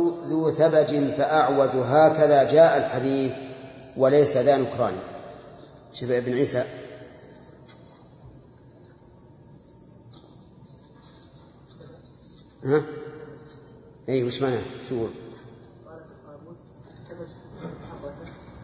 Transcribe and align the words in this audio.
ذو 0.00 0.50
ثبج 0.50 1.10
فأعوج 1.10 1.76
هكذا 1.76 2.42
جاء 2.50 2.78
الحديث 2.78 3.32
وليس 3.96 4.36
ذا 4.36 4.56
نكران 4.56 4.92
شوف 5.92 6.10
ابن 6.10 6.34
عيسى 6.34 6.64
ها؟ 12.64 12.82
اي 14.08 14.24
وش 14.24 14.42
معناه؟ 14.42 14.62
شو 14.88 15.06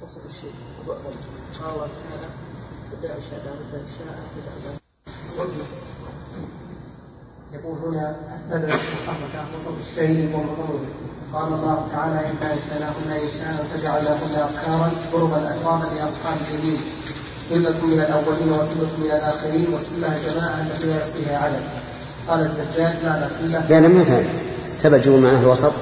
وصف 0.03 0.45
قال 0.89 1.01
تعالى 1.61 2.29
بدأ 2.93 3.21
شاء 3.21 3.41
بدأ 3.73 3.85
شاء 3.99 4.79
يقول 7.55 7.79
هنا 7.85 8.17
الثبت 8.53 8.73
والحركة 8.73 9.41
وصف 9.57 9.91
الشيء 9.91 10.31
ومضمره 10.35 10.81
قال 11.33 11.53
الله 11.53 11.89
تعالى 11.93 12.19
إنا 12.31 12.53
أرسلناهن 12.53 13.25
نساء 13.27 13.67
فجعلناهن 13.75 14.35
أبكارا 14.37 14.91
ضربا 15.13 15.37
أترابا 15.37 15.85
لأصحاب 15.97 16.37
اليمين. 16.51 16.81
سلة 17.51 17.87
من 17.87 18.01
الأولين 18.01 18.49
وسلة 18.53 18.93
من 18.99 19.11
الآخرين 19.11 19.67
وسلة 19.75 20.19
جماعة 20.29 20.67
التي 20.67 20.87
لا 20.87 21.03
يصلها 21.03 21.39
عدد. 21.39 21.63
قال 22.29 22.41
الزجاج 22.41 22.95
معنى 23.05 23.27
سلة 23.41 23.67
لا 23.69 23.87
لم 23.87 24.01
يفهم 24.01 24.27
ثبت 24.79 25.09
معناه 25.09 25.41
الوسط 25.41 25.73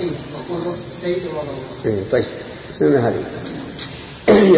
إي 0.00 0.06
يقول 0.06 0.66
وسط؟ 0.66 0.78
الشيء 0.96 1.16
ومضمره 1.16 1.86
إيه 1.86 2.10
طيب. 2.10 2.24
الله 2.72 3.08
هذه 3.08 3.24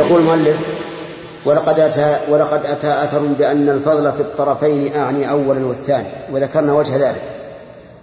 يقول 0.01 0.21
المؤلف 0.21 0.57
ولقد 1.47 1.81
أتى 1.81 2.33
ولقد 2.33 2.67
أتى 2.67 3.05
أثر 3.05 3.27
بأن 3.27 3.69
الفضل 3.69 4.13
في 4.13 4.21
الطرفين 4.21 4.95
أعني 4.95 5.31
أولا 5.31 5.67
والثاني 5.67 6.09
وذكرنا 6.31 6.73
وجه 6.73 7.11
ذلك. 7.11 7.23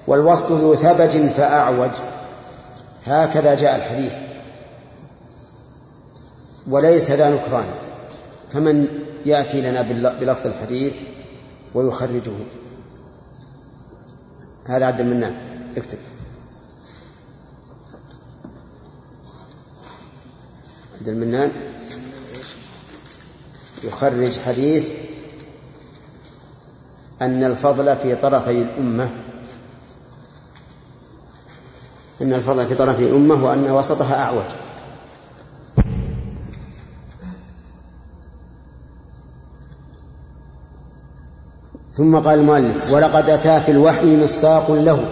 والوسط 0.08 0.52
ذو 0.52 0.76
ثبج 0.76 1.30
فأعوج. 1.30 1.92
هكذا 3.06 3.56
جاء 3.56 3.76
الحديث. 3.76 4.16
وليس 6.68 7.12
ذا 7.12 7.30
نكران. 7.30 7.66
فمن 8.52 8.88
يأتي 9.26 9.62
لنا 9.62 9.82
بلفظ 10.20 10.48
الحديث 10.48 10.94
ويخرجه. 11.74 12.32
هذا 14.66 14.86
عبد 14.86 15.00
المنان. 15.00 15.36
اكتب. 15.78 15.98
عبد 21.00 21.08
المنان. 21.08 21.52
يخرج 23.84 24.40
حديث 24.40 24.90
أن 27.22 27.44
الفضل 27.44 27.96
في 27.96 28.16
طرفي 28.16 28.52
الأمة. 28.52 29.10
أن 32.22 32.34
الفضل 32.34 32.68
في 32.68 32.76
طرفي 32.76 33.04
الأمة 33.04 33.46
وأن 33.46 33.72
وسطها 33.72 34.24
أعوج. 34.24 34.44
ثم 41.92 42.20
قال 42.20 42.40
المؤلف 42.40 42.94
ولقد 42.94 43.30
أتى 43.30 43.62
في 43.62 43.72
الوحي 43.72 44.24
مصداق 44.24 44.72
له 44.72 45.06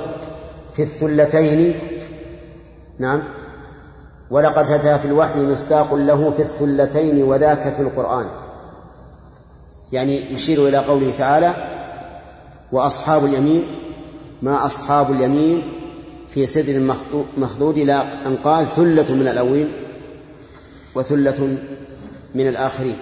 في 0.75 0.83
الثلتين. 0.83 1.79
نعم. 2.99 3.23
ولقد 4.31 4.71
أتى 4.71 4.99
في 4.99 5.05
الوحي 5.05 5.39
مصداق 5.39 5.93
له 5.93 6.31
في 6.31 6.41
الثلتين 6.41 7.23
وذاك 7.23 7.73
في 7.73 7.81
القرآن. 7.81 8.25
يعني 9.93 10.33
يشير 10.33 10.67
إلى 10.67 10.77
قوله 10.77 11.11
تعالى 11.11 11.53
وأصحاب 12.71 13.25
اليمين 13.25 13.63
ما 14.41 14.65
أصحاب 14.65 15.11
اليمين 15.11 15.61
في 16.29 16.45
سدر 16.45 16.93
مخضود 17.37 17.77
إلى 17.77 17.93
أن 18.25 18.35
قال 18.35 18.67
ثلة 18.69 19.15
من 19.15 19.27
الأولين 19.27 19.71
وثلة 20.95 21.57
من 22.35 22.47
الآخرين. 22.47 22.95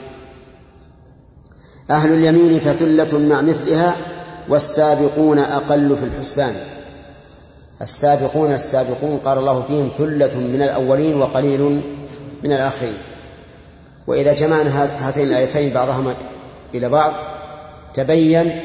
أهل 1.90 2.14
اليمين 2.14 2.60
فثلة 2.60 3.20
مع 3.20 3.42
مثلها 3.42 3.96
والسابقون 4.50 5.40
أقل 5.40 5.98
في 5.98 6.06
الحسبان. 6.06 6.56
السابقون 7.82 8.54
السابقون 8.54 9.18
قال 9.18 9.38
الله 9.38 9.62
فيهم 9.62 9.92
ثلة 9.98 10.40
من 10.40 10.62
الأولين 10.62 11.22
وقليل 11.22 11.82
من 12.44 12.52
الآخرين. 12.52 12.98
وإذا 14.08 14.34
جمعنا 14.34 15.08
هاتين 15.08 15.28
الآيتين 15.28 15.74
بعضهما 15.74 16.16
إلى 16.76 16.90
بعض 16.90 17.14
تبين 17.94 18.62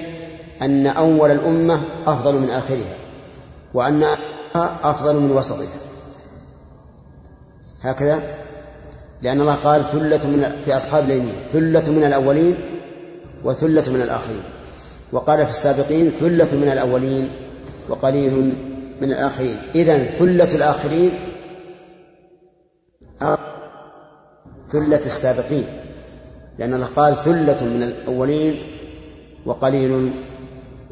أن 0.62 0.86
أول 0.86 1.30
الأمة 1.30 1.84
أفضل 2.06 2.34
من 2.34 2.50
آخرها 2.50 2.94
وأن 3.74 4.04
أفضل 4.82 5.20
من 5.20 5.30
وسطها. 5.30 5.66
هكذا؟ 7.82 8.22
لأن 9.22 9.40
الله 9.40 9.54
قال 9.54 9.84
ثلة 9.84 10.26
من 10.26 10.56
في 10.64 10.76
أصحاب 10.76 11.04
اليمين 11.04 11.34
ثلة 11.52 11.90
من 11.92 12.04
الأولين 12.04 12.56
وثلة 13.44 13.92
من 13.92 14.00
الآخرين. 14.00 14.42
وقال 15.12 15.44
في 15.44 15.50
السابقين 15.50 16.10
ثلة 16.20 16.56
من 16.56 16.68
الأولين 16.72 17.30
وقليل 17.88 18.54
من 19.00 19.12
الآخرين. 19.12 19.56
إذن 19.74 20.04
ثلة 20.04 20.54
الآخرين 20.54 21.10
ثلة 24.72 24.96
السابقين. 25.06 25.64
لأن 26.58 26.74
الله 26.74 26.86
قال 26.86 27.16
ثلة 27.16 27.64
من 27.64 27.82
الأولين 27.82 28.62
وقليل 29.46 30.12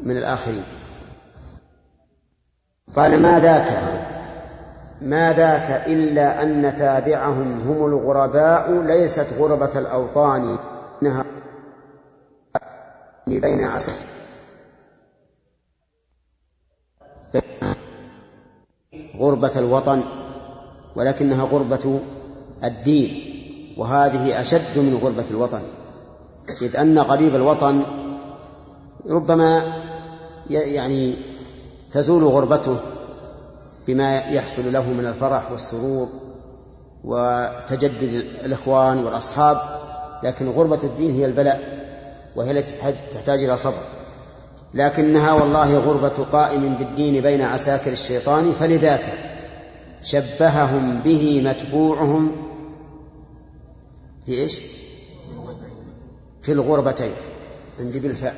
من 0.03 0.17
الآخرين. 0.17 0.63
قال 2.95 3.21
ما 3.21 3.39
ذاك؟ 3.39 3.69
ما 5.01 5.33
ذاك 5.33 5.87
إلا 5.87 6.43
أن 6.43 6.75
تابعهم 6.75 7.59
هم 7.59 7.85
الغرباء 7.85 8.81
ليست 8.81 9.27
غربة 9.39 9.79
الأوطان. 9.79 10.57
إنها 11.03 11.25
بين 13.27 13.63
عسى 13.63 13.91
غربة 19.17 19.59
الوطن 19.59 20.01
ولكنها 20.95 21.43
غربة 21.43 21.99
الدين. 22.63 23.32
وهذه 23.77 24.41
أشد 24.41 24.77
من 24.77 24.99
غربة 25.03 25.25
الوطن 25.31 25.61
إذ 26.61 26.75
أن 26.75 26.99
غريب 26.99 27.35
الوطن 27.35 27.83
ربما 29.09 29.73
يعني 30.49 31.15
تزول 31.91 32.23
غربته 32.23 32.77
بما 33.87 34.19
يحصل 34.19 34.73
له 34.73 34.89
من 34.89 35.05
الفرح 35.05 35.51
والسرور 35.51 36.09
وتجدد 37.03 38.25
الإخوان 38.45 39.05
والأصحاب 39.05 39.61
لكن 40.23 40.49
غربة 40.49 40.79
الدين 40.83 41.11
هي 41.15 41.25
البلاء 41.25 41.83
وهي 42.35 42.51
التي 42.51 42.73
تحتاج 43.11 43.43
إلى 43.43 43.57
صبر. 43.57 43.83
لكنها 44.73 45.33
والله 45.33 45.77
غربة 45.77 46.25
قائم 46.31 46.75
بالدين 46.75 47.23
بين 47.23 47.41
عساكر 47.41 47.91
الشيطان 47.91 48.51
فلذاك 48.51 49.05
شبههم 50.03 50.99
به 50.99 51.41
متبوعهم 51.45 52.31
في 54.25 54.31
إيش؟ 54.31 54.61
في 56.41 56.51
الغربتين 56.51 57.11
عندي 57.79 57.99
بالفاء. 57.99 58.35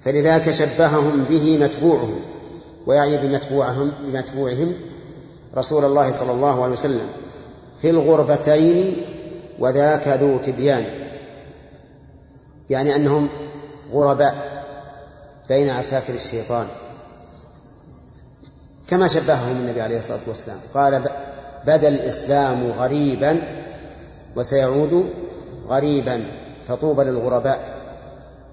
فلذاك 0.00 0.50
شبههم 0.50 1.24
به 1.24 1.58
متبوعهم 1.58 2.20
ويعني 2.86 3.16
بمتبوعهم 3.16 3.92
بمتبوعهم 4.02 4.74
رسول 5.54 5.84
الله 5.84 6.10
صلى 6.10 6.32
الله 6.32 6.62
عليه 6.62 6.72
وسلم. 6.72 7.08
في 7.82 7.90
الغربتين 7.90 8.96
وذاك 9.58 10.08
ذو 10.08 10.38
تبيان 10.38 10.84
يعني 12.70 12.94
أنهم 12.94 13.28
غرباء 13.92 14.64
بين 15.48 15.68
عساكر 15.70 16.14
الشيطان. 16.14 16.66
كما 18.90 19.08
شبههم 19.08 19.56
النبي 19.56 19.80
عليه 19.80 19.98
الصلاة 19.98 20.18
والسلام. 20.26 20.58
قال 20.74 21.02
بدا 21.66 21.88
الإسلام 21.88 22.66
غريبا 22.78 23.42
وسيعود 24.36 25.04
غريبا 25.66 26.24
فطوبى 26.68 27.04
للغرباء. 27.04 27.80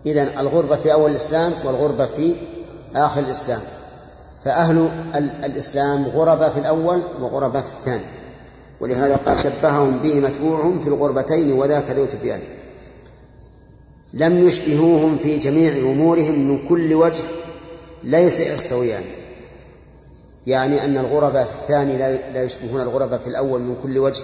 إذن 0.06 0.28
الغربة 0.40 0.76
في 0.76 0.94
أول 0.94 1.12
الإسلام 1.12 1.54
والغربة 1.66 2.06
في 2.06 2.36
آخر 2.96 3.20
الإسلام. 3.20 3.62
فأهل 4.46 4.90
الإسلام 5.44 6.06
غربة 6.06 6.50
في 6.50 6.60
الأول 6.60 7.02
وغربة 7.22 7.62
في 7.62 7.74
الثاني. 7.74 8.06
ولهذا 8.80 9.16
قال 9.16 9.40
شبههم 9.40 10.00
به 10.00 10.16
متبوعهم 10.16 10.80
في 10.80 10.88
الغربتين 10.88 11.52
وذاك 11.52 11.90
ذو 11.92 12.06
تبيان. 12.06 12.40
لم 14.14 14.48
يشبهوهم 14.48 15.18
في 15.18 15.38
جميع 15.38 15.78
أمورهم 15.78 16.40
من 16.40 16.68
كل 16.68 16.94
وجه 16.94 17.24
ليس 18.04 18.40
يستويان. 18.40 19.04
يعني 20.48 20.86
أن 20.86 20.98
الغرباء 20.98 21.46
في 21.46 21.56
الثاني 21.56 21.98
لا 22.34 22.44
يشبهون 22.44 22.82
الغرباء 22.82 23.20
في 23.20 23.28
الأول 23.28 23.62
من 23.62 23.76
كل 23.84 23.98
وجه 23.98 24.24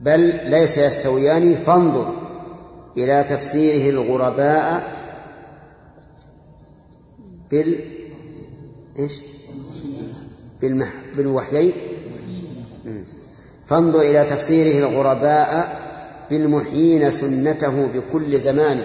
بل 0.00 0.50
ليس 0.50 0.78
يستويان. 0.78 1.54
فانظر 1.54 2.12
إلى 2.96 3.24
تفسيره 3.24 3.90
الغرباء 3.90 4.92
بال 7.50 7.80
إيش؟ 8.98 9.20
بالمح... 10.60 10.92
بالوحيين. 11.16 11.72
فانظر 13.66 14.00
إلى 14.00 14.24
تفسيره 14.24 14.88
الغرباء 14.88 15.80
بالمحيين 16.30 17.10
سنته 17.10 17.86
بكل 17.86 18.38
زمان. 18.38 18.80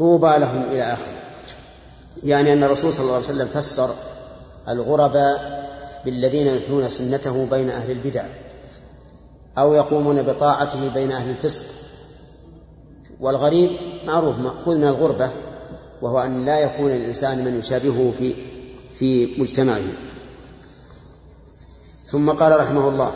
طوبى 0.00 0.38
لهم 0.38 0.62
إلى 0.62 0.92
آخره. 0.92 1.14
يعني 2.22 2.52
أن 2.52 2.64
الرسول 2.64 2.92
صلى 2.92 3.02
الله 3.02 3.14
عليه 3.14 3.24
وسلم 3.24 3.46
فسر 3.46 3.90
الغرباء 4.68 5.60
بالذين 6.04 6.46
يحيون 6.46 6.88
سنته 6.88 7.46
بين 7.50 7.70
أهل 7.70 7.90
البدع 7.90 8.24
أو 9.58 9.74
يقومون 9.74 10.22
بطاعته 10.22 10.88
بين 10.88 11.12
أهل 11.12 11.30
الفسق. 11.30 11.64
والغريب 13.20 13.70
معروف 14.06 14.38
مأخوذ 14.38 14.78
من 14.78 14.88
الغربة 14.88 15.30
وهو 16.02 16.18
أن 16.18 16.44
لا 16.44 16.58
يكون 16.58 16.90
الإنسان 16.90 17.44
من 17.44 17.58
يشابهه 17.58 18.12
في 18.18 18.34
في 18.94 19.40
مجتمعه. 19.40 19.88
ثم 22.04 22.30
قال 22.30 22.60
رحمه 22.60 22.88
الله 22.88 23.12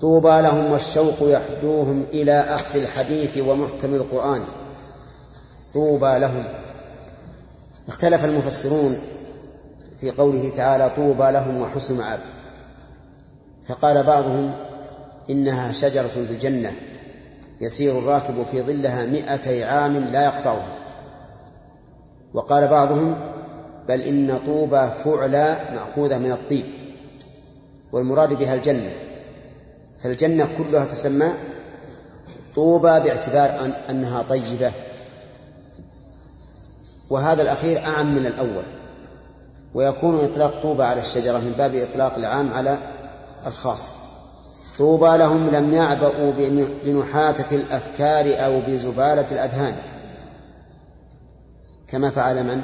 طوبى 0.00 0.42
لهم 0.42 0.72
والشوق 0.72 1.16
يحدوهم 1.20 2.04
إلى 2.12 2.40
أخذ 2.40 2.82
الحديث 2.82 3.38
ومحكم 3.38 3.94
القرآن. 3.94 4.40
طوبى 5.74 6.18
لهم. 6.18 6.44
اختلف 7.88 8.24
المفسرون 8.24 8.98
في 10.00 10.10
قوله 10.10 10.50
تعالى 10.50 10.90
طوبى 10.96 11.30
لهم 11.30 11.60
وحسن 11.60 11.96
مآب. 11.96 12.20
فقال 13.68 14.02
بعضهم 14.02 14.52
إنها 15.30 15.72
شجرة 15.72 16.06
في 16.06 16.18
الجنة 16.18 16.72
يسير 17.60 17.98
الراكب 17.98 18.46
في 18.50 18.62
ظلها 18.62 19.06
مئتي 19.06 19.64
عام 19.64 19.96
لا 19.96 20.24
يقطعها. 20.24 20.76
وقال 22.34 22.68
بعضهم 22.68 23.16
بل 23.88 24.00
إن 24.00 24.38
طوبى 24.46 24.88
فعلى 25.04 25.58
مأخوذة 25.72 26.18
من 26.18 26.32
الطيب 26.32 26.64
والمراد 27.92 28.34
بها 28.34 28.54
الجنة. 28.54 28.90
فالجنة 29.98 30.48
كلها 30.58 30.84
تسمى 30.84 31.32
طوبى 32.54 33.00
باعتبار 33.00 33.64
أن 33.64 33.72
أنها 33.90 34.22
طيبة. 34.22 34.72
وهذا 37.10 37.42
الأخير 37.42 37.84
أعم 37.84 38.14
من 38.14 38.26
الأول. 38.26 38.64
ويكون 39.74 40.24
إطلاق 40.24 40.62
طوبى 40.62 40.82
على 40.82 41.00
الشجرة 41.00 41.38
من 41.38 41.54
باب 41.58 41.74
إطلاق 41.74 42.16
العام 42.16 42.52
على 42.52 42.78
الخاص. 43.46 43.90
طوبى 44.78 45.16
لهم 45.16 45.50
لم 45.50 45.74
يعبأوا 45.74 46.32
بنحاتة 46.84 47.56
الأفكار 47.56 48.44
أو 48.44 48.60
بزبالة 48.60 49.26
الأذهان. 49.32 49.76
كما 51.88 52.10
فعل 52.10 52.44
من؟ 52.44 52.62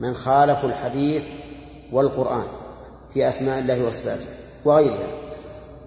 من 0.00 0.14
خالفوا 0.14 0.68
الحديث 0.68 1.22
والقرآن 1.92 2.46
في 3.14 3.28
أسماء 3.28 3.58
الله 3.58 3.86
وصفاته 3.86 4.26
وغيرها. 4.64 5.06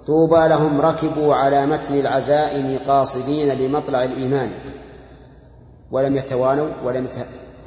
طوبى 0.08 0.48
لهم 0.48 0.82
ركبوا 0.82 1.36
على 1.36 1.66
متن 1.66 2.00
العزائم 2.00 2.80
قاصدين 2.88 3.58
لمطلع 3.58 4.04
الإيمان. 4.04 4.52
ولم 5.92 6.18
يتوانوا 6.18 6.68
ولم 6.86 7.08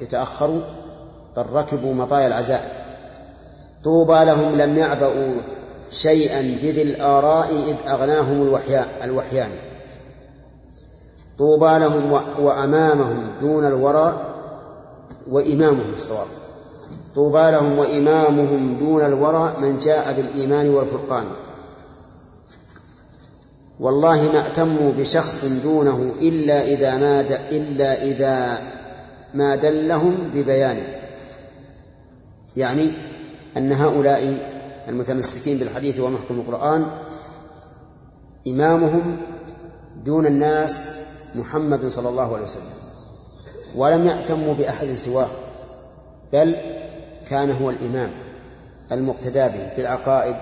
يتأخروا 0.00 0.60
بل 1.36 1.46
ركبوا 1.52 1.94
مطايا 1.94 2.26
العزائم 2.26 2.84
طوبى 3.84 4.24
لهم 4.24 4.54
لم 4.54 4.78
يعبأوا 4.78 5.34
شيئا 5.90 6.40
بذي 6.40 6.82
الآراء 6.82 7.50
إذ 7.50 7.90
أغناهم 7.90 8.42
الوحيان, 8.42 8.86
الوحيان. 9.02 9.50
طوبى 11.38 11.78
لهم 11.78 12.12
وأمامهم 12.38 13.30
دون 13.40 13.66
الورى 13.66 14.20
وإمامهم 15.30 15.94
الصواب. 15.94 16.26
طوبى 17.14 17.50
لهم 17.50 17.78
وإمامهم 17.78 18.76
دون 18.78 19.02
الورى 19.02 19.54
من 19.60 19.78
جاء 19.78 20.12
بالإيمان 20.12 20.70
والفرقان. 20.70 21.24
والله 23.80 24.32
ما 24.32 24.46
أتموا 24.46 24.92
بشخص 24.92 25.44
دونه 25.44 26.14
إلا 26.20 26.64
إذا 26.64 26.96
ما 26.96 27.20
إلا 27.50 28.02
إذا 28.02 28.58
ما 29.34 29.56
دلهم 29.56 30.30
ببيان. 30.34 30.82
يعني 32.56 32.92
أن 33.56 33.72
هؤلاء 33.72 34.38
المتمسكين 34.88 35.58
بالحديث 35.58 36.00
ومحكم 36.00 36.40
القرآن 36.40 36.86
إمامهم 38.48 39.16
دون 40.04 40.26
الناس 40.26 40.82
محمد 41.34 41.86
صلى 41.86 42.08
الله 42.08 42.34
عليه 42.34 42.44
وسلم 42.44 42.74
ولم 43.76 44.06
يأتموا 44.06 44.54
بأحد 44.54 44.94
سواه 44.94 45.28
بل 46.32 46.56
كان 47.28 47.50
هو 47.50 47.70
الإمام 47.70 48.10
المقتدى 48.92 49.48
به 49.48 49.68
في 49.74 49.80
العقائد 49.80 50.36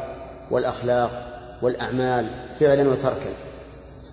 والأخلاق 0.51 1.32
والأعمال 1.63 2.27
فعلا 2.61 2.91
وتركا. 2.91 3.31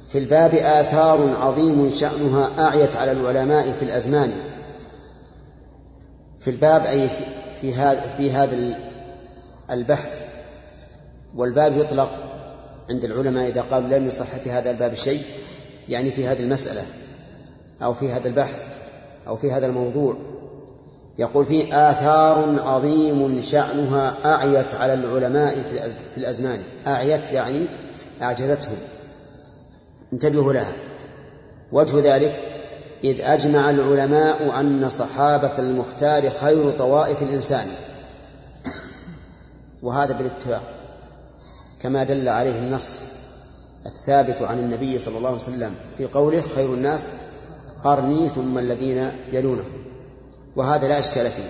في 0.09 0.17
الباب 0.17 0.55
آثار 0.55 1.35
عظيم 1.41 1.89
شأنها 1.89 2.49
أعيت 2.59 2.95
على 2.95 3.11
العلماء 3.11 3.71
في 3.71 3.85
الأزمان. 3.85 4.33
في 6.39 6.49
الباب 6.49 6.85
أي 6.85 7.09
في 7.61 7.73
هذا 7.73 8.01
في 8.01 8.31
هذا 8.31 8.77
البحث. 9.71 10.23
والباب 11.35 11.77
يطلق 11.77 12.11
عند 12.89 13.05
العلماء 13.05 13.49
إذا 13.49 13.61
قالوا 13.61 13.89
لم 13.89 14.07
يصح 14.07 14.25
في 14.25 14.51
هذا 14.51 14.71
الباب 14.71 14.93
شيء 14.93 15.21
يعني 15.89 16.11
في 16.11 16.27
هذه 16.27 16.39
المسألة 16.39 16.83
أو 17.81 17.93
في 17.93 18.11
هذا 18.11 18.27
البحث 18.27 18.77
أو 19.27 19.37
في 19.37 19.51
هذا 19.51 19.65
الموضوع. 19.65 20.17
يقول 21.19 21.45
فيه 21.45 21.89
آثار 21.91 22.61
عظيم 22.61 23.41
شأنها 23.41 24.15
أعيت 24.25 24.73
على 24.73 24.93
العلماء 24.93 25.63
في 26.13 26.17
الأزمان. 26.17 26.59
أعيت 26.87 27.31
يعني 27.31 27.65
أعجزتهم. 28.21 28.77
انتبهوا 30.13 30.53
لها. 30.53 30.71
وجه 31.71 32.15
ذلك 32.15 32.43
إذ 33.03 33.21
أجمع 33.21 33.69
العلماء 33.69 34.59
أن 34.59 34.89
صحابة 34.89 35.59
المختار 35.59 36.29
خير 36.29 36.71
طوائف 36.71 37.23
الإنسان. 37.23 37.67
وهذا 39.81 40.13
بالاتفاق. 40.13 40.63
كما 41.81 42.03
دل 42.03 42.29
عليه 42.29 42.59
النص 42.59 42.99
الثابت 43.85 44.41
عن 44.41 44.59
النبي 44.59 44.99
صلى 44.99 45.17
الله 45.17 45.29
عليه 45.29 45.39
وسلم 45.41 45.75
في 45.97 46.05
قوله 46.05 46.41
خير 46.41 46.73
الناس 46.73 47.09
قرني 47.83 48.29
ثم 48.29 48.57
الذين 48.57 49.11
يلونه. 49.31 49.63
وهذا 50.55 50.87
لا 50.87 50.99
إشكال 50.99 51.31
فيه. 51.31 51.49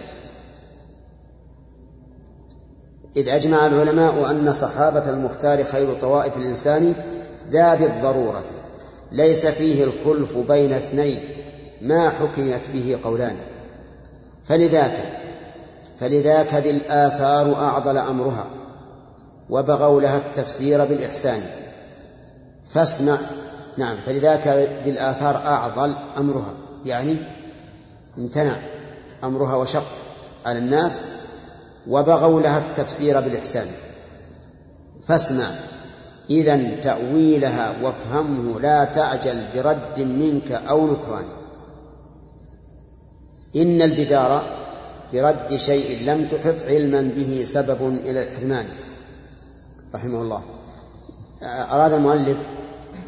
إذ 3.16 3.30
أجمع 3.30 3.68
العلماء 3.68 4.32
أن 4.32 4.54
صحابة 4.54 5.10
المختار 5.10 5.64
خير 5.64 5.94
طوائف 5.94 6.38
الإنسان 6.38 6.94
ذا 7.50 7.76
بالضرورة 7.76 8.44
ليس 9.12 9.46
فيه 9.46 9.84
الخلف 9.84 10.38
بين 10.38 10.74
اثنين 10.74 11.20
ما 11.82 12.10
حكمت 12.10 12.70
به 12.74 13.00
قولان. 13.04 13.36
فلذاك 14.46 15.20
فلذاك 16.00 16.54
ذي 16.54 16.70
الآثار 16.70 17.56
أعضل 17.56 17.98
أمرها 17.98 18.46
وبغوا 19.50 20.02
لها 20.02 20.18
التفسير 20.18 20.86
بالإحسان. 20.86 21.42
فاسمع 22.66 23.18
نعم 23.78 23.98
فلذاك 23.98 24.48
ذي 24.84 24.92
الآثار 24.92 25.36
أعضل 25.36 25.96
أمرها 26.18 26.54
يعني 26.86 27.18
امتنع. 28.18 28.56
أمرها 29.24 29.56
وشق 29.56 29.86
على 30.46 30.60
الناس 30.60 31.02
وبغوا 31.88 32.42
لها 32.42 32.60
التفسير 32.60 33.20
بالإحسان. 33.20 33.68
فاسمع. 35.08 35.48
إذا 36.30 36.82
تأويلها 36.82 37.76
وافهمه 37.84 38.60
لا 38.60 38.86
تعجل 38.86 39.48
برد 39.56 40.00
منك 40.00 40.52
أو 40.52 40.88
نكران. 40.88 41.26
إن 43.56 43.82
البدار 43.82 44.60
برد 45.14 45.56
شيء 45.56 46.04
لم 46.06 46.28
تحط 46.28 46.64
علما 46.68 47.02
به 47.02 47.44
سبب 47.46 48.00
إلى 48.06 48.34
الحرمان 48.34 48.66
رحمه 49.96 50.22
الله. 50.22 50.44
أراد 51.44 51.94
المؤلف 51.94 52.38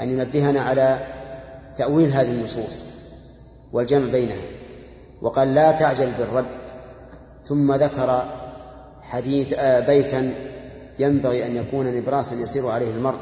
أن 0.01 0.09
ينبهنا 0.09 0.61
على 0.61 1.07
تأويل 1.77 2.13
هذه 2.13 2.29
النصوص 2.31 2.83
والجمع 3.73 4.11
بينها. 4.11 4.60
وقال 5.21 5.53
لا 5.53 5.71
تعجل 5.71 6.11
بالرد. 6.19 6.45
ثم 7.45 7.73
ذكر 7.73 8.25
حديث 9.01 9.53
آه 9.53 9.79
بيتا 9.79 10.33
ينبغي 10.99 11.45
أن 11.45 11.55
يكون 11.55 11.97
نبراسا 11.97 12.35
يسير 12.35 12.67
عليه 12.67 12.91
المرء. 12.91 13.19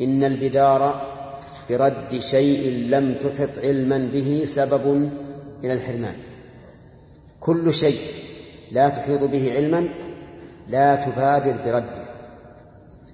إن 0.00 0.24
البدار 0.24 1.12
برد 1.70 2.20
شيء 2.20 2.88
لم 2.88 3.14
تحط 3.14 3.64
علما 3.64 4.10
به 4.12 4.42
سبب 4.44 5.10
إلى 5.64 5.72
الحرمان. 5.72 6.14
كل 7.40 7.74
شيء 7.74 7.98
لا 8.72 8.88
تحيط 8.88 9.22
به 9.22 9.52
علما 9.56 9.88
لا 10.68 10.96
تبادر 10.96 11.56
برده. 11.64 12.02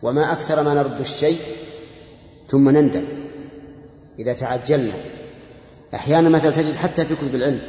وما 0.02 0.32
أكثر 0.32 0.62
ما 0.62 0.74
نرد 0.74 1.00
الشيء 1.00 1.38
ثم 2.46 2.68
نندم. 2.68 3.04
إذا 4.18 4.32
تعجلنا 4.32 4.94
أحيانا 5.94 6.28
مثلا 6.28 6.50
تجد 6.50 6.74
حتى 6.76 7.04
في 7.04 7.16
كتب 7.16 7.34
العلم 7.34 7.60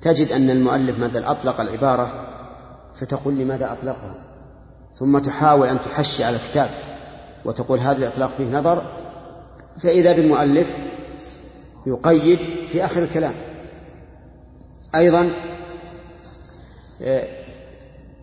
تجد 0.00 0.32
أن 0.32 0.50
المؤلف 0.50 0.98
مثلا 0.98 1.30
أطلق 1.30 1.60
العبارة 1.60 2.28
فتقول 2.94 3.34
لماذا 3.34 3.72
أطلقها 3.72 4.14
ثم 4.98 5.18
تحاول 5.18 5.68
أن 5.68 5.80
تحشي 5.80 6.24
على 6.24 6.36
الكتاب 6.36 6.70
وتقول 7.44 7.78
هذا 7.78 7.96
الإطلاق 7.96 8.30
فيه 8.36 8.44
نظر 8.44 8.82
فإذا 9.78 10.12
بالمؤلف 10.12 10.76
يقيد 11.86 12.38
في 12.72 12.84
آخر 12.84 13.02
الكلام. 13.02 13.34
أيضا 14.94 15.30
آه، 17.02 17.28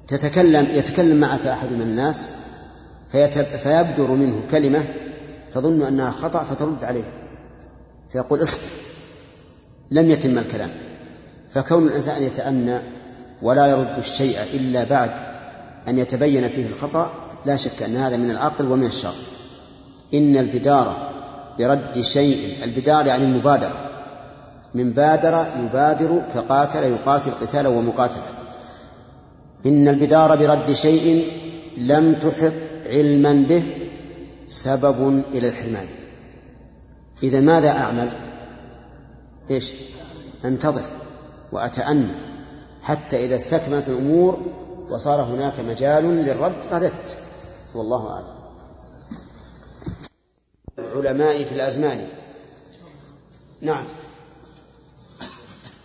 تتكلم 0.07 0.67
يتكلم 0.73 1.19
معك 1.19 1.47
أحد 1.47 1.71
من 1.71 1.81
الناس 1.81 2.25
فيبدر 3.63 4.11
منه 4.11 4.41
كلمة 4.51 4.85
تظن 5.51 5.81
أنها 5.81 6.11
خطأ 6.11 6.43
فترد 6.43 6.83
عليه. 6.83 7.24
فيقول 8.09 8.43
اصبر. 8.43 8.61
لم 9.91 10.11
يتم 10.11 10.37
الكلام. 10.37 10.69
فكون 11.51 11.87
الإنسان 11.87 12.23
يتأنى 12.23 12.79
ولا 13.41 13.65
يرد 13.65 13.97
الشيء 13.97 14.37
إلا 14.53 14.83
بعد 14.83 15.11
أن 15.87 15.99
يتبين 15.99 16.49
فيه 16.49 16.67
الخطأ 16.67 17.11
لا 17.45 17.55
شك 17.55 17.83
أن 17.83 17.95
هذا 17.95 18.17
من 18.17 18.31
العقل 18.31 18.65
ومن 18.65 18.85
الشر. 18.85 19.13
إن 20.13 20.37
البدار 20.37 21.11
برد 21.59 22.01
شيء 22.01 22.63
البدار 22.63 23.05
يعني 23.05 23.23
المبادرة. 23.23 23.91
من 24.73 24.91
بادر 24.91 25.45
يبادر 25.63 26.21
كقاتل 26.33 26.83
يقاتل 26.83 27.31
قتالا 27.31 27.69
ومقاتلة 27.69 28.23
إن 29.65 29.87
البدار 29.87 30.35
برد 30.35 30.71
شيء 30.71 31.27
لم 31.77 32.13
تحط 32.13 32.53
علما 32.85 33.45
به 33.49 33.63
سبب 34.47 35.23
إلى 35.33 35.47
الحرمان. 35.47 35.87
إذا 37.23 37.39
ماذا 37.39 37.69
أعمل؟ 37.69 38.09
إيش؟ 39.49 39.73
أنتظر 40.45 40.89
وأتأنى 41.51 42.13
حتى 42.83 43.25
إذا 43.25 43.35
استكملت 43.35 43.89
الأمور 43.89 44.41
وصار 44.89 45.21
هناك 45.21 45.59
مجال 45.59 46.03
للرد 46.03 46.55
رددت. 46.71 47.17
والله 47.75 48.11
أعلم. 48.13 48.35
العلماء 50.79 51.43
في 51.43 51.51
الأزمان. 51.51 52.07
نعم. 53.61 53.85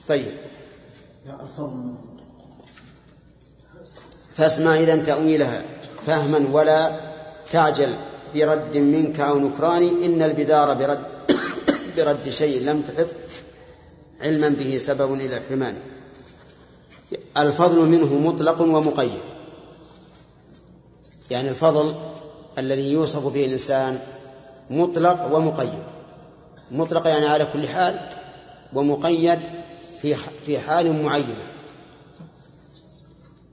طيب. 0.09 0.33
فاسمع 4.35 4.75
إذا 4.75 4.97
تأويلها. 4.97 5.63
فهما 6.07 6.49
ولا 6.53 7.01
تعجل 7.53 7.97
برد 8.35 8.77
منك 8.77 9.21
أو 9.21 9.39
نكران. 9.39 10.03
إن 10.05 10.23
البدار 10.23 10.75
برد. 10.75 11.20
برد 11.97 12.29
شيء 12.29 12.63
لم 12.63 12.83
تحط 12.83 13.07
علما 14.21 14.49
به 14.49 14.79
سبب 14.79 15.15
إلى 15.15 15.41
حرمانه 15.49 15.79
الفضل 17.37 17.89
منه 17.89 18.19
مطلق 18.19 18.61
ومقيد. 18.61 19.21
يعني 21.31 21.49
الفضل 21.49 21.95
الذي 22.59 22.93
يوصف 22.93 23.27
به 23.27 23.45
الإنسان 23.45 24.01
مطلق 24.71 25.35
ومقيد. 25.35 25.85
مطلق 26.71 27.07
يعني 27.07 27.27
على 27.27 27.47
كل 27.53 27.69
حال 27.69 28.09
ومقيد 28.73 29.41
في 30.01 30.15
في 30.47 30.59
حال 30.59 31.03
معينة. 31.03 31.47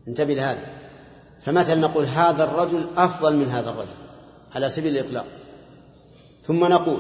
انتبه 0.08 0.34
لهذا. 0.34 0.68
فمثلا 1.40 1.76
نقول 1.76 2.06
هذا 2.06 2.44
الرجل 2.44 2.86
أفضل 2.98 3.36
من 3.36 3.48
هذا 3.48 3.70
الرجل 3.70 3.98
على 4.56 4.70
سبيل 4.70 4.98
الإطلاق. 4.98 5.26
ثم 6.44 6.66
نقول 6.66 7.00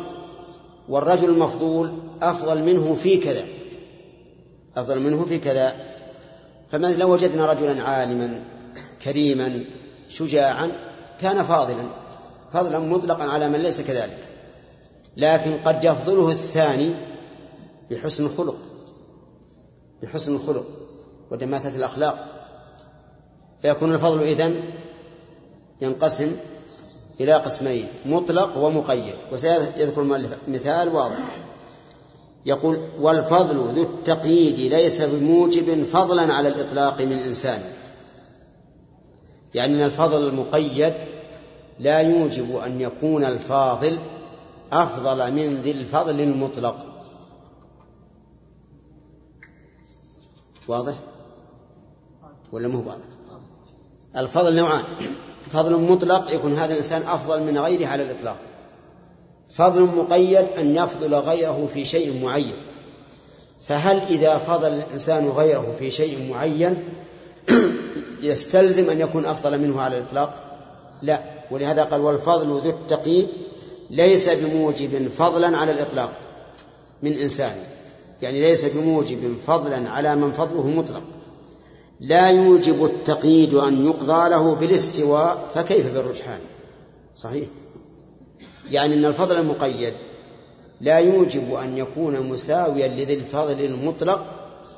والرجل 0.90 1.30
المفضول 1.30 1.92
أفضل 2.22 2.64
منه 2.64 2.96
في 2.96 3.18
كذا 3.18 3.46
أفضل 4.78 5.00
منه 5.00 5.26
في 5.26 5.40
كذا. 5.40 5.76
فمثلا 6.72 6.96
لو 6.96 7.14
وجدنا 7.14 7.52
رجلا 7.52 7.84
عالما 7.84 8.44
كريما 9.02 9.66
شجاعا 10.10 10.72
كان 11.22 11.44
فاضلا 11.44 11.84
فضلا 12.52 12.80
مطلقا 12.80 13.24
على 13.24 13.50
من 13.50 13.60
ليس 13.60 13.82
كذلك. 13.82 14.20
لكن 15.18 15.58
قد 15.58 15.84
يفضله 15.84 16.30
الثاني 16.30 16.92
بحسن 17.92 18.26
الخلق 18.26 18.58
بحسن 20.04 20.36
الخلق 20.36 20.66
ودماثة 21.32 21.78
الأخلاق. 21.78 22.34
فيكون 23.62 23.94
الفضل 23.94 24.24
إذن 24.24 24.62
ينقسم 25.82 26.32
إلى 27.22 27.34
قسمين 27.34 27.88
مطلق 28.06 28.58
ومقيد. 28.58 29.16
وسيذكر 29.32 30.02
المؤلف 30.02 30.38
مثال 30.48 30.90
واضح. 30.90 31.18
يقول 32.46 32.90
والفضل 33.00 33.56
ذو 33.56 33.84
التقييد 33.84 34.74
ليس 34.74 35.02
بموجب 35.02 35.84
فضلا 35.84 36.34
على 36.34 36.48
الإطلاق 36.48 37.02
من 37.02 37.18
إنسان. 37.18 37.62
يعني 39.54 39.76
أن 39.76 39.82
الفضل 39.82 40.28
المقيد 40.28 40.94
لا 41.80 42.00
يوجب 42.00 42.56
أن 42.56 42.82
يكون 42.82 43.24
الفاضل 43.24 44.00
أفضل 44.72 45.32
من 45.32 45.62
ذي 45.62 45.72
الفضل 45.72 46.22
المطلق. 46.22 46.86
واضح؟ 50.68 50.94
ولا 52.52 52.68
مو 52.68 52.80
واضح؟ 52.80 53.06
الفضل 54.16 54.56
نوعان. 54.56 54.84
فضل 55.52 55.82
مطلق 55.82 56.34
يكون 56.34 56.54
هذا 56.54 56.72
الإنسان 56.72 57.02
أفضل 57.02 57.44
من 57.44 57.58
غيره 57.58 57.88
على 57.88 58.04
الإطلاق. 58.04 58.38
فضل 59.50 59.82
مقيد 59.82 60.46
أن 60.58 60.76
يفضل 60.76 61.16
غيره 61.16 61.70
في 61.74 61.86
شيء 61.86 62.24
معين. 62.24 62.56
فهل 63.68 64.02
إذا 64.10 64.38
فضل 64.38 64.68
الإنسان 64.68 65.30
غيره 65.30 65.76
في 65.80 65.92
شيء 65.92 66.32
معين 66.32 66.84
يستلزم 68.22 68.90
أن 68.90 69.02
يكون 69.02 69.26
أفضل 69.26 69.60
منه 69.60 69.82
على 69.82 69.98
الإطلاق؟ 69.98 70.44
لا. 71.02 71.20
ولهذا 71.52 71.84
قال 71.84 72.02
والفضل 72.02 72.48
ذو 72.48 72.70
التقييد 72.70 73.28
ليس 73.90 74.30
بموجب 74.30 75.08
فضلا 75.08 75.58
على 75.58 75.72
الإطلاق 75.72 76.12
من 77.04 77.14
إنسان. 77.14 77.56
يعني 78.22 78.42
ليس 78.42 78.66
بموجب 78.66 79.38
فضلا 79.48 79.90
على 79.90 80.16
من 80.16 80.34
فضله 80.34 80.68
مطلق. 80.68 81.02
لا 82.00 82.30
يوجب 82.30 82.86
التقييد 82.86 83.54
أن 83.54 83.86
يقضى 83.86 84.30
له 84.30 84.56
بالاستواء 84.56 85.50
فكيف 85.54 85.94
بالرجحان؟ 85.94 86.40
صحيح. 87.16 87.48
يعني 88.72 88.94
أن 88.94 89.06
الفضل 89.06 89.40
المقيد 89.40 89.94
لا 90.82 90.98
يوجب 90.98 91.54
أن 91.54 91.78
يكون 91.78 92.30
مساويا 92.30 92.88
لذي 92.88 93.14
الفضل 93.14 93.66
المطلق 93.66 94.26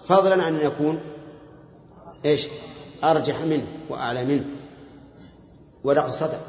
فضلا 0.05 0.43
عن 0.43 0.55
أن 0.55 0.65
يكون 0.65 0.99
إيش؟ 2.25 2.47
أرجح 3.03 3.41
منه 3.41 3.65
وأعلى 3.89 4.25
منه. 4.25 4.45
ولقد 5.83 6.11
صدق. 6.11 6.39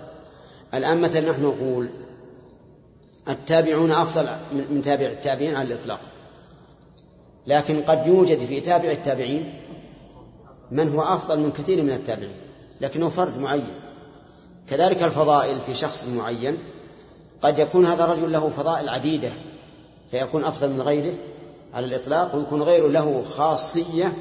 الآن 0.74 1.00
مثلا 1.00 1.30
نحن 1.30 1.42
نقول 1.42 1.88
التابعون 3.28 3.90
أفضل 3.92 4.28
من 4.52 4.82
تابع 4.82 5.06
التابعين 5.06 5.54
على 5.54 5.74
الإطلاق. 5.74 6.00
لكن 7.46 7.82
قد 7.82 8.06
يوجد 8.06 8.38
في 8.38 8.60
تابع 8.60 8.90
التابعين 8.90 9.59
من 10.70 10.94
هو 10.94 11.02
أفضل 11.02 11.40
من 11.40 11.52
كثير 11.52 11.82
من 11.82 11.92
التابعين 11.92 12.36
لكنه 12.80 13.08
فرد 13.08 13.38
معين. 13.38 13.74
كذلك 14.70 15.02
الفضائل 15.02 15.60
في 15.60 15.74
شخص 15.74 16.06
معين 16.06 16.58
قد 17.42 17.58
يكون 17.58 17.86
هذا 17.86 18.04
الرجل 18.04 18.32
له 18.32 18.50
فضائل 18.50 18.88
عديدة 18.88 19.32
فيكون 20.10 20.44
أفضل 20.44 20.70
من 20.70 20.82
غيره 20.82 21.14
على 21.74 21.86
الإطلاق 21.86 22.34
ويكون 22.36 22.62
غيره 22.62 22.88
له 22.88 23.22
خاصية 23.22 24.12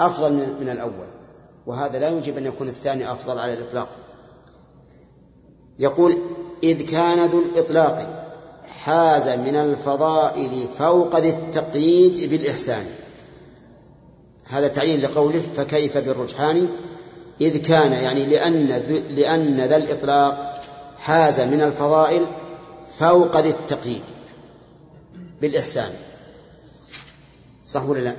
أفضل 0.00 0.32
من 0.32 0.68
الأول. 0.68 1.06
وهذا 1.66 1.98
لا 1.98 2.08
يجب 2.08 2.38
أن 2.38 2.46
يكون 2.46 2.68
الثاني 2.68 3.12
أفضل 3.12 3.38
على 3.38 3.52
الإطلاق. 3.52 3.88
يقول 5.78 6.18
إذ 6.62 6.86
كان 6.86 7.26
ذو 7.26 7.38
الإطلاق 7.38 8.26
حاز 8.66 9.28
من 9.28 9.56
الفضائل 9.56 10.66
فوق 10.78 11.16
ذي 11.16 11.28
التقييد 11.28 12.30
بالإحسان. 12.30 12.86
هذا 14.50 14.68
تعيين 14.68 15.00
لقوله 15.00 15.40
فكيف 15.40 15.98
بالرجحان 15.98 16.68
إذ 17.40 17.56
كان 17.56 17.92
يعني 17.92 18.26
لأن 18.26 18.66
لأن 19.10 19.60
ذا 19.60 19.76
الإطلاق 19.76 20.62
حاز 20.98 21.40
من 21.40 21.62
الفضائل 21.62 22.26
فوق 22.98 23.36
ذي 23.36 23.48
التقييد 23.48 24.02
بالإحسان. 25.40 25.90
صح 27.66 27.84
ولا 27.84 28.00
لا؟ 28.00 28.14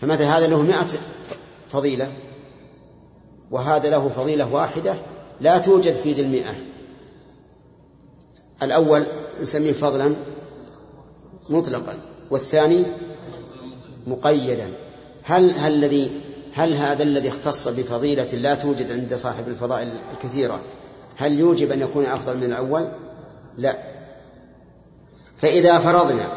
فمثلا 0.00 0.38
هذا 0.38 0.46
له 0.46 0.62
مئة 0.62 0.86
فضيلة 1.72 2.12
وهذا 3.50 3.90
له 3.90 4.08
فضيلة 4.08 4.54
واحدة 4.54 4.94
لا 5.40 5.58
توجد 5.58 5.94
في 5.94 6.12
ذي 6.12 6.22
المئة. 6.22 6.54
الأول 8.62 9.04
نسميه 9.40 9.72
فضلا 9.72 10.16
مطلقا 11.48 12.00
والثاني 12.30 12.84
مقيدا. 14.06 14.87
هل 15.22 15.50
هل 15.50 15.72
الذي 15.72 16.10
هل 16.54 16.74
هذا 16.74 17.02
الذي 17.02 17.28
اختص 17.28 17.68
بفضيلة 17.68 18.34
لا 18.34 18.54
توجد 18.54 18.92
عند 18.92 19.14
صاحب 19.14 19.48
الفضائل 19.48 19.92
الكثيرة؟ 20.12 20.60
هل 21.16 21.38
يوجب 21.38 21.72
أن 21.72 21.80
يكون 21.80 22.04
أفضل 22.04 22.36
من 22.36 22.44
الأول؟ 22.44 22.88
لا. 23.58 23.78
فإذا 25.36 25.78
فرضنا 25.78 26.28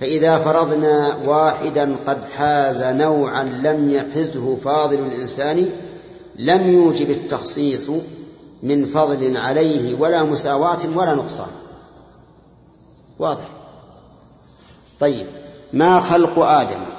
فإذا 0.00 0.38
فرضنا 0.38 1.16
واحدا 1.26 1.96
قد 2.06 2.24
حاز 2.24 2.82
نوعا 2.82 3.42
لم 3.42 3.90
يحزه 3.90 4.56
فاضل 4.56 4.98
الإنسان 4.98 5.70
لم 6.36 6.70
يوجب 6.70 7.10
التخصيص 7.10 7.90
من 8.62 8.84
فضل 8.84 9.36
عليه 9.36 9.94
ولا 9.94 10.22
مساواة 10.22 10.78
ولا 10.94 11.14
نقصان. 11.14 11.50
واضح. 13.18 13.48
طيب. 15.00 15.26
ما 15.72 16.00
خلق 16.00 16.38
آدم؟ 16.38 16.97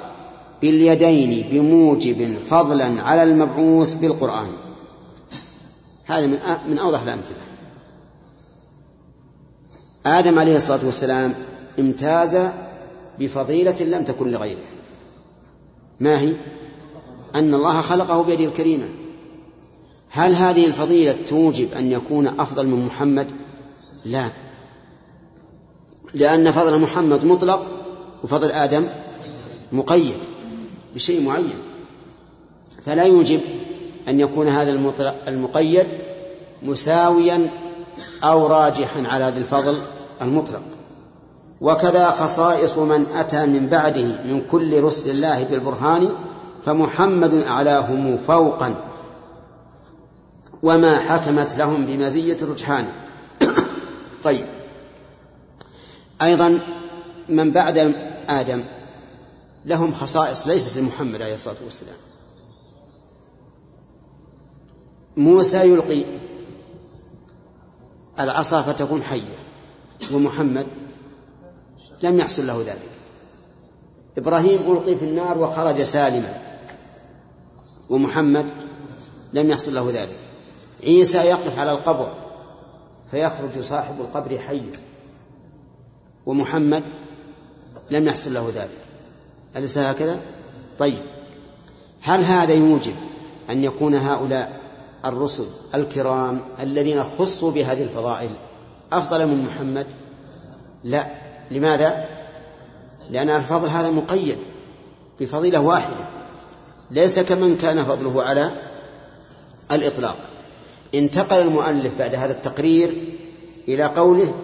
باليدين 0.62 1.48
بموجب 1.50 2.38
فضلا 2.38 3.02
على 3.02 3.22
المبعوث 3.22 3.94
بالقرآن. 3.94 4.48
هذا 6.04 6.26
من 6.26 6.38
من 6.68 6.78
أوضح 6.78 7.02
الأمثلة. 7.02 7.36
آدم 10.06 10.38
عليه 10.38 10.56
الصلاة 10.56 10.84
والسلام 10.84 11.34
امتاز 11.78 12.38
بفضيلة 13.18 13.76
لم 13.80 14.04
تكن 14.04 14.30
لغيره. 14.30 14.64
ما 16.00 16.20
هي؟ 16.20 16.34
أن 17.34 17.54
الله 17.54 17.80
خلقه 17.80 18.24
بيده 18.24 18.44
الكريمة. 18.44 18.88
هل 20.10 20.34
هذه 20.34 20.66
الفضيلة 20.66 21.16
توجب 21.28 21.72
أن 21.72 21.92
يكون 21.92 22.26
أفضل 22.26 22.66
من 22.66 22.86
محمد؟ 22.86 23.26
لا. 24.04 24.30
لأن 26.14 26.50
فضل 26.50 26.80
محمد 26.80 27.24
مطلق 27.24 27.66
وفضل 28.24 28.50
آدم 28.50 28.88
مقيد. 29.72 30.18
بشيء 30.94 31.22
معين. 31.22 31.62
فلا 32.86 33.04
يوجب 33.04 33.40
أن 34.08 34.20
يكون 34.20 34.48
هذا 34.48 34.94
المقيد 35.28 35.86
مساويا 36.62 37.50
أو 38.24 38.46
راجحا 38.46 39.02
على 39.06 39.24
هذا 39.24 39.38
الفضل 39.38 39.76
المطلق. 40.22 40.62
وكذا 41.60 42.10
خصائص 42.10 42.78
من 42.78 43.06
أتى 43.06 43.46
من 43.46 43.66
بعده 43.66 44.04
من 44.24 44.42
كل 44.50 44.80
رسل 44.80 45.10
الله 45.10 45.44
بالبرهان 45.44 46.08
فمحمد 46.64 47.34
أعلاهم 47.34 48.18
فوقا. 48.26 48.74
وما 50.62 50.96
حكمت 50.98 51.58
لهم 51.58 51.86
بمزية 51.86 52.36
الرجحان 52.42 52.84
طيب. 54.24 54.44
أيضا 56.22 56.60
من 57.28 57.50
بعد 57.50 57.94
آدم 58.28 58.64
لهم 59.64 59.92
خصائص 59.92 60.46
ليست 60.46 60.76
لمحمد 60.76 61.22
عليه 61.22 61.34
الصلاة 61.34 61.56
والسلام. 61.64 61.96
موسى 65.16 65.56
يلقي 65.56 66.02
العصا 68.20 68.62
فتكون 68.62 69.02
حية 69.02 69.38
ومحمد 70.12 70.66
لم 72.02 72.18
يحصل 72.18 72.46
له 72.46 72.62
ذلك. 72.62 72.88
إبراهيم 74.18 74.72
ألقي 74.72 74.96
في 74.96 75.04
النار 75.04 75.38
وخرج 75.38 75.82
سالما 75.82 76.40
ومحمد 77.90 78.50
لم 79.32 79.50
يحصل 79.50 79.74
له 79.74 79.90
ذلك. 79.90 80.18
عيسى 80.84 81.18
يقف 81.18 81.58
على 81.58 81.72
القبر 81.72 82.12
فيخرج 83.10 83.60
صاحب 83.60 84.00
القبر 84.00 84.38
حيا 84.38 84.72
ومحمد 86.26 86.82
لم 87.90 88.06
يحصل 88.06 88.34
له 88.34 88.52
ذلك. 88.54 88.89
أليس 89.56 89.78
هكذا؟ 89.78 90.18
طيب 90.78 90.98
هل 92.02 92.20
هذا 92.20 92.54
يوجب 92.54 92.94
أن 93.50 93.64
يكون 93.64 93.94
هؤلاء 93.94 94.60
الرسل 95.04 95.46
الكرام 95.74 96.44
الذين 96.60 97.04
خصوا 97.18 97.50
بهذه 97.50 97.82
الفضائل 97.82 98.30
أفضل 98.92 99.26
من 99.26 99.42
محمد؟ 99.42 99.86
لا 100.84 101.06
لماذا؟ 101.50 102.04
لأن 103.10 103.30
الفضل 103.30 103.68
هذا 103.68 103.90
مقيد 103.90 104.38
بفضيلة 105.20 105.60
واحدة 105.60 106.06
ليس 106.90 107.20
كمن 107.20 107.56
كان 107.56 107.84
فضله 107.84 108.22
على 108.22 108.50
الإطلاق 109.72 110.16
انتقل 110.94 111.40
المؤلف 111.40 111.92
بعد 111.98 112.14
هذا 112.14 112.32
التقرير 112.32 113.04
إلى 113.68 113.84
قوله 113.84 114.34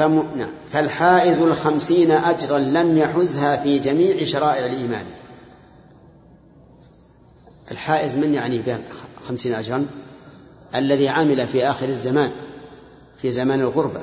نعم. 0.00 0.50
فالحائز 0.70 1.38
الخمسين 1.38 2.10
أجرا 2.10 2.58
لم 2.58 2.98
يحزها 2.98 3.56
في 3.56 3.78
جميع 3.78 4.24
شرائع 4.24 4.66
الإيمان. 4.66 5.06
الحائز 7.70 8.16
من 8.16 8.34
يعني 8.34 8.58
به 8.58 8.78
خمسين 9.22 9.54
أجرا؟ 9.54 9.86
الذي 10.74 11.08
عمل 11.08 11.46
في 11.46 11.70
آخر 11.70 11.88
الزمان 11.88 12.30
في 13.16 13.32
زمان 13.32 13.60
الغربة. 13.60 14.00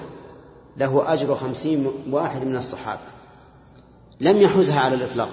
له 0.78 1.14
أجر 1.14 1.36
خمسين 1.36 1.92
واحد 2.12 2.44
من 2.44 2.56
الصحابة. 2.56 3.02
لم 4.20 4.42
يحزها 4.42 4.80
على 4.80 4.96
الإطلاق. 4.96 5.30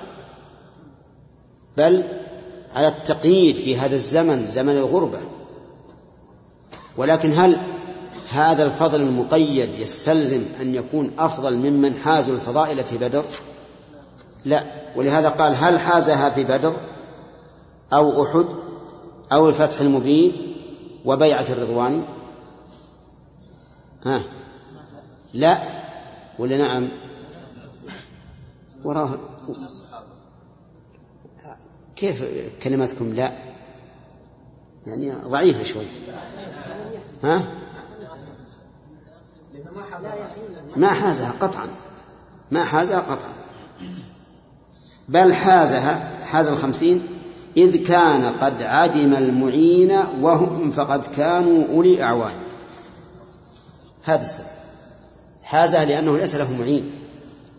بل 1.77 2.05
على 2.75 2.89
التقييد 2.89 3.57
في 3.57 3.77
هذا 3.77 3.95
الزمن 3.95 4.53
زمن 4.53 4.77
الغربة. 4.77 5.19
ولكن 6.97 7.33
هل 7.33 7.59
هذا 8.31 8.63
الفضل 8.63 9.01
المقيد 9.01 9.75
يستلزم 9.75 10.43
أن 10.61 10.75
يكون 10.75 11.11
أفضل 11.19 11.57
ممن 11.57 11.95
حازوا 11.95 12.35
الفضائل 12.35 12.85
في 12.85 12.99
بدر؟ 12.99 13.25
لا. 14.45 14.65
ولهذا 14.97 15.29
قال 15.29 15.55
هل 15.55 15.79
حازها 15.79 16.31
في 16.31 16.45
بدر 16.45 16.77
أو 17.93 18.23
أحد 18.23 18.47
أو 19.33 19.49
الفتح 19.49 19.81
المبين 19.81 20.57
وبيعة 21.05 21.45
الرضوان؟ 21.49 22.05
ها. 24.05 24.23
لا. 25.35 25.63
ولا 26.39 26.59
نعم. 26.59 26.89
وراه 28.85 29.19
كيف 31.97 32.25
كلمتكم 32.63 33.15
لا؟ 33.15 33.33
يعني 34.87 35.11
ضعيفة 35.11 35.65
شوي. 35.65 35.87
ها؟ 37.23 37.43
ما 40.77 40.89
حازها 40.89 41.33
قطعا. 41.41 41.69
ما 42.51 42.65
حازها 42.65 42.99
قطعا. 42.99 43.33
بل 45.09 45.35
حازها 45.35 46.11
حاز 46.27 46.49
الخمسين 46.49 47.07
إذ 47.57 47.85
كان 47.87 48.39
قد 48.39 48.63
عدم 48.63 49.15
المعين 49.15 49.99
وهم 50.21 50.71
فقد 50.71 51.07
كانوا 51.07 51.65
أولي 51.73 52.03
أعوان. 52.03 52.33
هذا 54.05 54.23
السبب. 54.23 54.47
حازها 55.43 55.85
لأنه 55.85 56.17
ليس 56.17 56.35
له 56.35 56.53
معين 56.53 56.91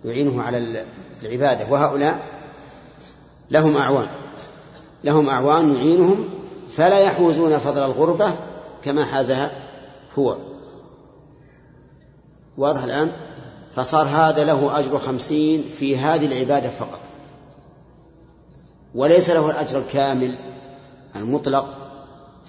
يعينه 0.06 0.42
على 0.42 0.86
العبادة. 1.24 1.66
وهؤلاء 1.70 2.20
لهم 3.52 3.78
أعوان. 3.78 4.08
لهم 5.04 5.30
أعوان 5.30 5.76
يعينهم 5.76 6.30
فلا 6.72 7.00
يحوزون 7.00 7.58
فضل 7.58 7.84
الغربة 7.84 8.34
كما 8.84 9.06
حازها 9.06 9.52
هو. 10.20 10.49
واضح 12.60 12.84
الآن؟ 12.84 13.12
فصار 13.76 14.06
هذا 14.06 14.44
له 14.44 14.80
أجر 14.80 15.00
خمسين 15.00 15.64
في 15.80 15.98
هذه 15.98 16.26
العبادة 16.26 16.70
فقط. 16.70 17.00
وليس 18.96 19.30
له 19.30 19.50
الأجر 19.50 19.80
الكامل 19.80 20.36
المطلق 21.16 21.78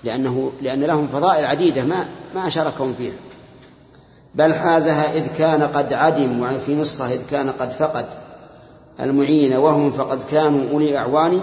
لأنه 0.04 0.52
لأن 0.62 0.80
لهم 0.80 1.08
فضائل 1.08 1.44
عديدة 1.44 1.84
ما 1.84 2.06
ما 2.34 2.48
شاركهم 2.48 2.94
فيها. 2.98 3.14
بل 4.34 4.54
حازها 4.54 5.14
إذ 5.14 5.26
كان 5.26 5.62
قد 5.62 5.92
عدم 5.92 6.40
وفي 6.40 6.74
نسخة 6.74 7.14
إذ 7.14 7.20
كان 7.30 7.50
قد 7.50 7.70
فقد 7.70 8.06
المعين 9.00 9.56
وهم 9.56 9.90
فقد 9.90 10.24
كانوا 10.24 10.70
أولي 10.70 10.98
أعوان. 10.98 11.40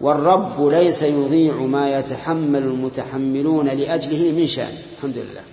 والرب 0.00 0.66
ليس 0.66 1.02
يضيع 1.02 1.54
ما 1.54 1.98
يتحمل 1.98 2.62
المتحملون 2.62 3.66
لأجله 3.66 4.32
من 4.32 4.46
شأن. 4.46 4.74
الحمد 4.96 5.16
لله. 5.16 5.51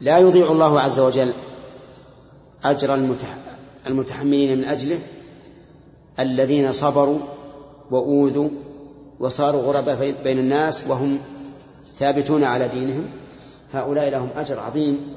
لا 0.00 0.18
يضيع 0.18 0.52
الله 0.52 0.80
عز 0.80 1.00
وجل 1.00 1.32
أجر 2.64 2.94
المتحملين 3.86 4.58
من 4.58 4.64
أجله 4.64 5.00
الذين 6.18 6.72
صبروا 6.72 7.18
وأوذوا 7.90 8.50
وصاروا 9.20 9.62
غرباء 9.62 10.14
بين 10.24 10.38
الناس 10.38 10.84
وهم 10.86 11.18
ثابتون 11.94 12.44
على 12.44 12.68
دينهم 12.68 13.08
هؤلاء 13.72 14.08
لهم 14.10 14.30
أجر 14.36 14.60
عظيم 14.60 15.14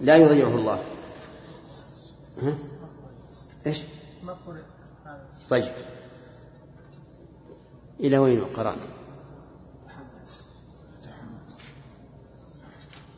لا 0.00 0.16
يضيعه 0.16 0.54
الله 0.54 0.78
ها؟ 2.42 2.54
إيش؟ 3.66 3.78
طيب 5.50 5.64
إلى 8.00 8.18
وين 8.18 8.44
قرأنا؟ 8.44 8.76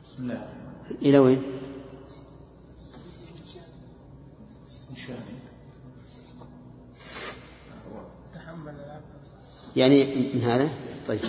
بسم 0.04 0.22
الله 0.22 0.51
إلى 1.02 1.18
وين؟ 1.18 1.42
يعني 9.76 10.04
من 10.34 10.42
هذا؟ 10.42 10.70
طيب. 11.06 11.20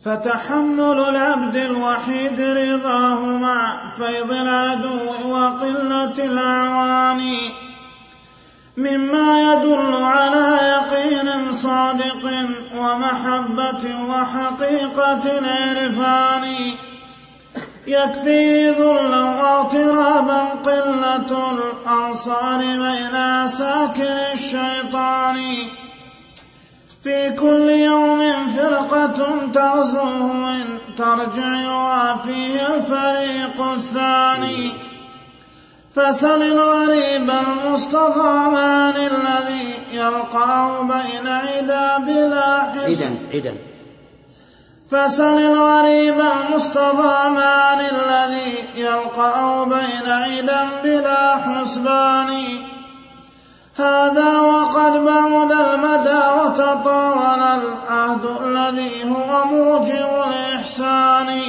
فتحمل 0.00 0.80
العبد 0.80 1.56
الوحيد 1.56 2.40
رضاه 2.40 3.38
مع 3.38 3.90
فيض 3.96 4.32
العدو 4.32 5.30
وقلة 5.30 6.24
الأعوان. 6.24 7.22
مما 8.76 9.52
يدل 9.52 9.94
على 10.02 10.58
يقين 10.62 11.52
صادق 11.52 12.30
ومحبة 12.76 13.84
وحقيقة 14.08 15.38
العرفان 15.38 16.74
يكفي 17.86 18.70
ذلا 18.70 19.24
واغترابا 19.24 20.40
قلة 20.40 21.50
الأنصار 21.52 22.58
بين 22.58 23.48
ساكن 23.48 24.18
الشيطان. 24.34 25.36
في 27.04 27.30
كل 27.30 27.68
يوم 27.70 28.48
فرقة 28.56 29.46
تغزوه 29.54 30.50
إن 30.50 30.78
ترجع 30.96 31.74
وفيه 32.14 32.66
الفريق 32.74 33.60
الثاني. 33.60 34.93
فسل 35.96 36.42
الغريب 36.42 37.30
المستضعف 37.30 38.54
عن 38.58 38.96
الذي 38.96 39.74
يلقاه 39.92 40.82
بين 40.82 41.26
عدا 41.26 41.98
بلا 41.98 42.62
حسن 42.62 43.16
إذن. 43.32 43.56
فسل 44.90 45.38
الغريب 45.38 46.20
المستضعف 46.20 47.38
عن 47.38 47.80
الذي 47.80 48.64
يلقاه 48.74 49.64
بين 49.64 50.06
عدا 50.06 50.68
بلا 50.84 51.36
حسبان 51.36 52.30
هذا 53.76 54.40
وقد 54.40 54.92
بعد 54.92 55.52
المدى 55.52 56.22
وتطاول 56.38 57.42
العهد 57.42 58.24
الذي 58.42 59.10
هو 59.10 59.44
موجب 59.44 60.08
الإحسان. 60.28 61.40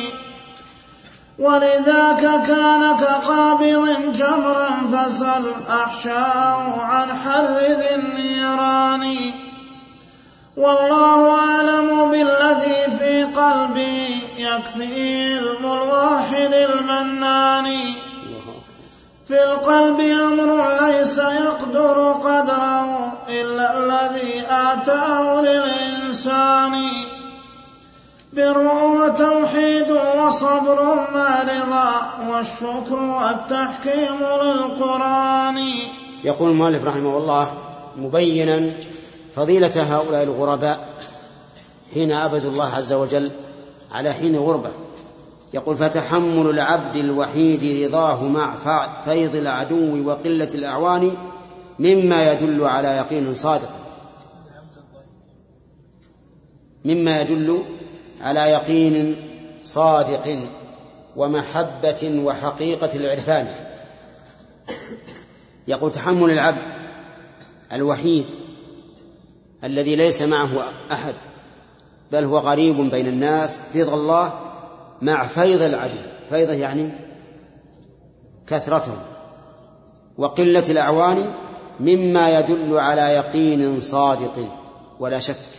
ولذاك 1.40 2.48
كان 2.48 2.98
كقابض 2.98 4.12
جمرا 4.12 4.70
فسل 4.94 5.44
أحشاه 5.70 6.82
عن 6.82 7.14
حر 7.14 7.58
ذي 7.60 7.96
النيران. 7.96 9.16
والله 10.58 11.40
أعلم 11.40 12.12
بالذي 12.12 12.98
في 13.00 13.24
قلبي 13.24 14.24
يكفي 14.38 15.34
علم 15.38 15.66
الواحد 15.66 16.54
المنان. 16.54 17.68
في 19.28 19.44
القلب 19.44 20.00
أمر 20.00 20.86
ليس 20.86 21.18
يقدر 21.18 22.12
قدره 22.12 23.14
إلا 23.30 23.78
الذي 23.78 24.44
آتاه 24.50 25.42
للإنسان. 25.42 26.76
بر 28.36 28.58
وتوحيد 28.86 29.92
وصبر 29.92 31.08
مع 31.14 31.42
رضا 31.44 31.90
والشكر 32.30 32.96
والتحكيم 32.96 34.20
للقرآن. 34.42 35.58
يقول 36.24 36.52
المؤلف 36.52 36.86
رحمه 36.86 37.18
الله 37.18 37.58
مبينا 37.98 38.70
فضيلة 39.36 39.98
هؤلاء 39.98 40.24
الغرباء 40.24 40.90
حين 41.94 42.12
عبدوا 42.12 42.52
الله 42.52 42.76
عز 42.76 42.94
وجل 42.94 43.32
على 43.92 44.14
حين 44.14 44.36
غربة. 44.36 44.72
يقول 45.54 45.78
فتحمل 45.78 46.50
العبد 46.50 46.96
الوحيد 46.96 47.86
رضاه 47.86 48.24
مع 48.24 48.56
فيض 49.06 49.36
العدو 49.36 50.08
وقلة 50.08 50.50
الأعوان 50.56 51.12
مما 51.80 52.32
يدل 52.32 52.64
على 52.64 52.88
يقين 52.88 53.34
صادق. 53.34 53.70
مما 56.86 57.22
يدل 57.22 57.64
على 58.22 58.40
يقين 58.40 59.28
صادق 59.64 60.40
ومحبة 61.16 62.22
وحقيقة 62.24 62.96
العرفان. 62.96 63.48
يقول 65.68 65.92
تحمل 65.92 66.32
العبد 66.32 66.74
الوحيد 67.74 68.26
الذي 69.64 69.96
ليس 69.96 70.22
معه 70.22 70.50
أحد 70.92 71.14
بل 72.12 72.24
هو 72.24 72.38
غريب 72.38 72.90
بين 72.90 73.08
الناس 73.08 73.60
رضا 73.76 73.94
الله 73.94 74.34
مع 75.02 75.28
فيض 75.28 75.62
العدو. 75.62 75.94
فيضة 76.30 76.54
يعني 76.54 76.92
كثرته. 78.48 78.98
وقلة 80.18 80.72
الأعوان 80.72 81.34
مما 81.80 82.40
يدل 82.40 82.78
على 82.78 83.02
يقين 83.02 83.80
صادق 83.80 84.48
ولا 85.00 85.20
شك. 85.20 85.55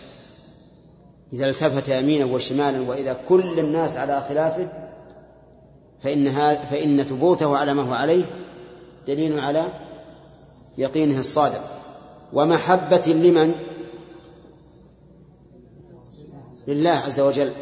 إذا 1.32 1.48
التفت 1.48 1.88
يمينا 1.88 2.24
وشمالا 2.24 2.80
وإذا 2.80 3.16
كل 3.28 3.58
الناس 3.58 3.96
على 3.96 4.24
خلافه 4.28 4.68
فإن, 6.02 6.32
فإن 6.70 7.02
ثبوته 7.02 7.56
على 7.56 7.74
ما 7.74 7.82
هو 7.82 7.92
عليه 7.94 8.24
دليل 9.06 9.38
على 9.40 9.66
يقينه 10.78 11.18
الصادق. 11.18 11.60
ومحبة 12.32 13.02
لمن؟ 13.06 13.54
لله 16.68 16.90
عز 16.90 17.20
وجل. 17.20 17.52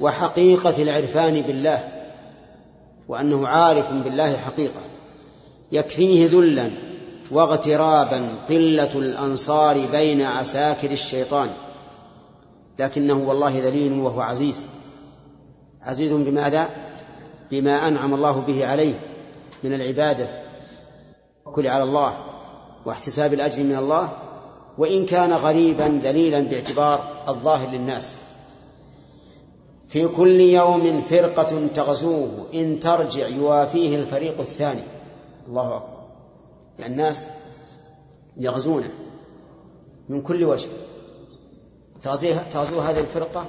وحقيقة 0.00 0.82
العرفان 0.82 1.42
بالله. 1.42 1.88
وأنه 3.08 3.48
عارف 3.48 3.92
بالله 3.92 4.36
حقيقة. 4.36 4.80
يكفيه 5.72 6.26
ذلا 6.26 6.70
واغترابا 7.30 8.28
قلة 8.48 8.90
الأنصار 8.94 9.86
بين 9.92 10.22
عساكر 10.22 10.90
الشيطان. 10.90 11.50
لكنه 12.78 13.28
والله 13.28 13.58
ذليل 13.58 14.00
وهو 14.00 14.20
عزيز. 14.20 14.64
عزيز 15.82 16.12
بماذا؟ 16.12 16.68
بما 17.50 17.88
أنعم 17.88 18.14
الله 18.14 18.40
به 18.40 18.66
عليه 18.66 19.00
من 19.64 19.74
العبادة 19.74 20.28
كل 21.44 21.66
على 21.66 21.82
الله 21.82 22.16
واحتساب 22.86 23.34
الأجر 23.34 23.62
من 23.62 23.76
الله 23.76 24.12
وإن 24.78 25.06
كان 25.06 25.32
غريبا 25.32 26.00
ذليلا 26.04 26.40
باعتبار 26.40 27.24
الظاهر 27.28 27.68
للناس. 27.70 28.14
في 29.88 30.08
كل 30.08 30.40
يوم 30.40 31.00
فرقة 31.00 31.66
تغزوه 31.66 32.46
إن 32.54 32.80
ترجع 32.80 33.26
يوافيه 33.26 33.96
الفريق 33.96 34.40
الثاني. 34.40 34.82
الله 35.48 35.76
أكبر. 35.76 35.98
يعني 36.78 36.92
الناس 36.92 37.26
يغزونه 38.36 38.90
من 40.08 40.22
كل 40.22 40.44
وجه. 40.44 40.68
تغزو 42.04 42.80
هذه 42.80 43.00
الفرقة؟ 43.00 43.46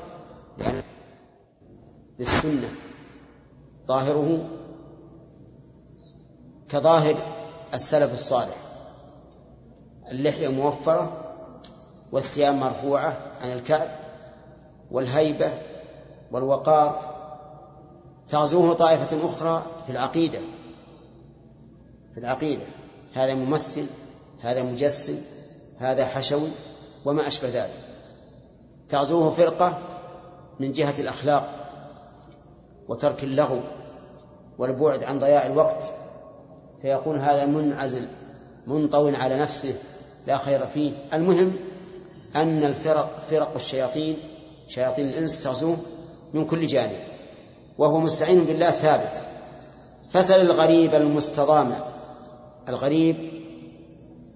يعني 0.57 0.83
بالسنة. 2.17 2.69
ظاهره 3.87 4.49
كظاهر 6.69 7.15
السلف 7.73 8.13
الصالح. 8.13 8.57
اللحية 10.11 10.47
موفرة 10.47 11.21
والثياب 12.11 12.55
مرفوعة 12.55 13.17
عن 13.41 13.51
الكعب 13.51 13.89
والهيبة 14.91 15.53
والوقار. 16.31 17.15
تغزوه 18.27 18.73
طائفة 18.73 19.29
أخرى 19.29 19.65
في 19.85 19.91
العقيدة. 19.91 20.39
في 22.13 22.19
العقيدة. 22.19 22.65
هذا 23.13 23.33
ممثل 23.33 23.85
هذا 24.41 24.63
مجسم 24.63 25.17
هذا 25.79 26.05
حشوي 26.05 26.49
وما 27.05 27.27
أشبه 27.27 27.49
ذلك. 27.49 27.84
تغزوه 28.87 29.31
فرقة 29.31 29.77
من 30.59 30.71
جهة 30.71 30.99
الأخلاق 30.99 31.49
وترك 32.87 33.23
اللغو 33.23 33.59
والبعد 34.57 35.03
عن 35.03 35.19
ضياع 35.19 35.45
الوقت 35.45 35.83
فيكون 36.81 37.19
هذا 37.19 37.45
منعزل 37.45 38.07
منطوي 38.67 39.15
على 39.15 39.39
نفسه 39.39 39.73
لا 40.27 40.37
خير 40.37 40.65
فيه. 40.65 40.91
المهم 41.13 41.55
أن 42.35 42.63
الفرق 42.63 43.15
فرق 43.29 43.55
الشياطين 43.55 44.17
شياطين 44.67 45.09
الإنس 45.09 45.43
تغزوه 45.43 45.77
من 46.33 46.45
كل 46.45 46.67
جانب 46.67 46.99
وهو 47.77 47.99
مستعين 47.99 48.43
بالله 48.43 48.71
ثابت. 48.71 49.23
فسل 50.09 50.41
الغريب 50.41 50.95
المستضام 50.95 51.75
الغريب 52.69 53.15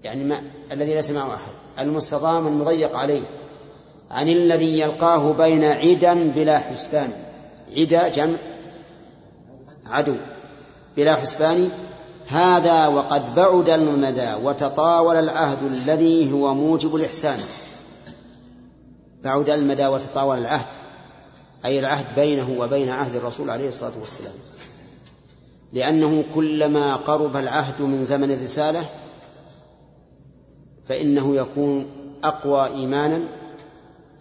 يعني 0.04 0.24
ما 0.24 0.42
الذي 0.72 0.94
ليس 0.94 1.10
معه 1.10 1.34
أحد 1.34 1.52
المستضام 1.78 2.46
المضيق 2.46 2.96
عليه. 2.96 3.22
عن 4.10 4.28
الذي 4.28 4.80
يلقاه 4.80 5.32
بين 5.32 5.64
عدا 5.64 6.30
بلا 6.30 6.58
حسبان. 6.58 7.12
عدا 7.76 8.08
جمع 8.08 8.36
عدو 9.86 10.16
بلا 10.96 11.14
حسبان. 11.14 11.70
هذا 12.26 12.86
وقد 12.86 13.34
بعد 13.34 13.68
المدى 13.68 14.34
وتطاول 14.42 15.16
العهد 15.16 15.62
الذي 15.62 16.32
هو 16.32 16.54
موجب 16.54 16.94
الإحسان. 16.94 17.38
بعد 19.24 19.50
المدى 19.50 19.86
وتطاول 19.86 20.38
العهد 20.38 20.66
أي 21.64 21.78
العهد 21.80 22.14
بينه 22.14 22.56
وبين 22.58 22.88
عهد 22.88 23.16
الرسول 23.16 23.50
عليه 23.50 23.68
الصلاة 23.68 23.92
والسلام. 24.00 24.34
لأنه 25.72 26.24
كلما 26.34 26.96
قرب 26.96 27.36
العهد 27.36 27.82
من 27.82 28.04
زمن 28.04 28.30
الرسالة 28.30 28.84
فإنه 30.84 31.36
يكون 31.36 31.86
أقوى 32.24 32.66
إيمانا 32.66 33.39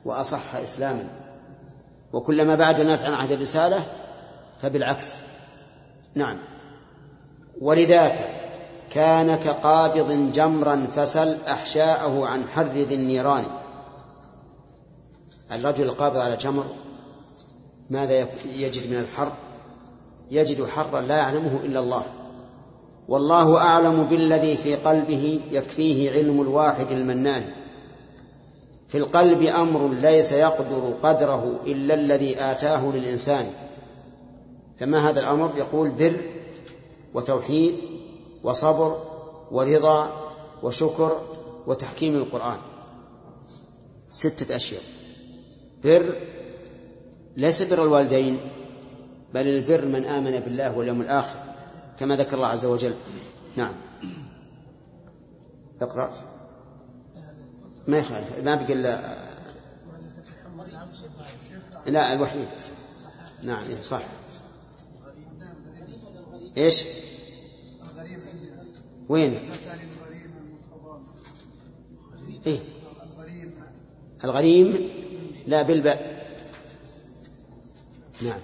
وأصح 0.05 0.55
إسلاما. 0.55 1.09
وكلما 2.13 2.55
بعد 2.55 2.79
الناس 2.79 3.03
عن 3.03 3.13
عهد 3.13 3.31
الرسالة 3.31 3.83
فبالعكس. 4.62 5.15
نعم. 6.15 6.38
ولذاك 7.62 8.29
كان 8.89 9.35
كقابض 9.35 10.31
جمرا 10.33 10.88
فسل 10.95 11.38
أحشاءه 11.47 12.27
عن 12.27 12.43
حر 12.47 12.67
ذي 12.67 12.95
النيران. 12.95 13.43
الرجل 15.51 15.83
القابض 15.83 16.17
على 16.17 16.35
جمر 16.35 16.65
ماذا 17.89 18.27
يجد 18.55 18.89
من 18.89 18.97
الحر؟ 18.97 19.31
يجد 20.31 20.65
حرا 20.65 21.01
لا 21.01 21.17
يعلمه 21.17 21.59
إلا 21.63 21.79
الله. 21.79 22.03
والله 23.07 23.57
أعلم 23.57 24.03
بالذي 24.03 24.57
في 24.57 24.75
قلبه 24.75 25.41
يكفيه 25.51 26.12
علم 26.12 26.41
الواحد 26.41 26.91
المنان. 26.91 27.43
في 28.89 28.97
القلب 28.97 29.41
أمر 29.41 29.89
ليس 29.93 30.32
يقدر 30.32 30.93
قدره 31.04 31.60
إلا 31.65 31.93
الذي 31.93 32.41
آتاه 32.41 32.91
للإنسان. 32.91 33.52
فما 34.80 35.10
هذا 35.10 35.19
الأمر؟ 35.19 35.52
يقول 35.58 35.89
بر 35.89 36.17
وتوحيد 37.13 37.75
وصبر 38.43 38.97
ورضا 39.52 40.32
وشكر 40.63 41.21
وتحكيم 41.67 42.15
القرآن. 42.15 42.58
ستة 44.12 44.56
أشياء. 44.56 44.82
بر 45.84 46.15
ليس 47.38 47.62
بر 47.63 47.84
الوالدين 47.84 48.39
بل 49.34 49.47
البر 49.47 49.86
من 49.86 50.06
آمن 50.06 50.39
بالله 50.39 50.78
واليوم 50.78 51.02
الآخر 51.02 51.39
كما 51.99 52.15
ذكر 52.15 52.36
الله 52.36 52.47
عز 52.47 52.65
وجل. 52.65 52.93
نعم. 53.56 53.73
اقرأ. 55.82 56.12
ما 57.89 57.97
يخالف 57.97 58.39
ما 58.43 58.56
بقي 58.56 58.73
إلا 58.73 59.15
لا 61.88 62.13
الوحيد 62.13 62.47
نعم 63.43 63.63
إيه، 63.69 63.82
صح 63.82 64.02
إيش؟ 66.58 66.84
وين؟ 69.10 69.49
إيه؟ 72.47 72.60
الغريم 74.23 74.89
لا 75.47 75.62
بالباء 75.62 76.25
نعم 78.21 78.39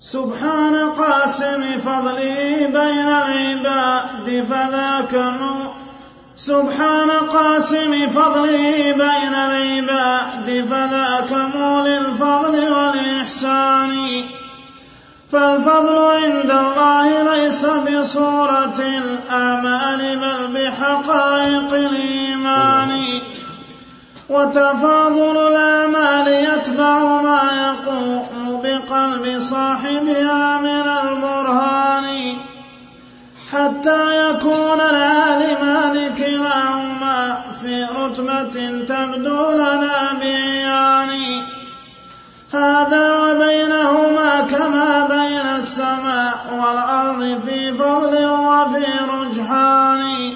سبحان 0.00 0.90
قاسم 0.90 1.78
فضله 1.78 2.66
بين 2.66 3.08
العباد 3.08 4.44
فذاك 4.44 5.14
نور 5.14 5.67
سبحان 6.38 7.10
قاسم 7.10 8.08
فضله 8.08 8.92
بين 8.92 9.34
العباد 9.34 10.66
فذاك 10.70 11.32
مول 11.56 11.88
الفضل 11.88 12.72
والإحسان. 12.72 14.24
فالفضل 15.32 15.98
عند 15.98 16.50
الله 16.50 17.34
ليس 17.34 17.64
بصورة 17.64 18.78
الأعمال 18.78 20.18
بل 20.18 20.46
بحقائق 20.54 21.72
الإيمان. 21.72 23.20
وتفاضل 24.28 25.36
الأعمال 25.52 26.28
يتبع 26.28 27.22
ما 27.22 27.40
يقوم 27.66 28.62
بقلب 28.62 29.38
صاحبها 29.38 30.58
من 30.58 30.88
البرهان. 30.88 32.17
حتى 33.52 34.30
يكون 34.30 34.80
العالمان 34.80 36.14
كلاهما 36.14 37.42
في 37.60 37.84
رتبة 37.84 38.84
تبدو 38.88 39.52
لنا 39.52 40.12
بعيان 40.20 41.42
هذا 42.52 43.14
وبينهما 43.14 44.40
كما 44.40 45.06
بين 45.06 45.46
السماء 45.58 46.38
والأرض 46.52 47.40
في 47.46 47.72
فضل 47.72 48.26
وفي 48.26 48.86
رجحان. 49.12 50.32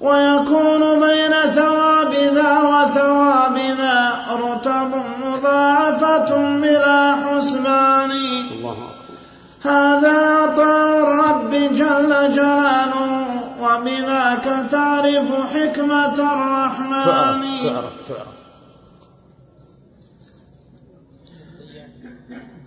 ويكون 0.00 1.00
بين 1.00 1.32
ثواب 1.54 2.12
ذا 2.14 2.58
وثواب 2.58 3.56
ذا 3.56 4.26
رتب 4.30 5.02
مضاعفة 5.24 6.56
بلا 6.56 7.16
حسبان. 7.16 8.10
الله 8.10 8.91
هذا 9.62 10.16
عطاء 10.26 10.98
الرب 11.02 11.50
جل 11.50 12.32
جلاله 12.32 13.22
وبذاك 13.60 14.70
تعرف 14.70 15.28
حكمة 15.54 16.14
الرحمن. 16.14 17.04
تعرف 17.04 17.62
تعرف, 17.68 18.08
تعرف. 18.08 18.28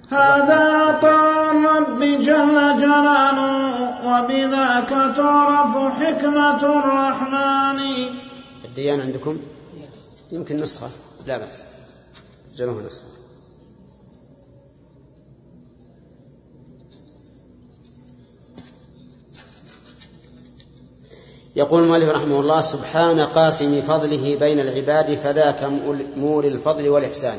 هذا 0.10 0.62
عطاء 0.73 1.51
الرب 1.51 1.99
جل 1.99 2.58
جلاله 2.77 3.75
وبذاك 4.08 4.89
تعرف 5.17 5.73
حكمة 5.99 6.62
الرحمن. 6.63 7.79
الديان 8.65 9.01
عندكم؟ 9.01 9.39
يمكن 10.31 10.55
نسخة 10.58 10.89
لا 11.27 11.38
بأس. 11.38 11.63
جمعه 12.58 12.79
نسخة. 12.88 13.24
يقول 21.55 21.83
المؤلف 21.83 22.09
رحمه 22.09 22.39
الله 22.39 22.61
سبحان 22.61 23.19
قاسم 23.19 23.81
فضله 23.81 24.35
بين 24.35 24.59
العباد 24.59 25.15
فذاك 25.15 25.63
مول 26.15 26.45
الفضل 26.45 26.89
والإحسان. 26.89 27.37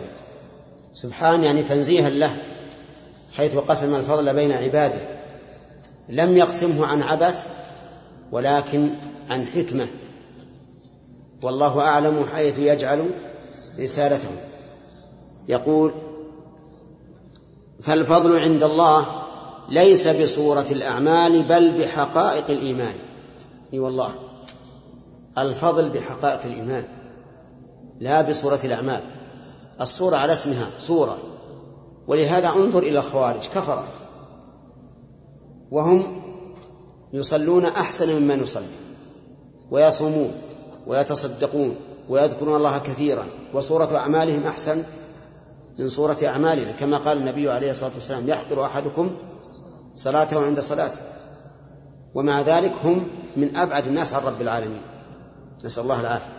سبحان 0.94 1.44
يعني 1.44 1.62
تنزيها 1.62 2.10
له 2.10 2.36
حيث 3.36 3.56
قسم 3.56 3.94
الفضل 3.94 4.34
بين 4.34 4.52
عباده. 4.52 4.98
لم 6.08 6.36
يقسمه 6.36 6.86
عن 6.86 7.02
عبث 7.02 7.46
ولكن 8.32 8.90
عن 9.30 9.46
حكمة. 9.46 9.86
والله 11.42 11.80
أعلم 11.80 12.26
حيث 12.34 12.58
يجعل 12.58 13.10
رسالته. 13.80 14.30
يقول 15.48 15.92
فالفضل 17.80 18.38
عند 18.38 18.62
الله 18.62 19.06
ليس 19.68 20.08
بصورة 20.08 20.66
الأعمال 20.70 21.42
بل 21.42 21.70
بحقائق 21.78 22.50
الإيمان. 22.50 22.94
إي 23.72 23.78
والله. 23.78 24.10
الفضل 25.38 25.88
بحقائق 25.88 26.40
الإيمان 26.44 26.84
لا 28.00 28.22
بصورة 28.22 28.60
الأعمال. 28.64 29.00
الصورة 29.80 30.16
على 30.16 30.32
اسمها 30.32 30.66
صورة. 30.78 31.18
ولهذا 32.08 32.48
انظر 32.48 32.78
إلى 32.78 32.98
الخوارج 32.98 33.48
كفرة 33.54 33.84
وهم 35.70 36.22
يصلون 37.12 37.64
أحسن 37.64 38.16
مما 38.16 38.36
نصلي 38.36 38.66
ويصومون 39.70 40.32
ويتصدقون 40.86 41.76
ويذكرون 42.08 42.56
الله 42.56 42.78
كثيرا. 42.78 43.26
وصورة 43.54 43.96
أعمالهم 43.96 44.46
أحسن 44.46 44.82
من 45.78 45.88
صورة 45.88 46.18
أعمالنا. 46.24 46.72
كما 46.80 46.96
قال 46.96 47.18
النبي 47.18 47.50
عليه 47.50 47.70
الصلاة 47.70 47.92
والسلام 47.94 48.28
يحقر 48.28 48.64
أحدكم 48.64 49.10
صلاته 49.94 50.46
عند 50.46 50.60
صلاته. 50.60 50.98
ومع 52.14 52.40
ذلك 52.40 52.72
هم 52.84 53.08
من 53.36 53.56
أبعد 53.56 53.86
الناس 53.86 54.14
عن 54.14 54.22
رب 54.22 54.40
العالمين. 54.40 54.82
نسأل 55.64 55.82
الله 55.82 56.00
العافية. 56.00 56.32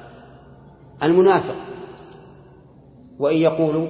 المنافق. 1.04 1.56
وإن 3.20 3.38
يقولوا 3.38 3.88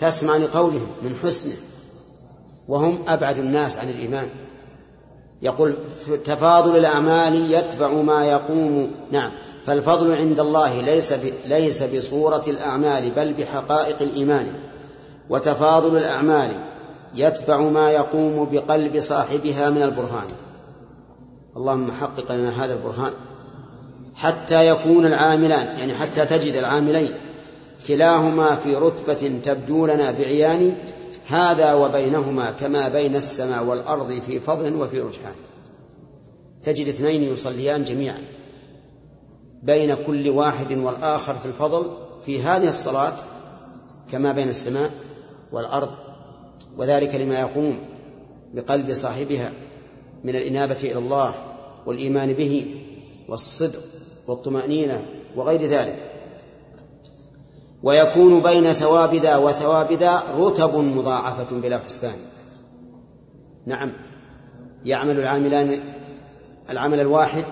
تسمع 0.00 0.36
لقولهم 0.36 0.86
من 1.02 1.14
حسنه. 1.22 1.56
وهم 2.68 2.98
أبعد 3.08 3.38
الناس 3.38 3.78
عن 3.78 3.88
الإيمان. 3.88 4.28
يقول 5.42 5.76
تفاضل 6.24 6.76
الأعمال 6.76 7.52
يتبع 7.52 7.88
ما 7.88 8.24
يقوم. 8.24 8.90
نعم. 9.10 9.30
فالفضل 9.66 10.16
عند 10.16 10.40
الله 10.40 10.80
ليس 10.80 11.14
ليس 11.46 11.82
بصورة 11.82 12.42
الأعمال 12.48 13.10
بل 13.10 13.34
بحقائق 13.34 14.02
الإيمان. 14.02 14.52
وتفاضل 15.30 15.96
الأعمال 15.96 16.75
يتبع 17.14 17.60
ما 17.60 17.90
يقوم 17.90 18.48
بقلب 18.52 19.00
صاحبها 19.00 19.70
من 19.70 19.82
البرهان. 19.82 20.26
اللهم 21.56 21.90
حقق 21.90 22.32
لنا 22.32 22.64
هذا 22.64 22.72
البرهان 22.72 23.12
حتى 24.14 24.68
يكون 24.68 25.06
العاملان 25.06 25.78
يعني 25.78 25.94
حتى 25.94 26.26
تجد 26.26 26.54
العاملين 26.54 27.14
كلاهما 27.88 28.56
في 28.56 28.76
رتبة 28.76 29.40
تبدو 29.42 29.86
لنا 29.86 30.10
بعيان 30.10 30.74
هذا 31.26 31.74
وبينهما 31.74 32.50
كما 32.50 32.88
بين 32.88 33.16
السماء 33.16 33.64
والأرض 33.64 34.20
في 34.26 34.40
فضل 34.40 34.74
وفي 34.74 35.00
رجحان. 35.00 35.34
تجد 36.62 36.88
اثنين 36.88 37.22
يصليان 37.22 37.84
جميعا 37.84 38.22
بين 39.62 39.94
كل 39.94 40.28
واحد 40.28 40.72
والآخر 40.72 41.34
في 41.34 41.46
الفضل 41.46 41.86
في 42.26 42.42
هذه 42.42 42.68
الصلاة 42.68 43.12
كما 44.12 44.32
بين 44.32 44.48
السماء 44.48 44.90
والأرض 45.52 46.05
وذلك 46.78 47.14
لما 47.14 47.40
يقوم 47.40 47.78
بقلب 48.54 48.94
صاحبها 48.94 49.52
من 50.24 50.36
الإنابة 50.36 50.78
إلى 50.82 50.98
الله 50.98 51.34
والإيمان 51.86 52.32
به 52.32 52.74
والصدق 53.28 53.80
والطمأنينة 54.26 55.06
وغير 55.36 55.62
ذلك. 55.62 55.96
ويكون 57.82 58.40
بين 58.42 58.72
ثواب 58.72 59.14
ذا 59.14 59.36
وثواب 59.36 59.92
ذا 59.92 60.22
رتب 60.38 60.76
مضاعفة 60.76 61.60
بلا 61.60 61.78
حسبان. 61.78 62.16
نعم 63.66 63.92
يعمل 64.84 65.18
العاملان 65.18 65.80
العمل 66.70 67.00
الواحد 67.00 67.44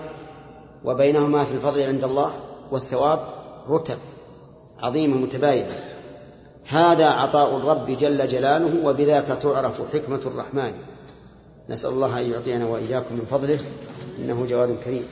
وبينهما 0.85 1.43
في 1.43 1.53
الفضل 1.53 1.81
عند 1.81 2.03
الله 2.03 2.31
والثواب 2.71 3.19
رتب 3.69 3.97
عظيمة 4.79 5.17
متباينة 5.17 5.94
هذا 6.67 7.05
عطاء 7.05 7.57
الرب 7.57 7.91
جل 7.91 8.27
جلاله 8.27 8.85
وبذاك 8.85 9.27
تعرف 9.41 9.81
حكمة 9.93 10.21
الرحمن. 10.25 10.73
نسأل 11.69 11.89
الله 11.89 12.21
أن 12.21 12.31
يعطينا 12.31 12.65
وإياكم 12.65 13.15
من 13.15 13.27
فضله 13.31 13.59
إنه 14.19 14.45
جواد 14.49 14.77
كريم. 14.85 15.03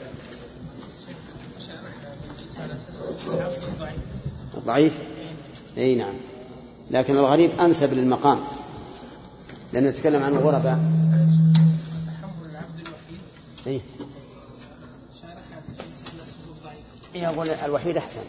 ضعيف؟ 4.66 4.98
إي 5.78 5.96
نعم. 5.96 6.14
لكن 6.92 7.18
الغريب 7.18 7.60
أنسب 7.60 7.94
للمقام. 7.94 8.40
لأن 9.74 9.84
نتكلم 9.84 10.24
عن 10.24 10.32
الغرباء 10.32 10.80
إي. 13.68 13.82
اي 17.16 17.28
أقول 17.28 17.50
الوحيد 17.50 17.98
أحسن. 17.98 18.22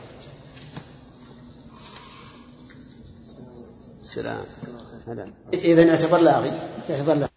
سلام 4.14 4.44
اذا 5.54 5.90
اعتبر 5.90 6.18
لاغي 6.18 6.52
اعتبر 6.90 7.14
لاغي 7.14 7.30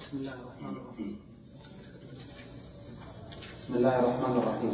بسم 0.00 0.16
الله 0.16 0.34
الرحمن 0.34 0.76
الرحيم. 0.76 1.18
بسم 3.60 3.74
الله 3.74 3.98
الرحمن 3.98 4.34
الرحيم 4.38 4.72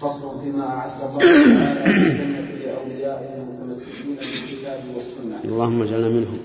فصل 0.00 0.40
فيما 0.40 0.66
أعد 0.66 0.90
الله 1.02 1.18
تعالى 1.18 1.84
في 1.84 2.00
الجنة 2.00 2.40
لأوليائه 2.64 3.34
المتمسكين 3.34 4.16
بالكتاب 4.16 4.80
والسنة. 4.94 5.36
اللهم 5.44 5.82
اجعلنا 5.82 6.08
منهم. 6.08 6.40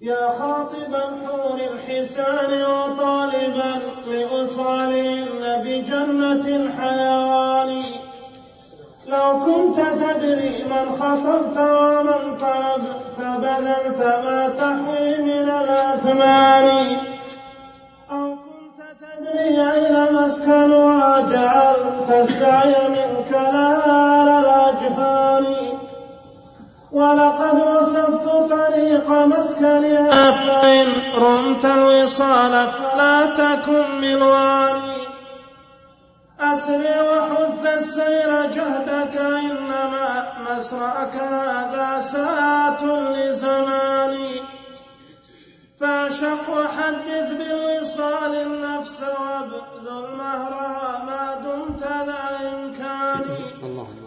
يا 0.00 0.30
خاطب 0.38 0.94
الحور 0.94 1.58
الحسان 1.72 2.52
وطالبا 2.62 3.72
لأصالهن 4.06 5.42
بجنة 5.64 6.46
الحيوان. 6.56 8.01
لو 9.08 9.40
كنت 9.44 9.76
تدري 9.76 10.64
من 10.64 10.92
خطبت 11.00 11.58
ومن 11.58 12.38
طلبت 12.38 13.18
بذلت 13.18 14.00
ما 14.24 14.48
تحوي 14.58 15.16
من 15.18 15.50
الأثمان. 15.50 16.96
أو 18.10 18.34
كنت 18.34 18.78
تدري 19.00 19.72
أين 19.72 20.12
مسكنها 20.12 21.20
جعلت 21.20 22.10
السعي 22.10 22.88
منك 22.88 23.32
لا 23.32 24.38
الأجفان. 24.38 25.46
ولقد 26.92 27.60
وصفت 27.76 28.28
طريق 28.50 29.10
مسكنها 29.10 30.30
فإن 30.30 30.86
رمت 31.18 31.64
الوصال 31.64 32.68
فلا 32.68 33.26
تكن 33.26 34.00
بالواني 34.00 35.01
أسرع 36.42 37.02
وحث 37.02 37.66
السير 37.78 38.30
جهدك 38.46 39.16
إنما 39.16 40.08
مسرعك 40.46 41.16
هذا 41.16 42.00
ساعة 42.00 42.84
لزماني. 42.84 44.40
فاشق 45.80 46.44
وحدث 46.50 47.28
بالوصال 47.38 48.34
النفس 48.34 49.02
وابذل 49.02 50.16
مهرها 50.16 51.04
ما 51.06 51.24
دمت 51.44 51.82
ذا 51.82 52.24
إمكان 52.52 53.24
اللهم 53.62 54.02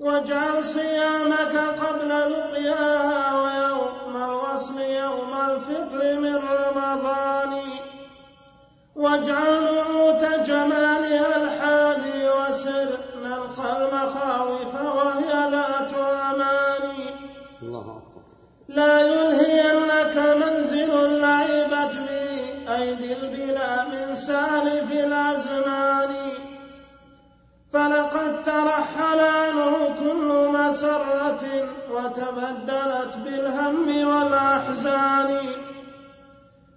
واجعل 0.00 0.64
صيامك 0.64 1.54
قبل 1.56 2.08
لقياها 2.08 3.24
ويوم 3.42 4.16
الوصل 4.16 4.80
يوم 4.80 5.32
الفطر 5.50 6.20
من 6.20 6.36
رمضان. 6.36 7.52
واجعل 8.96 9.83
لا 18.74 19.00
يلهينك 19.00 20.16
منزل 20.16 21.20
لعبت 21.20 21.94
به 21.94 22.74
أيدي 22.76 23.12
البلا 23.12 23.84
من 23.84 24.16
سالف 24.16 24.92
الأزمان. 24.92 26.14
فلقد 27.72 28.42
ترحل 28.42 29.20
عنه 29.20 29.94
كل 30.00 30.48
مسرة 30.58 31.42
وتبدلت 31.90 33.16
بالهم 33.24 34.08
والأحزان. 34.08 35.40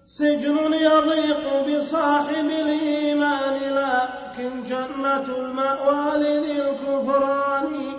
سجن 0.05 0.73
يضيق 0.73 1.45
بصاحب 1.67 2.49
الإيمان 2.49 3.55
لكن 3.75 4.63
جنة 4.63 5.27
المأوى 5.38 6.17
لذي 6.17 6.62
الكفران. 6.62 7.96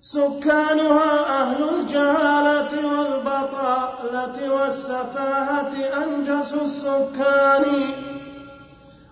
سكانها 0.00 1.42
أهل 1.42 1.68
الجهالة 1.80 2.86
والبطالة 2.86 4.52
والسفاهة 4.52 5.72
أنجس 6.02 6.52
السكان 6.52 7.64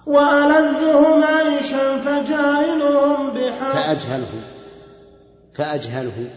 وألذهم 0.06 1.24
عيشا 1.24 1.98
فجاهلهم 1.98 3.30
بحق. 3.30 3.72
فأجهله. 3.72 4.42
فأجهله. 5.54 6.30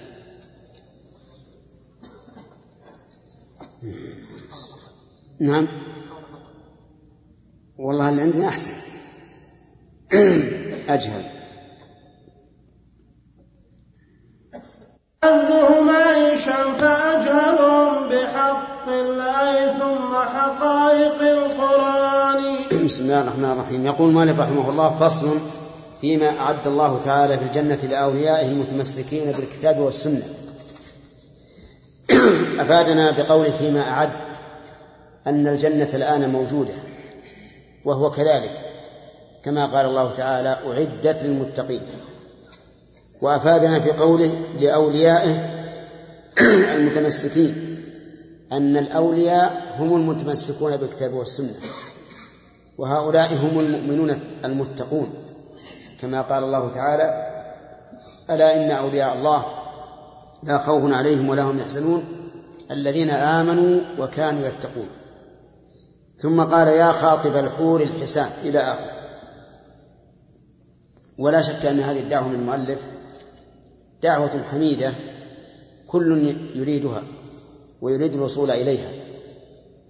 نعم. 5.40 5.68
والله 7.78 8.10
اللي 8.10 8.22
عندنا 8.22 8.48
أحسن. 8.48 8.74
أجهل. 10.90 11.37
ألذهم 15.24 15.90
عيشا 15.90 16.78
فأجهلهم 16.78 18.10
بحق 18.10 18.88
الله 18.90 19.78
ثم 19.80 20.16
حقائق 20.16 21.22
القرآن. 21.22 22.42
بسم 22.86 23.04
الله 23.04 23.22
الرحمن 23.22 23.52
الرحيم. 23.52 23.86
يقول 23.86 24.12
مالك 24.12 24.40
رحمه 24.40 24.70
الله 24.70 25.00
فصل 25.00 25.40
فيما 26.02 26.40
أعد 26.40 26.68
الله 26.68 27.02
تعالى 27.04 27.38
في 27.38 27.44
الجنة 27.44 27.80
لأوليائه 27.90 28.48
المتمسكين 28.48 29.32
بالكتاب 29.32 29.80
والسنة. 29.80 30.24
أفادنا 32.60 33.12
بقوله 33.12 33.52
فيما 33.52 33.82
أعد 33.82 34.12
أن 35.28 35.48
الجنة 35.48 35.90
الآن 35.94 36.30
موجودة 36.30 36.74
وهو 37.86 38.12
كذلك 38.12 38.52
كما 39.44 39.66
قال 39.66 39.86
الله 39.86 40.12
تعالى 40.12 40.58
أعدت 40.68 41.24
للمتقين. 41.24 41.82
وأفادنا 43.22 43.80
في 43.80 43.92
قوله 43.92 44.40
لأوليائه 44.60 45.50
المتمسكين 46.76 47.78
أن 48.52 48.78
الأولياء 48.78 49.76
هم 49.78 49.96
المتمسكون 49.96 50.78
بالكتاب 50.78 51.14
والسنة 51.14 51.56
وهؤلاء 52.78 53.34
هم 53.34 53.60
المؤمنون 53.60 54.20
المتقون. 54.46 55.14
كما 56.02 56.22
قال 56.22 56.44
الله 56.44 56.72
تعالى 56.72 57.28
ألا 58.30 58.56
إن 58.56 58.72
أولياء 58.72 59.18
الله 59.18 59.46
لا 60.44 60.58
خوف 60.58 60.94
عليهم 60.94 61.30
ولا 61.30 61.44
هم 61.44 61.60
يحزنون 61.60 62.04
الذين 62.72 63.10
آمنوا 63.10 63.82
وكانوا 64.00 64.48
يتقون. 64.48 64.90
ثم 66.18 66.42
قال 66.42 66.68
يا 66.68 66.92
خاطب 66.92 67.38
الحور 67.38 67.82
الحسان 67.82 68.30
إلى 68.44 68.60
آخر. 68.60 68.92
ولا 71.18 71.42
شك 71.42 71.66
أن 71.66 71.80
هذه 71.80 72.00
الدعوة 72.00 72.28
من 72.28 72.36
المؤلف 72.36 72.80
دعوة 74.04 74.44
حميدة 74.44 74.94
كل 75.88 76.38
يريدها 76.56 77.04
ويريد 77.82 78.14
الوصول 78.14 78.52
إليها 78.52 78.90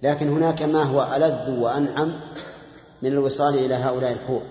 لكن 0.02 0.28
هناك 0.28 0.62
ما 0.62 0.82
هو 0.82 1.16
ألذ 1.16 1.60
وأنعم 1.60 2.20
من 3.02 3.12
الوصال 3.12 3.54
إلى 3.54 3.74
هؤلاء 3.74 4.12
الحور 4.12 4.42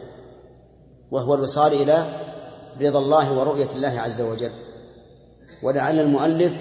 وهو 1.12 1.34
الوصال 1.34 1.74
إلى 1.74 2.05
رضا 2.82 2.99
الله 2.99 3.34
ورؤية 3.34 3.70
الله 3.76 3.99
عز 3.99 4.22
وجل. 4.22 4.51
ولعل 5.64 5.99
المؤلف 5.99 6.58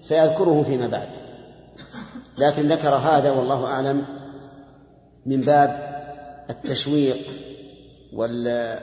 سيذكره 0.00 0.62
فيما 0.62 0.86
بعد. 0.86 1.08
لكن 2.38 2.68
ذكر 2.68 2.94
هذا 2.94 3.30
والله 3.30 3.66
أعلم 3.66 4.04
من 5.26 5.40
باب 5.40 5.92
التشويق 6.50 7.18
وال 8.12 8.78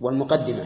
والمقدمة. 0.00 0.64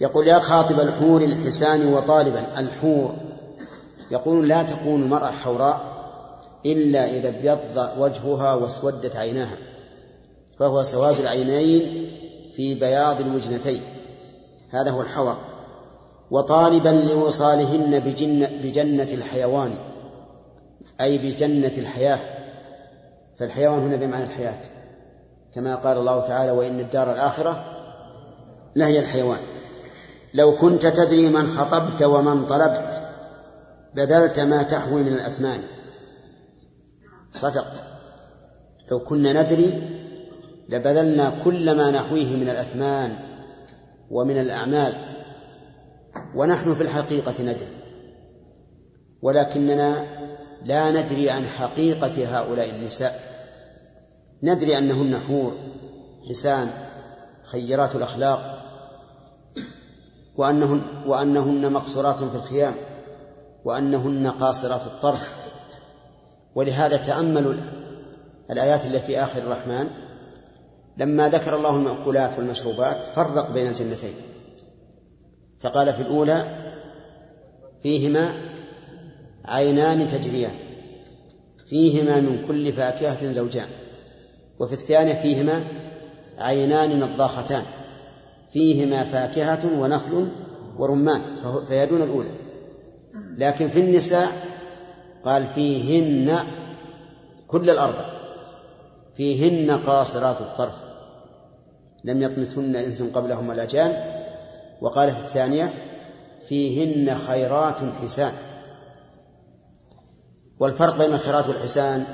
يقول 0.00 0.28
يا 0.28 0.38
خاطب 0.38 0.80
الحور 0.80 1.22
الحسان 1.22 1.86
وطالبا 1.94 2.42
الحور. 2.58 3.14
يقول 4.10 4.48
لا 4.48 4.62
تكون 4.62 5.02
المرأة 5.02 5.30
حوراء 5.30 5.80
إلا 6.66 7.10
إذا 7.10 7.28
ابيض 7.28 7.58
وجهها 7.98 8.54
واسودت 8.54 9.16
عيناها 9.16 9.56
فهو 10.58 10.82
سواد 10.82 11.16
العينين 11.16 12.10
في 12.54 12.74
بياض 12.74 13.20
الوجنتين. 13.20 13.82
هذا 14.70 14.90
هو 14.90 15.02
الحور. 15.02 15.36
وطالبا 16.30 16.88
لوصالهن 16.88 17.98
بجنة, 17.98 18.50
بجنة 18.62 19.12
الحيوان 19.12 19.74
أي 21.00 21.18
بجنة 21.18 21.72
الحياة. 21.78 22.20
فالحيوان 23.38 23.78
هنا 23.78 23.96
بمعنى 23.96 24.24
الحياة. 24.24 24.60
كما 25.54 25.74
قال 25.74 25.98
الله 25.98 26.20
تعالى 26.20 26.50
وإن 26.50 26.80
الدار 26.80 27.12
الآخرة 27.12 27.64
لهي 28.76 28.98
الحيوان. 29.00 29.40
لو 30.34 30.56
كنت 30.56 30.86
تدري 30.86 31.28
من 31.28 31.46
خطبت 31.46 32.02
ومن 32.02 32.46
طلبت 32.46 33.02
بذلت 33.94 34.40
ما 34.40 34.62
تحوي 34.62 35.02
من 35.02 35.12
الأثمان. 35.12 35.60
صدقت. 37.32 37.82
لو 38.90 39.00
كنا 39.00 39.42
ندري 39.42 39.82
لبذلنا 40.68 41.32
كل 41.44 41.76
ما 41.76 41.90
نحويه 41.90 42.36
من 42.36 42.48
الأثمان 42.48 43.16
ومن 44.10 44.40
الأعمال. 44.40 44.94
ونحن 46.34 46.74
في 46.74 46.82
الحقيقة 46.82 47.42
ندري. 47.42 47.76
ولكننا 49.22 50.06
لا 50.64 50.90
ندري 50.90 51.30
عن 51.30 51.44
حقيقة 51.44 52.38
هؤلاء 52.38 52.70
النساء. 52.70 53.20
ندري 54.42 54.78
أنهن 54.78 55.18
حور 55.28 55.54
حسان 56.28 56.68
خيرات 57.44 57.96
الأخلاق. 57.96 58.59
وأنهن, 60.40 60.80
وأنهن 61.06 61.72
مقصورات 61.72 62.22
في 62.22 62.36
الخيام 62.36 62.74
وأنهن 63.64 64.26
قاصرات 64.26 64.86
الطرف. 64.86 65.34
ولهذا 66.54 66.96
تأملوا 66.96 67.54
الآيات 68.50 68.86
التي 68.86 69.06
في 69.06 69.22
آخر 69.22 69.42
الرحمن. 69.42 69.86
لما 70.96 71.28
ذكر 71.28 71.56
الله 71.56 71.76
المأكولات 71.76 72.38
والمشروبات 72.38 73.04
فرق 73.04 73.52
بين 73.52 73.66
الجنتين. 73.66 74.14
فقال 75.60 75.92
في 75.92 76.02
الأولى 76.02 76.44
فيهما 77.82 78.32
عينان 79.44 80.06
تجريان. 80.06 80.54
فيهما 81.66 82.20
من 82.20 82.46
كل 82.48 82.72
فاكهة 82.72 83.32
زوجان. 83.32 83.68
وفي 84.60 84.72
الثانية 84.72 85.14
فيهما 85.14 85.64
عينان 86.38 87.00
نضاختان. 87.00 87.62
فيهما 88.52 89.04
فاكهة 89.04 89.80
ونخل 89.80 90.28
ورمان 90.78 91.20
فهي 91.68 91.86
دون 91.86 92.02
الأولى. 92.02 92.30
لكن 93.38 93.68
في 93.68 93.80
النساء 93.80 94.28
قال 95.24 95.46
فيهن 95.46 96.38
كل 97.48 97.70
الأربع. 97.70 98.04
فيهن 99.14 99.70
قاصرات 99.70 100.40
الطرف. 100.40 100.84
لم 102.04 102.22
يطمثهن 102.22 102.76
إنس 102.76 103.02
قبلهم 103.02 103.48
ولا 103.48 103.64
جان. 103.64 104.20
وقال 104.80 105.10
في 105.10 105.20
الثانية 105.20 105.72
فيهن 106.48 107.14
خيرات 107.14 107.76
حسان 108.02 108.32
والفرق 110.60 110.98
بين 110.98 111.12
الخيرات 111.12 111.48
والحسان 111.48 112.04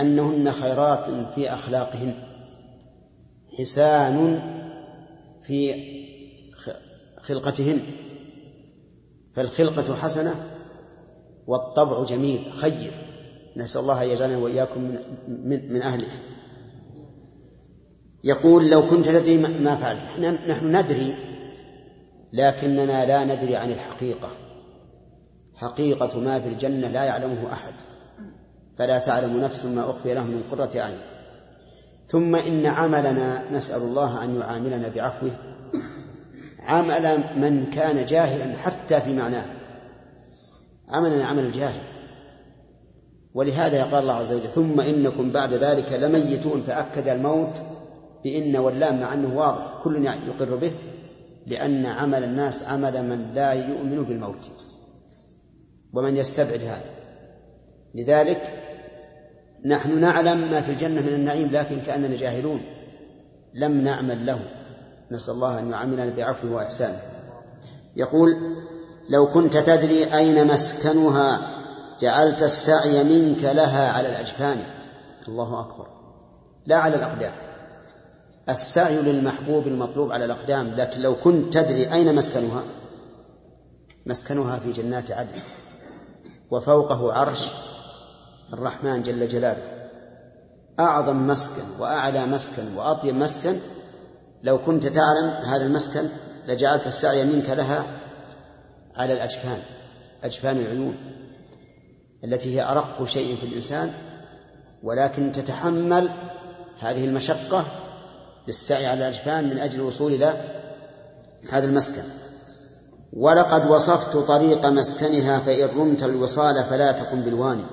أنهن 0.00 0.52
خيرات 0.52 1.32
في 1.34 1.54
أخلاقهن. 1.54 2.14
حسان 3.58 4.40
في 5.44 5.74
خلقتهن. 7.20 7.80
فالخلقة 9.34 9.94
حسنة 9.94 10.34
والطبع 11.46 12.04
جميل 12.04 12.52
خير. 12.52 12.92
نسأل 13.56 13.80
الله 13.80 14.04
أن 14.04 14.08
يجعلنا 14.08 14.36
وإياكم 14.36 14.80
من, 14.80 14.98
من, 15.28 15.72
من 15.72 15.82
أهله. 15.82 16.08
يقول 18.24 18.70
لو 18.70 18.86
كنت 18.86 19.08
تدري 19.08 19.38
ما 19.38 19.76
فعلت. 19.76 20.20
نحن 20.48 20.76
ندري 20.76 21.16
لكننا 22.32 23.06
لا 23.06 23.24
ندري 23.24 23.56
عن 23.56 23.70
الحقيقة. 23.70 24.28
حقيقة 25.54 26.18
ما 26.18 26.40
في 26.40 26.48
الجنة 26.48 26.88
لا 26.88 27.04
يعلمه 27.04 27.52
أحد. 27.52 27.74
فلا 28.78 28.98
تعلم 28.98 29.40
نفس 29.40 29.64
ما 29.64 29.90
أخفي 29.90 30.14
لهم 30.14 30.30
من 30.30 30.42
قرة 30.50 30.80
أعين. 30.80 31.13
ثم 32.06 32.36
إن 32.36 32.66
عملنا 32.66 33.52
نسأل 33.52 33.82
الله 33.82 34.24
أن 34.24 34.36
يعاملنا 34.36 34.88
بعفوه. 34.88 35.36
عمل 36.60 37.24
من 37.36 37.70
كان 37.70 38.04
جاهلا 38.04 38.56
حتى 38.56 39.00
في 39.00 39.12
معناه. 39.12 39.44
عملنا 40.88 41.24
عمل 41.24 41.44
الجاهل. 41.44 41.82
ولهذا 43.34 43.84
قال 43.84 44.02
الله 44.02 44.14
عز 44.14 44.32
وجل 44.32 44.48
ثم 44.48 44.80
إنكم 44.80 45.32
بعد 45.32 45.52
ذلك 45.52 45.92
لميتون 45.92 46.62
فأكد 46.62 47.08
الموت 47.08 47.62
بإن 48.24 48.56
واللام 48.56 49.00
مع 49.00 49.14
أنه 49.14 49.36
واضح. 49.36 49.82
كل 49.84 50.04
يقر 50.04 50.56
به 50.56 50.72
لأن 51.46 51.86
عمل 51.86 52.24
الناس 52.24 52.62
عمل 52.62 53.08
من 53.08 53.34
لا 53.34 53.52
يؤمن 53.52 54.02
بالموت. 54.02 54.50
ومن 55.92 56.16
يستبعد 56.16 56.60
هذا. 56.60 56.90
لذلك 57.94 58.63
نحن 59.64 60.00
نعلم 60.00 60.50
ما 60.50 60.60
في 60.60 60.72
الجنة 60.72 61.00
من 61.00 61.08
النعيم 61.08 61.50
لكن 61.50 61.80
كأننا 61.80 62.16
جاهلون. 62.16 62.60
لم 63.54 63.72
نعمل 63.72 64.26
له. 64.26 64.40
نسأل 65.10 65.34
الله 65.34 65.58
أن 65.58 65.70
يعاملنا 65.70 66.10
بعفوه 66.10 66.52
وإحسانه 66.52 67.00
يقول 67.96 68.36
لو 69.08 69.28
كنت 69.28 69.56
تدري 69.56 70.14
أين 70.14 70.46
مسكنها 70.46 71.40
جعلت 72.00 72.42
السعي 72.42 73.04
منك 73.04 73.44
لها 73.44 73.92
على 73.92 74.08
الأجفان. 74.08 74.58
الله 75.28 75.60
أكبر. 75.60 75.86
لا 76.66 76.76
على 76.76 76.96
الأقدام. 76.96 77.32
السعي 78.48 79.02
للمحبوب 79.02 79.66
المطلوب 79.66 80.12
على 80.12 80.24
الأقدام 80.24 80.74
لكن 80.74 81.00
لو 81.00 81.16
كنت 81.16 81.54
تدري 81.54 81.92
أين 81.92 82.14
مسكنها 82.14 82.62
مسكنها 84.06 84.58
في 84.58 84.72
جنات 84.72 85.10
عدن 85.10 85.38
وفوقه 86.50 87.12
عرش 87.12 87.50
الرحمن 88.52 89.02
جل 89.02 89.28
جلاله. 89.28 89.88
أعظم 90.80 91.26
مسكن 91.26 91.62
وأعلى 91.78 92.26
مسكن 92.26 92.76
وأطيب 92.76 93.14
مسكن. 93.14 93.58
لو 94.42 94.62
كنت 94.62 94.86
تعلم 94.86 95.28
هذا 95.28 95.66
المسكن 95.66 96.08
لجعلت 96.48 96.86
السعي 96.86 97.24
منك 97.24 97.50
لها 97.50 97.86
على 98.96 99.12
الأجفان 99.12 99.58
أجفان 100.24 100.56
العيون 100.56 100.96
التي 102.24 102.56
هي 102.56 102.62
أرق 102.62 103.04
شيء 103.04 103.36
في 103.36 103.46
الإنسان 103.46 103.92
ولكن 104.82 105.32
تتحمل 105.32 106.10
هذه 106.80 107.04
المشقة 107.04 107.64
بالسعي 108.46 108.86
على 108.86 108.98
الأجفان 108.98 109.44
من 109.44 109.58
أجل 109.58 109.80
الوصول 109.80 110.12
إلى 110.12 110.60
هذا 111.50 111.66
المسكن. 111.66 112.02
ولقد 113.12 113.70
وصفت 113.70 114.16
طريق 114.16 114.66
مسكنها 114.66 115.38
فإن 115.38 115.68
رمت 115.68 116.02
الوصال 116.02 116.64
فلا 116.64 116.92
تكن 116.92 117.20
بالواني. 117.20 117.64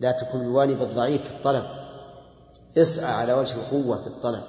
لا 0.00 0.12
تكن 0.12 0.38
بالواني 0.38 0.74
بالضعيف 0.74 1.28
في 1.28 1.34
الطلب. 1.34 1.64
اسعى 2.78 3.12
على 3.12 3.32
وجه 3.32 3.54
القوة 3.54 3.96
في 3.96 4.06
الطلب. 4.06 4.42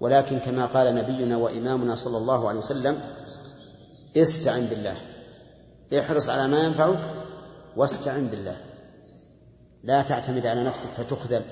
ولكن 0.00 0.38
كما 0.38 0.66
قال 0.66 0.94
نبينا 0.94 1.36
وإمامنا 1.36 1.94
صلى 1.94 2.16
الله 2.16 2.48
عليه 2.48 2.58
وسلم 2.58 3.00
استعن 4.16 4.66
بالله. 4.66 4.96
احرص 5.98 6.28
على 6.28 6.48
ما 6.48 6.64
ينفعك 6.64 7.14
واستعن 7.76 8.26
بالله. 8.26 8.56
لا 9.84 10.02
تعتمد 10.02 10.46
على 10.46 10.64
نفسك 10.64 10.88
فتخذل. 10.88 11.42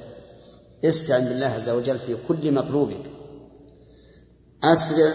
استعن 0.84 1.24
بالله 1.24 1.46
عز 1.46 1.68
وجل 1.68 1.98
في 1.98 2.16
كل 2.28 2.52
مطلوبك. 2.52 3.10
أسرع 4.64 5.12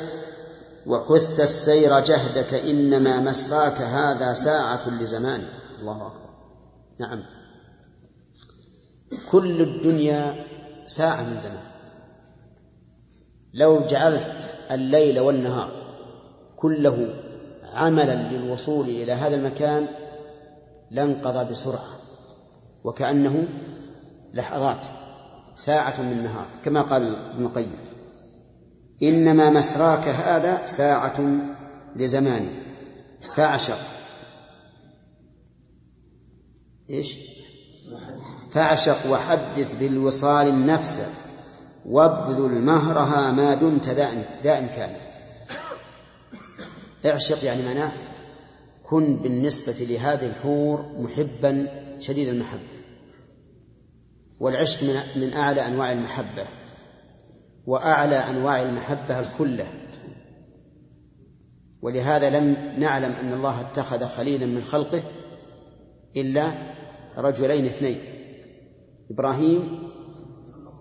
وحث 0.87 1.39
السير 1.39 1.99
جهدك 1.99 2.53
إنما 2.53 3.19
مسراك 3.19 3.81
هذا 3.81 4.33
ساعة 4.33 4.89
لزمان 4.89 5.43
الله 5.79 6.07
أكبر. 6.07 6.29
نعم. 6.99 7.40
كل 9.31 9.61
الدنيا 9.61 10.45
ساعة 10.85 11.23
من 11.23 11.39
زمان. 11.39 11.71
لو 13.53 13.85
جعلت 13.85 14.49
الليل 14.71 15.19
والنهار 15.19 15.71
كله 16.55 17.23
عملا 17.63 18.15
للوصول 18.15 18.89
إلى 18.89 19.11
هذا 19.11 19.35
المكان 19.35 19.87
لانقضى 20.91 21.51
بسرعة 21.51 21.89
وكأنه 22.83 23.47
لحظات 24.33 24.85
ساعة 25.55 26.01
من 26.01 26.11
النهار 26.11 26.45
كما 26.63 26.81
قال 26.81 27.15
ابن 27.15 27.45
القيم 27.45 27.71
إنما 29.03 29.49
مسراك 29.49 30.07
هذا 30.07 30.65
ساعة 30.65 31.21
لزمان. 31.95 32.49
فاعشق 33.35 33.77
إيش؟ 36.89 37.30
فاعشق 38.51 39.11
وحدث 39.11 39.73
بالوصال 39.79 40.47
النفس 40.47 41.01
وابذل 41.85 42.61
مهرها 42.61 43.31
ما 43.31 43.53
دمت 43.53 43.89
ذا 44.43 44.59
إمكان 44.59 44.89
اعشق 47.05 47.45
يعني 47.45 47.65
معناه 47.65 47.91
كن 48.83 49.15
بالنسبة 49.15 49.73
لهذه 49.79 50.27
الحور 50.27 50.85
محبا 50.99 51.67
شديد 51.99 52.27
المحبة. 52.27 52.81
والعشق 54.39 54.83
من, 54.83 54.99
من 55.15 55.33
أعلى 55.33 55.67
أنواع 55.67 55.91
المحبة 55.91 56.45
وأعلى 57.67 58.15
أنواع 58.15 58.61
المحبة 58.61 59.19
الكلة. 59.19 59.67
ولهذا 61.81 62.29
لم 62.29 62.73
نعلم 62.77 63.11
أن 63.21 63.33
الله 63.33 63.61
اتخذ 63.61 64.05
خليلا 64.05 64.45
من 64.45 64.61
خلقه 64.61 65.03
إلا 66.17 66.51
رجلين 67.17 67.65
اثنين 67.65 67.99
إبراهيم 69.11 69.91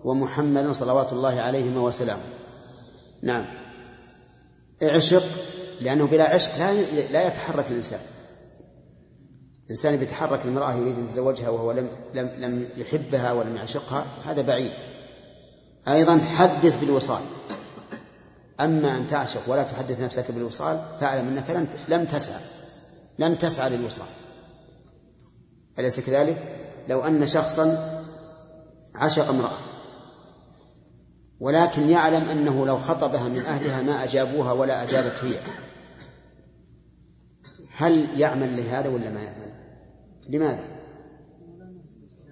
ومحمد 0.03 0.71
صلوات 0.71 1.13
الله 1.13 1.41
عليهما 1.41 1.81
وسلامه. 1.81 2.21
نعم. 3.23 3.45
اعشق 4.83 5.23
لأنه 5.81 6.07
بلا 6.07 6.33
عشق 6.33 6.57
لا 6.57 6.73
لا 7.11 7.27
يتحرك 7.27 7.65
الإنسان. 7.71 7.99
الإنسان 9.65 9.97
بيتحرك 9.97 10.39
المرأة 10.45 10.73
يريد 10.73 10.97
أن 10.97 11.05
يتزوجها 11.05 11.49
وهو 11.49 11.71
لم 11.71 11.89
لم 12.13 12.29
لم 12.37 12.69
يحبها 12.77 13.31
ولم 13.31 13.55
يعشقها 13.55 14.05
هذا 14.25 14.41
بعيد. 14.41 14.71
أيضا 15.87 16.17
حدث 16.17 16.77
بالوصال. 16.77 17.21
أما 18.59 18.97
أن 18.97 19.07
تعشق 19.07 19.41
ولا 19.47 19.63
تحدث 19.63 20.01
نفسك 20.01 20.31
بالوصال 20.31 20.81
فاعلم 20.99 21.27
أنك 21.27 21.49
لن 21.49 21.67
لم 21.87 22.05
تسعى 22.05 22.41
لن 23.19 23.37
تسعى 23.37 23.69
للوصال. 23.69 24.07
أليس 25.79 25.99
كذلك؟ 25.99 26.37
لو 26.87 27.01
أن 27.01 27.27
شخصا 27.27 27.93
عشق 28.95 29.29
امرأة 29.29 29.57
ولكن 31.39 31.89
يعلم 31.89 32.29
أنه 32.29 32.65
لو 32.65 32.77
خطبها 32.77 33.27
من 33.27 33.39
أهلها 33.39 33.81
ما 33.81 34.03
أجابوها 34.03 34.51
ولا 34.51 34.83
أجابت 34.83 35.23
هي. 35.23 35.33
هل 37.75 38.19
يعمل 38.19 38.57
لهذا 38.57 38.89
ولا 38.89 39.09
ما 39.09 39.21
يعمل؟ 39.21 39.53
لماذا؟ 40.29 40.67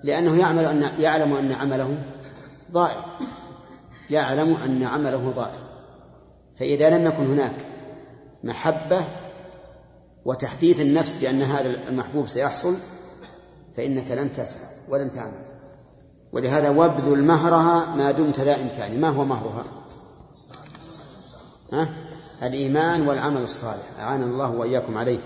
لأنه 0.04 0.40
يعمل 0.40 0.66
أن 0.66 0.90
يعلم 1.00 1.34
أن 1.34 1.52
عمله 1.52 1.98
ضائع. 2.72 3.06
يعلم 4.10 4.58
أن 4.66 4.84
عمله 4.84 5.32
ضائع. 5.36 5.60
فإذا 6.56 6.90
لم 6.90 7.06
يكن 7.06 7.26
هناك 7.26 7.56
محبة 8.44 9.04
وتحديث 10.26 10.82
النفس 10.82 11.16
بأن 11.18 11.42
هذا 11.42 11.90
المحبوب 11.90 12.28
سيحصل 12.28 12.76
فإنك 13.78 14.12
لن 14.12 14.34
تسعى 14.34 14.66
ولن 14.90 15.12
تعمل. 15.12 15.46
ولهذا 16.34 16.70
وابذل 16.70 17.24
مهرها 17.24 17.96
ما 17.96 18.12
دمت 18.12 18.40
ذا 18.40 18.62
إمكان 18.62 19.02
ما 19.02 19.10
هو 19.10 19.26
مهرها؟ 19.26 19.64
ها؟ 21.74 21.90
الإيمان 22.44 23.08
والعمل 23.08 23.42
الصالح. 23.42 24.00
أعان 24.00 24.24
الله 24.24 24.52
وإياكم 24.52 24.98
عليه. 24.98 25.20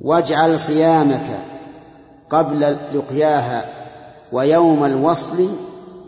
واجعل 0.00 0.60
صيامك 0.60 1.38
قبل 2.30 2.60
لقياها 2.94 3.74
ويوم 4.32 4.84
الوصل 4.84 5.48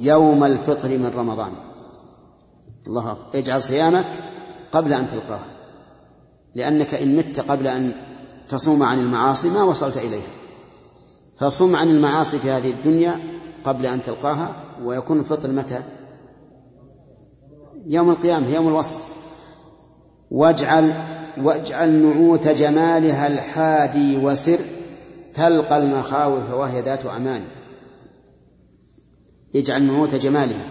يوم 0.00 0.44
الفطر 0.44 0.88
من 0.88 1.12
رمضان. 1.16 1.52
الله 2.86 3.16
اجعل 3.34 3.62
صيامك 3.62 4.06
قبل 4.72 4.92
أن 4.92 5.06
تلقاها. 5.06 5.46
لأنك 6.54 6.94
إن 6.94 7.16
مت 7.16 7.40
قبل 7.40 7.66
أن 7.66 7.92
تصوم 8.48 8.82
عن 8.82 8.98
المعاصي 8.98 9.50
ما 9.50 9.62
وصلت 9.62 9.96
إليها. 9.96 10.45
فصم 11.36 11.76
عن 11.76 11.90
المعاصي 11.90 12.38
في 12.38 12.50
هذه 12.50 12.70
الدنيا 12.70 13.20
قبل 13.64 13.86
أن 13.86 14.02
تلقاها 14.02 14.56
ويكون 14.82 15.20
الفطر 15.20 15.50
متى؟ 15.50 15.82
يوم 17.86 18.10
القيامة 18.10 18.54
يوم 18.54 18.68
الوصل 18.68 18.98
واجعل 20.30 20.94
واجعل 21.38 21.90
نعوت 21.90 22.48
جمالها 22.48 23.26
الحادي 23.26 24.16
وسر 24.16 24.58
تلقى 25.34 25.76
المخاوف 25.76 26.54
وهي 26.54 26.80
ذات 26.80 27.06
أمان. 27.06 27.42
اجعل 29.54 29.82
نعوت 29.82 30.14
جمالها. 30.14 30.68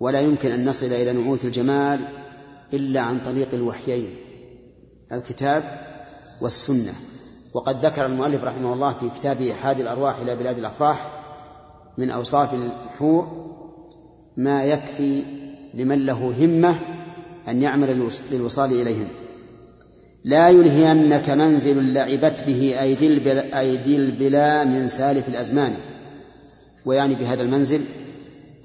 ولا 0.00 0.20
يمكن 0.20 0.52
أن 0.52 0.68
نصل 0.68 0.86
إلى 0.86 1.12
نعوت 1.12 1.44
الجمال 1.44 2.00
إلا 2.72 3.00
عن 3.00 3.20
طريق 3.20 3.54
الوحيين 3.54 4.16
الكتاب 5.12 5.62
والسنة. 6.40 6.92
وقد 7.54 7.86
ذكر 7.86 8.06
المؤلف 8.06 8.44
رحمه 8.44 8.72
الله 8.72 8.92
في 8.92 9.10
كتابه 9.10 9.52
حاد 9.52 9.80
الأرواح 9.80 10.16
إلى 10.18 10.36
بلاد 10.36 10.58
الأفراح 10.58 11.10
من 11.98 12.10
أوصاف 12.10 12.54
الحور 12.54 13.50
ما 14.36 14.64
يكفي 14.64 15.22
لمن 15.74 16.06
له 16.06 16.34
همة 16.44 16.80
أن 17.48 17.62
يعمل 17.62 18.08
للوصال 18.30 18.72
إليهن 18.72 19.08
لا 20.24 20.48
يلهينك 20.48 21.30
منزل 21.30 21.92
لعبت 21.92 22.44
به 22.46 22.80
أيدي 22.80 23.06
البلا, 23.06 23.60
أيدي 23.60 23.96
البلا 23.96 24.64
من 24.64 24.88
سالف 24.88 25.28
الأزمان. 25.28 25.74
ويعني 26.84 27.14
بهذا 27.14 27.42
المنزل 27.42 27.80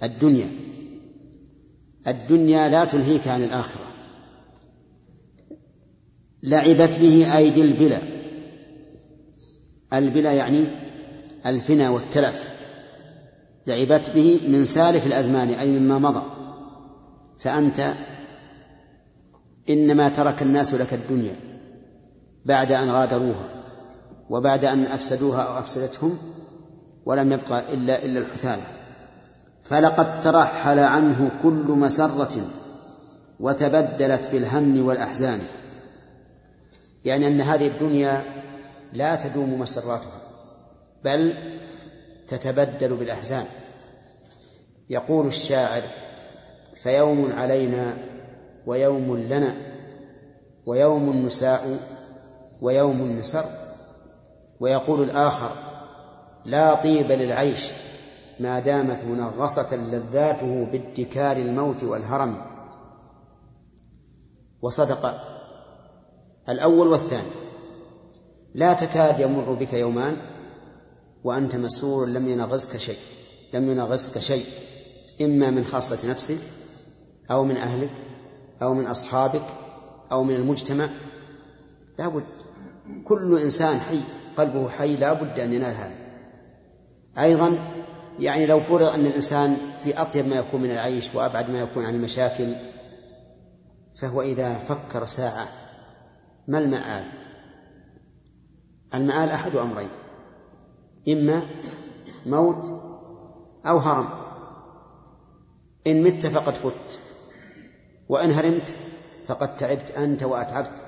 الدنيا. 0.04 0.48
الدنيا 2.08 2.70
لا 2.70 2.86
تلهيك 2.86 3.28
عن 3.28 3.44
الآخرة. 3.44 3.86
لعبت 6.44 7.00
به 7.00 7.38
أيدي 7.38 7.62
البلا. 7.62 8.14
البلا 9.98 10.32
يعني 10.32 10.66
الفنا 11.46 11.89
والتلف 11.89 12.50
لعبت 13.68 14.10
به 14.10 14.41
من 14.48 14.66
سالف 14.66 15.08
الأزمان 15.08 15.50
أي 15.50 15.72
مما 15.72 15.98
مضى. 16.00 16.24
فأنت 17.39 17.93
إنما 19.70 20.10
ترك 20.10 20.41
الناس 20.41 20.74
لك 20.74 20.93
الدنيا 20.93 21.36
بعد 22.46 22.72
أن 22.72 22.89
غادروها 22.89 23.50
وبعد 24.30 24.66
أن 24.66 24.84
أفسدوها 24.84 25.41
أو 25.41 25.60
أفسدتهم 25.60 26.18
ولم 27.06 27.32
يبقى 27.32 27.74
إلا 27.74 28.06
إلا 28.06 28.20
الحثالة. 28.20 28.64
فلقد 29.64 30.20
ترحل 30.20 30.80
عنه 30.80 31.32
كل 31.43 31.66
مسرة 31.68 32.41
وتبدلت 33.39 34.30
بالهم 34.32 34.86
والأحزان. 34.86 35.39
يعني 37.06 37.28
أن 37.28 37.41
هذه 37.41 37.68
الدنيا 37.68 38.24
لا 38.96 39.16
تدوم 39.16 39.60
مسراتها 39.60 40.22
بل 41.04 41.34
تتبدل 42.28 42.96
بالأحزان. 42.96 43.46
يقول 44.89 45.28
الشاعر 45.28 45.82
فيوم 46.76 47.32
علينا 47.32 47.98
ويوم 48.66 49.18
لنا 49.18 49.56
ويوم 50.66 51.26
نساء 51.26 51.80
ويوم 52.62 53.02
نسر 53.02 53.46
ويقول 54.60 55.04
الآخر 55.04 55.52
لا 56.46 56.76
طيب 56.76 57.12
للعيش 57.12 57.74
ما 58.39 58.60
دامت 58.60 59.04
منغصة 59.04 59.76
لذاته 59.76 60.66
بادكار 60.72 61.38
الموت 61.38 61.84
والهرم. 61.84 62.41
وصدق 64.62 65.22
الأول 66.50 66.88
والثاني. 66.88 67.32
لا 68.56 68.74
تكاد 68.74 69.20
يمر 69.20 69.53
بك 69.53 69.74
يومان 69.74 70.18
وأنت 71.24 71.56
مسرور 71.56 72.08
لم 72.08 72.30
ينغزك 72.30 72.78
شيء 72.78 72.97
لم 73.53 73.70
ينغزك 73.70 74.20
شيء 74.20 74.45
إما 75.22 75.49
من 75.49 75.66
خاصة 75.66 76.10
نفسك 76.10 76.38
أو 77.32 77.43
من 77.43 77.58
أهلك 77.58 77.91
أو 78.62 78.74
من 78.74 78.86
أصحابك 78.86 79.43
أو 80.12 80.24
من 80.24 80.36
المجتمع. 80.36 80.89
لا 81.99 82.08
بد 82.08 82.26
كل 83.06 83.39
إنسان 83.39 83.80
حي 83.80 83.99
قلبه 84.38 84.70
حي 84.70 84.95
لا 84.95 85.14
بد 85.14 85.39
أن 85.39 85.53
ينال 85.53 85.76
هذا. 85.76 85.95
أيضا 87.18 87.58
يعني 88.20 88.45
لو 88.45 88.60
فرض 88.60 88.84
أن 88.86 89.06
الإنسان 89.06 89.58
في 89.84 90.01
أطيب 90.01 90.28
ما 90.28 90.36
يكون 90.36 90.62
من 90.62 90.72
العيش 90.72 91.16
وأبعد 91.16 91.49
ما 91.49 91.60
يكون 91.60 91.86
عن 91.86 91.95
المشاكل 91.95 92.53
فهو 93.95 94.22
إذا 94.22 94.53
فكر 94.53 95.06
ساعة 95.06 95.47
ما 96.47 96.58
المآل؟ 96.58 97.24
المآل 98.96 99.30
أحد 99.30 99.56
أمرين. 99.56 99.89
إما 101.08 101.41
موت 102.26 102.82
أو 103.66 103.78
هرم. 103.78 104.08
إن 105.88 106.04
مت 106.04 106.28
فقد 106.28 106.54
فت. 106.54 107.00
وإن 108.10 108.32
هرمت 108.32 108.78
فقد 109.28 109.56
تعبت 109.56 109.91
أنت 109.91 110.24
وأتعبت. 110.24 110.84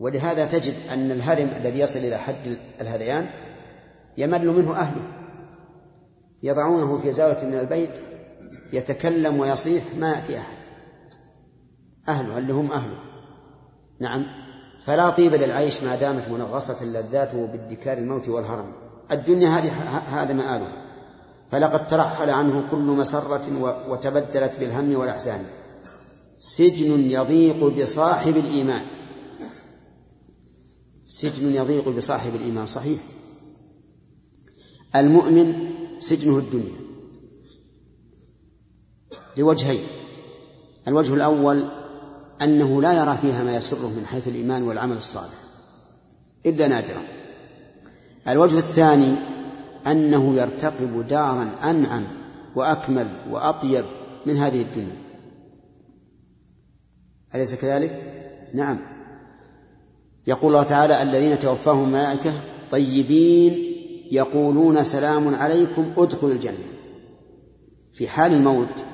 ولهذا 0.00 0.46
تجد 0.46 0.74
أن 0.92 1.10
الهرم 1.10 1.48
الذي 1.56 1.78
يصل 1.78 1.98
إلى 1.98 2.18
حد 2.18 2.58
الهذيان 2.80 3.26
يمل 4.18 4.46
منه 4.46 4.76
أهله. 4.76 5.12
يضعونه 6.42 6.98
في 6.98 7.10
زاوية 7.10 7.44
من 7.44 7.54
البيت 7.54 8.00
يتكلم 8.72 9.40
ويصيح 9.40 9.84
ما 9.98 10.12
يأتي 10.12 10.38
أحد. 10.38 10.56
أهله 12.08 12.38
اللي 12.38 12.52
هم 12.52 12.72
أهله؟ 12.72 12.98
نعم. 14.00 14.43
فلا 14.82 15.10
طيب 15.10 15.34
للعيش 15.34 15.82
ما 15.82 15.96
دامت 15.96 16.28
منغصة 16.28 16.84
لذاته 16.84 17.46
بادكار 17.46 17.98
الموت 17.98 18.28
والهرم. 18.28 18.72
الدنيا 19.12 19.48
هذه 19.48 19.72
هذا 20.22 20.32
مآلها. 20.32 20.84
فلقد 21.50 21.86
ترحل 21.86 22.30
عنه 22.30 22.68
كل 22.70 22.78
مسرة 22.78 23.76
وتبدلت 23.88 24.58
بالهم 24.58 24.94
والأحزان. 24.94 25.44
سجن 26.38 27.00
يضيق 27.00 27.64
بصاحب 27.64 28.36
الإيمان. 28.36 28.82
سجن 31.06 31.54
يضيق 31.54 31.88
بصاحب 31.88 32.34
الإيمان. 32.34 32.66
صحيح. 32.66 32.98
المؤمن 34.96 35.54
سجنه 35.98 36.38
الدنيا. 36.38 36.80
لوجهين. 39.36 39.86
الوجه 40.88 41.14
الأول 41.14 41.83
أنه 42.44 42.82
لا 42.82 42.92
يرى 42.92 43.18
فيها 43.18 43.44
ما 43.44 43.56
يسره 43.56 43.88
من 43.88 44.06
حيث 44.06 44.28
الإيمان 44.28 44.62
والعمل 44.62 44.96
الصالح 44.96 45.34
إلا 46.46 46.68
نادرا. 46.68 47.02
الوجه 48.28 48.58
الثاني 48.58 49.16
أنه 49.86 50.34
يرتقب 50.34 51.06
دارا 51.06 51.50
أنعم 51.64 52.06
وأكمل 52.56 53.06
وأطيب 53.30 53.84
من 54.26 54.36
هذه 54.36 54.62
الدنيا. 54.62 54.96
أليس 57.34 57.54
كذلك؟ 57.54 58.02
نعم. 58.54 58.78
يقول 60.26 60.52
الله 60.52 60.62
تعالى 60.62 61.02
الذين 61.02 61.38
توفاهم 61.38 61.84
الملائكة 61.84 62.32
طيبين 62.70 63.74
يقولون 64.12 64.84
سلام 64.84 65.34
عليكم 65.34 65.92
ادخلوا 65.96 66.32
الجنة. 66.32 66.74
في 67.92 68.08
حال 68.08 68.32
الموت 68.32 68.84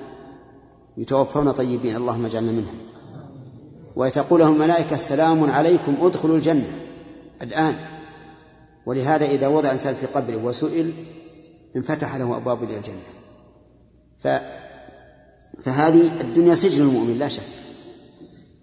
يتوفون 0.97 1.51
طيبين 1.51 1.97
اللهم 1.97 2.25
اجعلنا 2.25 2.53
منهم. 2.53 2.90
وتقول 4.01 4.41
لهم 4.41 4.55
الملائكة 4.55 4.97
سلام 4.97 5.51
عليكم 5.51 5.97
ادخلوا 6.01 6.37
الجنة 6.37 6.73
الآن. 7.43 7.75
ولهذا 8.87 9.27
إذا 9.27 9.49
وضع 9.49 9.69
الإنسان 9.69 9.95
في 9.95 10.07
قبره 10.07 10.37
وسئل 10.37 10.93
انفتح 11.77 12.17
له 12.17 12.37
أبواب 12.37 12.63
إلى 12.63 12.77
الجنة. 12.77 12.97
ف... 14.19 14.29
فهذه 15.65 16.21
الدنيا 16.21 16.55
سجن 16.55 16.83
المؤمن 16.83 17.19
لا 17.19 17.29
شك. 17.29 17.43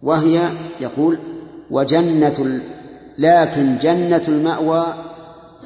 وهي 0.04 0.50
يقول 0.82 1.20
وجنة 1.72 2.62
لكن 3.18 3.78
جنة 3.78 4.24
المأوى 4.28 4.94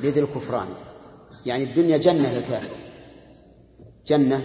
لذي 0.04 0.20
الكفران. 0.20 0.68
يعني 1.46 1.64
الدنيا 1.64 1.98
جنة 1.98 2.34
للكافر 2.34 2.76
جنة 4.08 4.42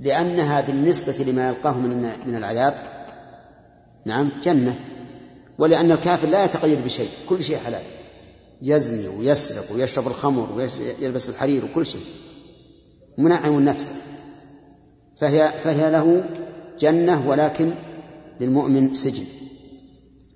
لأنها 0.00 0.60
بالنسبة 0.60 1.24
لما 1.24 1.48
يلقاه 1.48 1.78
من 1.78 2.10
من 2.26 2.36
العذاب 2.36 2.93
نعم 4.06 4.30
جنة. 4.44 4.78
ولأن 5.58 5.90
الكافر 5.90 6.28
لا 6.28 6.44
يتقيد 6.44 6.84
بشيء 6.84 7.08
كل 7.28 7.44
شيء 7.44 7.58
حلال. 7.58 7.82
يزني 8.62 9.08
ويسرق 9.08 9.72
ويشرب 9.72 10.06
الخمر 10.06 10.52
ويلبس 10.52 11.28
الحرير 11.28 11.64
وكل 11.64 11.86
شيء. 11.86 12.04
منعم 13.18 13.58
النفس. 13.58 13.90
فهي 15.16 15.52
فهي 15.64 15.90
له 15.90 16.24
جنة 16.78 17.28
ولكن 17.28 17.70
للمؤمن 18.40 18.94
سجن. 18.94 19.24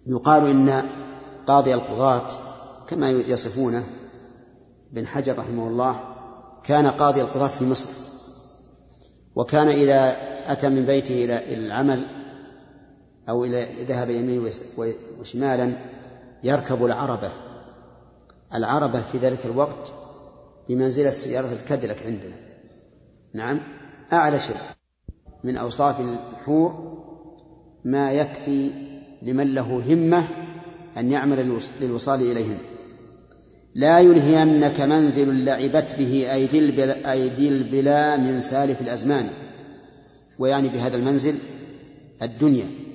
يقال 0.07 0.47
إن 0.47 0.89
قاضي 1.47 1.75
القضاة 1.75 2.29
كما 2.89 3.11
يصفونه 3.11 3.85
بن 4.93 5.07
حجر 5.07 5.39
رحمه 5.39 5.69
الله 5.69 6.01
كان 6.65 6.87
قاضي 6.87 7.21
القضاة 7.21 7.49
في 7.49 7.65
مصر. 7.65 7.89
وكان 9.37 9.69
إذا 9.69 10.17
أتى 10.53 10.69
من 10.69 10.85
بيته 10.85 11.25
إلى 11.25 11.55
العمل 11.55 12.07
أو 13.29 13.45
إلى 13.45 13.67
ذهب 13.89 14.11
يمين 14.11 14.51
وشمالا 15.21 15.73
يركب 16.45 16.85
العربة. 16.85 17.33
العربة 18.55 19.01
في 19.01 19.19
ذلك 19.19 19.47
الوقت 19.47 19.95
بمنزلة 20.69 21.11
سيارة 21.11 21.53
الكادلك 21.53 22.07
عندنا. 22.07 22.37
نعم. 23.35 23.61
أعلى 24.13 24.41
شيء 24.41 24.57
من 25.45 25.57
أوصاف 25.57 26.01
الحور 26.01 26.99
ما 27.85 28.13
يكفي 28.13 28.71
لمن 29.23 29.55
له 29.55 29.95
همة 29.95 30.29
أن 30.99 31.11
يعمل 31.11 31.59
للوصال 31.81 32.31
إليهن 32.31 32.59
لا 33.75 33.99
يلهينك 33.99 34.81
منزل 34.81 35.45
لعبت 35.45 35.95
به 35.99 36.35
أيدي 36.35 36.59
البلا, 36.59 37.13
أيدي 37.13 37.49
البلا 37.49 38.17
من 38.17 38.41
سالف 38.41 38.81
الأزمان. 38.81 39.29
ويعني 40.39 40.69
بهذا 40.69 40.97
المنزل 40.97 41.35
الدنيا. 42.23 42.88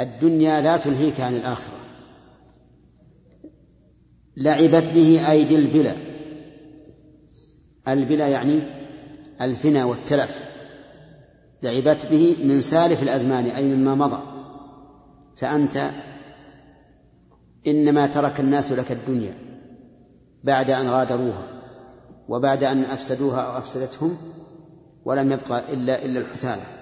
الدنيا 0.00 0.60
لا 0.60 0.76
تلهيك 0.76 1.20
عن 1.20 1.34
الآخرة. 1.36 1.76
لعبت 4.36 4.92
به 4.92 5.30
أيدي 5.30 5.56
البلا 5.56 5.96
البلا 7.88 8.28
يعني 8.28 8.60
الفنا 9.40 9.84
والتلف. 9.84 10.48
لعبت 11.62 12.06
به 12.06 12.36
من 12.44 12.60
سالف 12.60 13.02
الأزمان 13.02 13.44
أي 13.44 13.64
مما 13.64 13.94
مضى. 13.94 14.22
فأنت 15.36 15.90
إنما 17.66 18.06
ترك 18.06 18.40
الناس 18.40 18.72
لك 18.72 18.92
الدنيا 18.92 19.34
بعد 20.44 20.70
أن 20.70 20.88
غادروها 20.88 21.46
وبعد 22.28 22.64
أن 22.64 22.82
أفسدوها 22.82 23.40
أو 23.40 23.58
أفسدتهم 23.58 24.16
ولم 25.04 25.32
يبقى 25.32 25.72
إلا 25.72 26.04
إلا 26.04 26.20
الحثالة. 26.20 26.79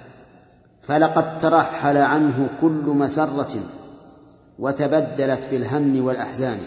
فلقد 0.89 1.39
ترحل 1.39 1.97
عنه 1.97 2.61
كل 2.61 2.85
مسرة 2.87 3.61
وتبدلت 4.59 5.49
بالهم 5.49 6.05
والأحزان. 6.05 6.59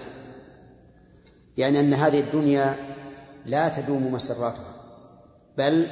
يعني 1.57 1.79
أن 1.79 1.93
هذه 1.93 2.19
الدنيا 2.19 2.75
لا 3.45 3.69
تدوم 3.69 4.13
مسراتها 4.13 4.73
بل 5.57 5.87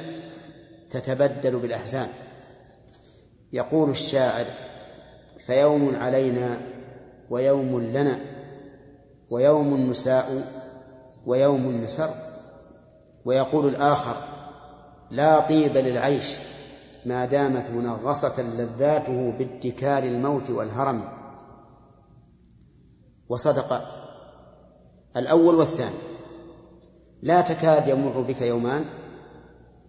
تتبدل 0.90 1.56
بالأحزان. 1.56 2.08
يقول 3.52 3.90
الشاعر 3.90 4.44
فيوم 5.46 5.96
علينا 5.96 6.60
ويوم 7.30 7.80
لنا 7.80 8.18
ويوم 9.30 9.90
نساء 9.90 10.52
ويوم 11.26 11.70
نسر 11.70 12.10
ويقول 13.24 13.68
الآخر 13.68 14.16
لا 15.10 15.40
طيب 15.40 15.76
للعيش 15.76 16.38
ما 17.06 17.24
دامت 17.24 17.70
منغصة 17.70 18.42
لذاته 18.42 19.30
بادكار 19.38 20.02
الموت 20.02 20.50
والهرم. 20.50 21.08
وصدق 23.28 23.82
الأول 25.16 25.54
والثاني. 25.54 25.96
لا 27.22 27.40
تكاد 27.40 27.88
يمر 27.88 28.20
بك 28.20 28.42
يومان 28.42 28.84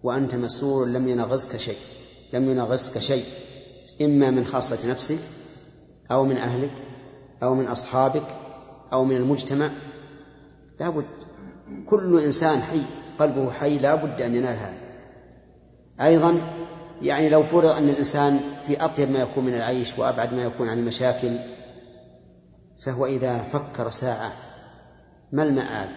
وأنت 0.03 0.35
مسرور 0.35 0.85
لم 0.85 1.07
ينغصك 1.07 1.57
شيء 1.57 1.77
لم 2.33 2.49
ينغصك 2.49 2.97
شيء 2.97 3.25
إما 4.01 4.31
من 4.31 4.45
خاصة 4.45 4.91
نفسك 4.91 5.19
أو 6.11 6.25
من 6.25 6.37
أهلك 6.37 6.73
أو 7.43 7.55
من 7.55 7.65
أصحابك 7.65 8.25
أو 8.93 9.03
من 9.03 9.15
المجتمع. 9.15 9.69
لا 10.79 10.89
بد 10.89 11.05
كل 11.89 12.23
إنسان 12.23 12.61
حي 12.61 12.81
قلبه 13.19 13.51
حي 13.51 13.77
لا 13.77 13.95
بد 13.95 14.21
أن 14.21 14.35
ينال 14.35 14.57
هذا. 14.57 14.77
أيضا 16.01 16.41
يعني 17.01 17.29
لو 17.29 17.43
فرض 17.43 17.65
أن 17.65 17.89
الإنسان 17.89 18.39
في 18.67 18.85
أطيب 18.85 19.11
ما 19.11 19.19
يكون 19.19 19.45
من 19.45 19.53
العيش 19.53 19.99
وأبعد 19.99 20.33
ما 20.33 20.43
يكون 20.43 20.69
عن 20.69 20.79
المشاكل 20.79 21.35
فهو 22.81 23.05
إذا 23.05 23.37
فكر 23.37 23.89
ساعة 23.89 24.31
ما 25.31 25.43
المآل؟ 25.43 25.89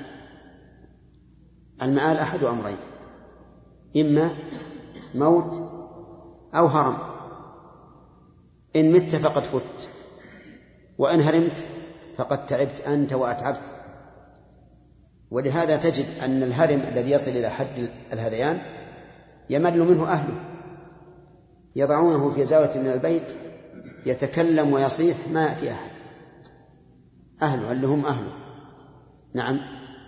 المآل 1.82 2.16
أحد 2.16 2.44
أمرين 2.44 2.76
إما 3.96 4.30
موت 5.14 5.54
أو 6.54 6.66
هرم. 6.66 6.96
إن 8.76 8.92
مت 8.92 9.16
فقد 9.16 9.42
فت 9.42 9.88
وإن 10.98 11.20
هرمت 11.20 11.66
فقد 12.16 12.46
تعبت 12.46 12.80
أنت 12.80 13.12
وأتعبت. 13.12 13.72
ولهذا 15.30 15.76
تجد 15.76 16.06
أن 16.22 16.42
الهرم 16.42 16.80
الذي 16.80 17.10
يصل 17.10 17.30
إلى 17.30 17.50
حد 17.50 17.90
الهذيان 18.12 18.58
يمل 19.50 19.78
منه 19.78 20.08
أهله. 20.08 20.53
يضعونه 21.76 22.30
في 22.30 22.44
زاوية 22.44 22.78
من 22.78 22.86
البيت 22.86 23.36
يتكلم 24.06 24.72
ويصيح 24.72 25.16
ما 25.32 25.42
يأتي 25.42 25.72
أحد. 25.72 25.90
أهله 27.42 27.72
اللي 27.72 27.86
هم 27.86 28.06
أهله. 28.06 28.32
نعم. 29.34 29.60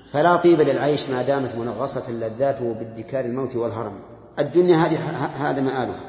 فلا 0.09 0.37
طيب 0.37 0.61
للعيش 0.61 1.09
ما 1.09 1.23
دامت 1.23 1.55
منغصة 1.55 2.11
لذاته 2.11 2.73
بادكار 2.73 3.25
الموت 3.25 3.57
والهرم. 3.57 3.99
الدنيا 4.39 4.77
هذه 4.77 4.99
هذا 5.27 5.61
مآلها. 5.61 6.01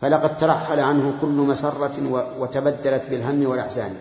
فلقد 0.00 0.36
ترحل 0.36 0.80
عنه 0.80 1.18
كل 1.20 1.28
مسرة 1.28 2.28
وتبدلت 2.38 3.08
بالهم 3.10 3.46
والأحزان. 3.46 3.94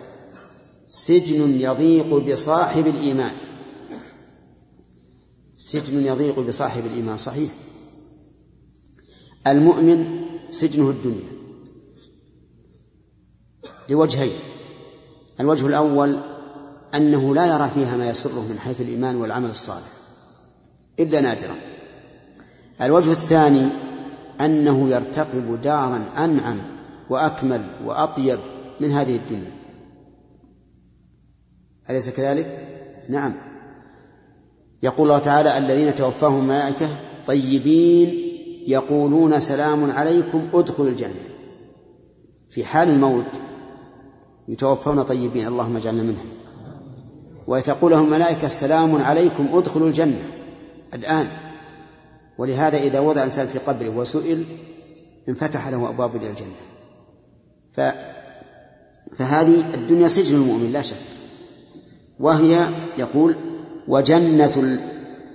سجن 0.88 1.52
يضيق 1.52 2.18
بصاحب 2.18 2.88
الإيمان. 2.88 3.32
سجن 5.56 6.06
يضيق 6.06 6.40
بصاحب 6.40 6.86
الإيمان 6.86 7.18
صحيح. 7.18 7.50
المؤمن 9.48 10.27
سجنه 10.50 10.90
الدنيا. 10.90 11.38
لوجهين. 13.90 14.40
الوجه 15.40 15.68
الأول 15.68 16.20
أنه 16.96 17.36
لا 17.36 17.56
يرى 17.56 17.70
فيها 17.70 17.98
ما 17.98 18.10
يسره 18.10 18.48
من 18.50 18.60
حيث 18.60 18.82
الإيمان 18.82 19.16
والعمل 19.16 19.50
الصالح 19.50 19.92
إلا 21.00 21.22
نادرا. 21.22 21.56
الوجه 22.82 23.12
الثاني 23.12 23.70
أنه 24.42 24.90
يرتقب 24.90 25.62
دارا 25.62 26.06
أنعم 26.18 26.62
وأكمل 27.10 27.66
وأطيب 27.86 28.40
من 28.80 28.92
هذه 28.92 29.16
الدنيا. 29.16 29.52
أليس 31.90 32.10
كذلك؟ 32.10 32.68
نعم. 33.10 33.34
يقول 34.84 35.08
الله 35.08 35.20
تعالى 35.20 35.58
الذين 35.58 35.96
توفاهم 35.96 36.40
الملائكة 36.40 36.90
طيبين 37.28 38.27
يقولون 38.68 39.40
سلام 39.40 39.92
عليكم 39.92 40.48
ادخلوا 40.54 40.90
الجنة. 40.90 41.30
في 42.50 42.66
حال 42.66 42.90
الموت 42.90 43.40
يتوفون 44.48 45.04
طيبين 45.04 45.48
اللهم 45.48 45.78
اجعلنا 45.78 46.04
منهم. 46.04 46.30
وتقول 47.48 47.92
لهم 47.92 48.06
الملائكة 48.06 48.48
سلام 48.48 48.96
عليكم 48.96 49.48
ادخلوا 49.54 49.88
الجنة. 49.88 50.28
الآن. 50.94 51.28
ولهذا 52.38 52.78
إذا 52.78 53.00
وضع 53.00 53.22
الإنسان 53.22 53.48
في 53.48 53.60
قبره 53.60 53.90
وسئل 53.90 54.44
انفتح 55.30 55.68
له 55.68 55.90
أبواب 55.90 56.16
إلى 56.16 56.30
الجنة. 56.30 56.58
ف... 57.72 57.82
فهذه 59.18 59.74
الدنيا 59.74 60.08
سجن 60.08 60.36
المؤمن 60.36 60.72
لا 60.72 60.82
شك. 60.82 60.98
وهي 62.20 62.70
يقول 62.98 63.36
وجنة 63.88 64.80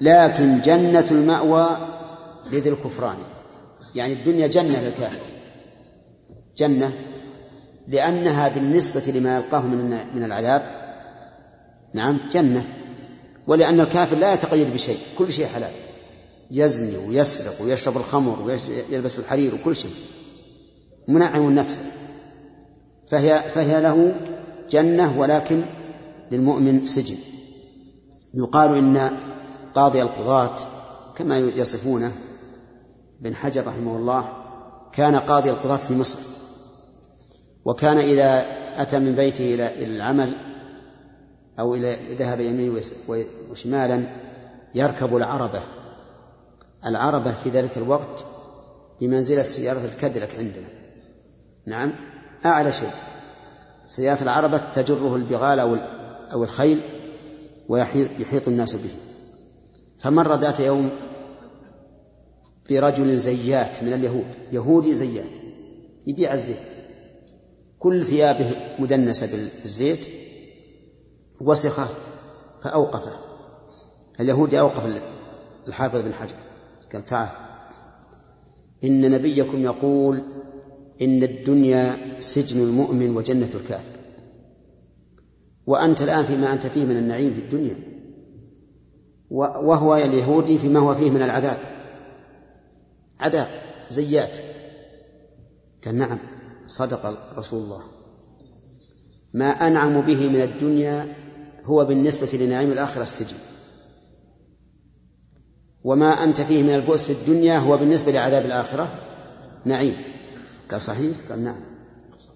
لكن 0.01 0.61
جنة 0.61 1.07
المأوى 1.11 1.92
لذي 2.53 2.69
الكفران. 2.69 3.17
يعني 3.95 4.13
الدنيا 4.13 4.47
جنة 4.47 4.83
للكافر. 4.83 5.21
جنة 6.57 6.93
لأنها 7.89 8.49
بالنسبة 8.49 9.13
لما 9.15 9.37
يلقاه 9.37 9.61
من 9.61 9.99
من 10.15 10.25
العذاب. 10.25 10.63
نعم 11.95 12.19
جنة. 12.33 12.65
ولأن 13.47 13.81
الكافر 13.81 14.17
لا 14.17 14.35
يتقيد 14.35 14.73
بشيء 14.73 14.99
كل 15.19 15.33
شيء 15.33 15.47
حلال. 15.47 15.73
يزني 16.51 16.97
ويسرق 16.97 17.63
ويشرب 17.63 17.97
الخمر 17.97 18.43
ويلبس 18.43 19.19
الحرير 19.19 19.55
وكل 19.55 19.77
شيء. 19.77 19.95
منعم 21.09 21.49
النفس. 21.49 21.81
فهي 23.11 23.45
فهي 23.55 23.81
له 23.81 24.15
جنة 24.71 25.19
ولكن 25.19 25.63
للمؤمن 26.31 26.87
سجن. 26.87 27.17
يقال 28.35 28.77
إن 28.77 29.11
قاضي 29.75 30.03
القضاة 30.03 30.57
كما 31.17 31.39
يصفونه 31.39 32.13
بن 33.23 33.35
حجر 33.35 33.67
رحمه 33.67 33.97
الله 33.97 34.33
كان 34.93 35.17
قاضي 35.17 35.51
القضاة 35.51 35.77
في 35.77 35.95
مصر. 35.95 36.19
وكان 37.65 37.99
إذا 37.99 38.47
أتى 38.83 38.99
من 38.99 39.15
بيته 39.15 39.55
إلى 39.55 39.85
العمل 39.85 40.37
أو 41.59 41.75
إلى 41.75 42.15
ذهب 42.15 42.41
يمين 42.41 42.83
وشمالا 43.51 44.07
يركب 44.75 45.17
العربة. 45.17 45.61
العربة 46.87 47.33
في 47.33 47.51
ذلك 47.51 47.79
الوقت 47.79 48.25
بمنزلة 49.01 49.43
سيارة 49.43 49.85
الكدلك 49.85 50.31
عندنا. 50.39 50.69
نعم؟ 51.67 51.93
أعلى 52.45 52.73
شيء. 52.73 52.91
سيارة 53.87 54.23
العربة 54.23 54.59
تجره 54.59 55.17
البغال 55.17 55.61
أو 56.33 56.45
الخيل 56.45 56.81
ويحيط 57.69 58.49
الناس 58.49 58.75
به. 58.75 58.91
فمر 59.99 60.41
ذات 60.41 60.61
يوم 60.61 60.91
برجل 62.71 63.17
زيات 63.19 63.83
من 63.83 63.93
اليهود 63.93 64.27
يهودي 64.53 64.95
زيات 64.95 65.31
يبيع 66.07 66.35
الزيت. 66.35 66.63
كل 67.79 68.05
ثيابه 68.05 68.57
مدنسة 68.79 69.27
بالزيت 69.27 70.07
وسخة 71.41 71.89
فأوقفه. 72.63 73.19
اليهودي 74.21 74.61
أوقف 74.61 75.03
الحافظ 75.69 76.01
بن 76.01 76.13
حجر 76.13 76.35
قال 76.93 77.05
تعال. 77.05 77.29
إن 78.85 79.11
نبيكم 79.11 79.63
يقول 79.63 80.23
إن 81.03 81.23
الدنيا 81.23 81.97
سجن 82.21 82.61
المؤمن 82.61 83.17
وجنة 83.17 83.49
الكافر. 83.55 83.97
وأنت 85.67 86.03
الآن 86.03 86.25
فيما 86.25 86.53
أنت 86.53 86.67
فيه 86.67 86.85
من 86.85 86.97
النعيم 86.97 87.35
في 87.35 87.41
الدنيا. 87.41 87.77
وهو 89.31 89.97
اليهودي 89.97 90.59
فيما 90.59 90.81
هو 90.81 90.95
فيه 90.95 91.11
من 91.11 91.23
العذاب. 91.23 91.59
عذاب 93.23 93.49
زيات. 93.91 94.39
قال 95.85 95.95
نعم 95.95 96.19
صدق 96.67 97.19
رسول 97.37 97.63
الله. 97.63 97.83
ما 99.35 99.51
أنعم 99.51 100.01
به 100.01 100.29
من 100.29 100.43
الدنيا 100.43 101.15
هو 101.65 101.85
بالنسبة 101.85 102.39
لنعيم 102.39 102.73
الآخرة 102.73 103.03
السجن. 103.03 103.37
وما 105.85 106.25
أنت 106.25 106.41
فيه 106.41 106.63
من 106.63 106.75
البؤس 106.75 107.05
في 107.05 107.13
الدنيا 107.13 107.59
هو 107.59 107.77
بالنسبة 107.77 108.13
لعذاب 108.13 108.45
الآخرة 108.45 108.99
نعيم. 109.65 109.97
قال 110.71 110.81
صحيح؟ 110.81 111.17
قال 111.31 111.45
نعم. 111.45 111.61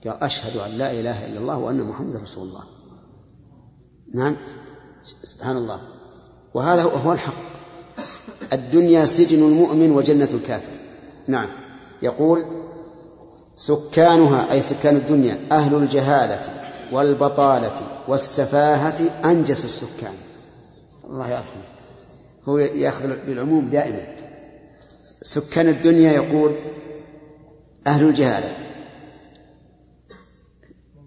قال 0.05 0.23
أشهد 0.23 0.57
أن 0.57 0.71
لا 0.71 0.91
إله 0.91 1.27
إلا 1.27 1.41
الله 1.41 1.59
وأن 1.59 1.83
محمد 1.83 2.17
رسول 2.17 2.49
الله. 2.49 2.65
نعم. 4.15 4.37
سبحان 5.23 5.57
الله. 5.57 5.81
وهذا 6.55 6.83
هو 6.83 7.13
الحق. 7.13 7.57
الدنيا 8.53 9.05
سجن 9.05 9.39
المؤمن 9.39 9.91
وجنة 9.91 10.29
الكافر. 10.35 10.76
نعم. 11.29 11.49
يقول 12.03 12.45
سكانها 13.57 14.53
أي 14.53 14.63
سكان 14.63 14.97
الدنيا 14.97 15.39
أهل 15.53 15.75
الجهالة 15.75 16.41
والبطالة 16.93 17.75
والسفاهة 18.09 19.01
أنجس 19.25 19.65
السكان. 19.65 20.15
الله 21.05 21.31
يرحمه. 21.31 21.63
هو 22.45 22.59
يأخذ 22.59 23.27
بالعموم 23.27 23.71
دائما. 23.71 24.17
سكان 25.23 25.69
الدنيا 25.69 26.13
يقول 26.13 26.57
أهل 27.87 28.05
الجهالة. 28.05 28.57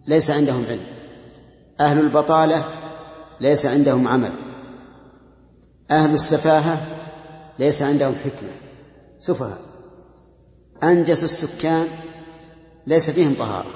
ليس 0.08 0.32
عندهم 0.32 0.66
علم. 0.70 0.84
أهل 1.80 2.00
البطالة 2.00 2.64
ليس 3.42 3.66
عندهم 3.66 4.08
عمل. 4.08 4.32
أهل 5.92 6.14
السفاهة 6.14 6.82
ليس 7.60 7.82
عندهم 7.82 8.16
حكمة. 8.16 8.50
سفهاء. 9.20 9.69
أنجس 10.84 11.24
السكان 11.24 11.88
ليس 12.88 13.10
فيهم 13.10 13.34
طهارة. 13.34 13.70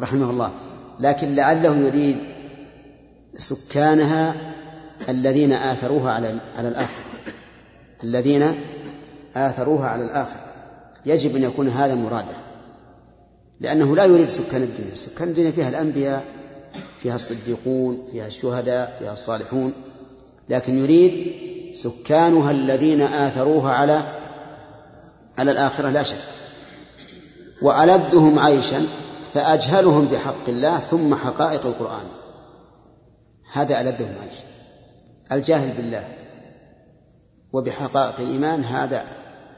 رحمه 0.00 0.30
الله. 0.30 0.52
لكن 1.00 1.34
لعله 1.34 1.76
يريد 1.76 2.18
سكانها 3.34 4.34
الذين 5.08 5.52
آثروها 5.52 6.12
على 6.12 6.40
على 6.56 6.68
الآخر. 6.68 7.02
الذين 8.04 8.54
آثروها 9.36 9.88
على 9.88 10.04
الآخر. 10.04 10.40
يجب 11.06 11.36
أن 11.36 11.42
يكون 11.42 11.68
هذا 11.68 11.94
مراده. 11.94 12.36
لأنه 13.60 13.96
لا 13.96 14.04
يريد 14.04 14.28
سكان 14.28 14.62
الدنيا. 14.62 14.94
سكان 14.94 15.28
الدنيا 15.28 15.50
فيها 15.50 15.68
الأنبياء 15.68 16.24
فيها 17.02 17.14
الصديقون 17.14 18.08
فيها 18.12 18.26
الشهداء 18.26 18.96
فيها 18.98 19.12
الصالحون. 19.12 19.72
لكن 20.48 20.78
يريد 20.78 21.32
سكانها 21.74 22.50
الذين 22.50 23.02
آثروها 23.02 23.72
على 23.72 24.17
على 25.38 25.50
الآخرة 25.50 25.90
لا 25.90 26.02
شك. 26.02 26.18
وألذهم 27.62 28.38
عيشا 28.38 28.86
فأجهلهم 29.34 30.04
بحق 30.06 30.48
الله 30.48 30.78
ثم 30.78 31.14
حقائق 31.14 31.66
القرآن. 31.66 32.06
هذا 33.52 33.80
ألذهم 33.80 34.14
عيشا. 34.22 34.44
الجاهل 35.32 35.76
بالله 35.76 36.08
وبحقائق 37.52 38.20
الإيمان 38.20 38.64
هذا 38.64 39.04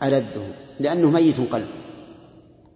ألذه 0.02 0.48
لأنه 0.80 1.10
ميت 1.10 1.52
قلبه. 1.52 1.80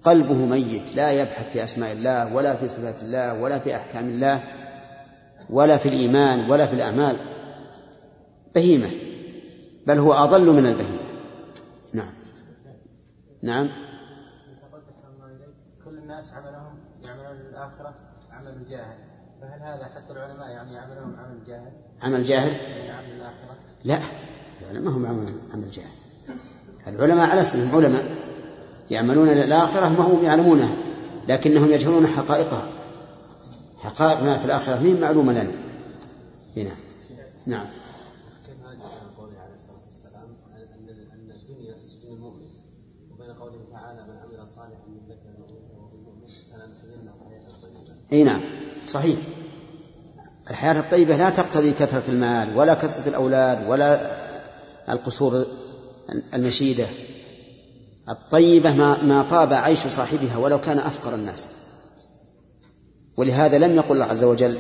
قلبه 0.05 0.35
ميت 0.35 0.97
لا 0.97 1.11
يبحث 1.11 1.53
في 1.53 1.65
أسماء 1.65 1.93
الله 1.93 2.35
ولا 2.35 2.57
في 2.57 2.69
صفات 2.69 3.03
الله 3.03 3.41
ولا 3.41 3.59
في 3.59 3.77
أحكام 3.77 4.09
الله 4.09 4.43
ولا 5.51 5.77
في 5.77 5.89
الإيمان 5.89 6.51
ولا 6.51 6.67
في 6.67 6.75
الأعمال. 6.75 7.17
بهيمة 8.55 8.91
بل 9.87 9.99
هو 9.99 10.13
أضل 10.13 10.51
من 10.51 10.67
البهيمة. 10.67 11.04
نعم. 13.45 13.69
كل 15.85 15.99
الناس 15.99 16.33
عملهم 16.33 16.79
يعملون 17.03 17.37
للآخرة 17.37 17.95
عمل 18.31 18.49
الجاهل 18.49 18.99
فهل 19.41 19.63
هذا 19.63 19.85
حتى 19.85 20.13
العلماء 20.13 20.49
يعني 20.49 20.79
عملهم 20.79 21.17
عمل 21.17 21.45
جاهل؟ 21.47 21.73
عمل 22.03 22.25
جاهل؟ 22.25 22.53
يعني 22.53 22.91
عمل 22.91 23.13
الآخرة؟ 23.17 23.57
لا. 23.85 23.99
العلماء 24.61 24.93
هم 24.93 25.07
عمل 25.07 25.29
عمل 25.55 25.71
جاهل. 25.71 25.91
العلماء 26.87 27.31
على 27.31 27.41
اسمهم 27.41 27.77
علماء. 27.77 28.05
يعملون 28.91 29.29
للآخرة 29.29 29.89
ما 29.89 30.05
هم 30.05 30.25
يعلمونها 30.25 30.77
لكنهم 31.29 31.71
يجهلون 31.71 32.07
حقائقها. 32.07 32.69
حقائق 33.79 34.23
ما 34.23 34.39
في 34.39 34.45
الآخرة 34.45 34.79
مين 34.79 35.01
معلومة 35.01 35.33
لنا؟ 35.33 35.53
هنا. 36.57 36.77
نعم 37.47 37.67
كيف 38.47 38.67
هذا 38.67 39.17
قوله 39.17 39.39
عليه 39.41 39.55
الصلاه 39.55 39.85
والسلام 39.87 40.29
ان 40.57 40.89
ان 40.89 41.31
الدنيا 41.31 41.81
سجن 41.81 42.13
المؤمن 42.13 42.65
وبين 43.15 43.33
قوله 43.33 43.65
تعالى 43.73 44.03
من 44.03 44.17
عمل 44.19 44.49
صالحا 44.49 44.87
من 44.87 45.01
ذكر 45.09 45.29
أو 45.39 45.45
انثى 45.45 45.77
وهو 45.77 45.97
مؤمن 45.97 46.27
فلنحيينه 46.27 47.13
حياه 47.29 47.49
طيبه. 47.63 48.04
إي 48.15 48.23
نعم. 48.23 48.41
صحيح. 48.87 49.17
الحياة 50.51 50.81
الطيبة 50.81 51.17
لا 51.17 51.31
تقتضي 51.31 51.73
كثرة 51.73 52.11
المال 52.11 52.57
ولا 52.57 52.75
كثرة 52.75 53.09
الأولاد 53.09 53.69
ولا 53.69 54.11
القصور 54.89 55.47
النشيدة 56.35 56.87
الطيبة 58.09 58.73
ما, 58.73 59.03
ما 59.03 59.23
طاب 59.23 59.53
عيش 59.53 59.79
صاحبها 59.89 60.37
ولو 60.37 60.61
كان 60.61 60.79
أفقر 60.79 61.15
الناس. 61.15 61.49
ولهذا 63.17 63.59
لم 63.59 63.77
يقل 63.77 63.93
الله 63.93 64.05
عز 64.05 64.25
وجل 64.25 64.59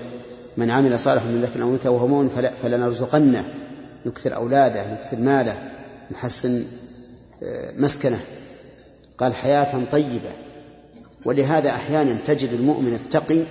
من 0.56 0.70
عمل 0.70 0.98
صالحا 0.98 1.26
من 1.26 1.42
ذكر 1.42 1.62
أو 1.62 1.70
أنثى 1.70 1.88
وهو 1.88 2.06
مؤمن 2.06 2.52
فلنرزقنه. 2.62 3.44
يكثر 4.06 4.34
أولاده 4.34 4.92
يكثر 4.92 5.16
ماله 5.16 5.70
يحسن 6.10 6.64
آه، 7.42 7.72
مسكنه. 7.78 8.20
قال 9.18 9.34
حياة 9.34 9.84
طيبة. 9.90 10.43
ولهذا 11.24 11.70
أحيانا 11.70 12.14
تجد 12.14 12.52
المؤمن 12.52 12.94
التقي 12.94 13.44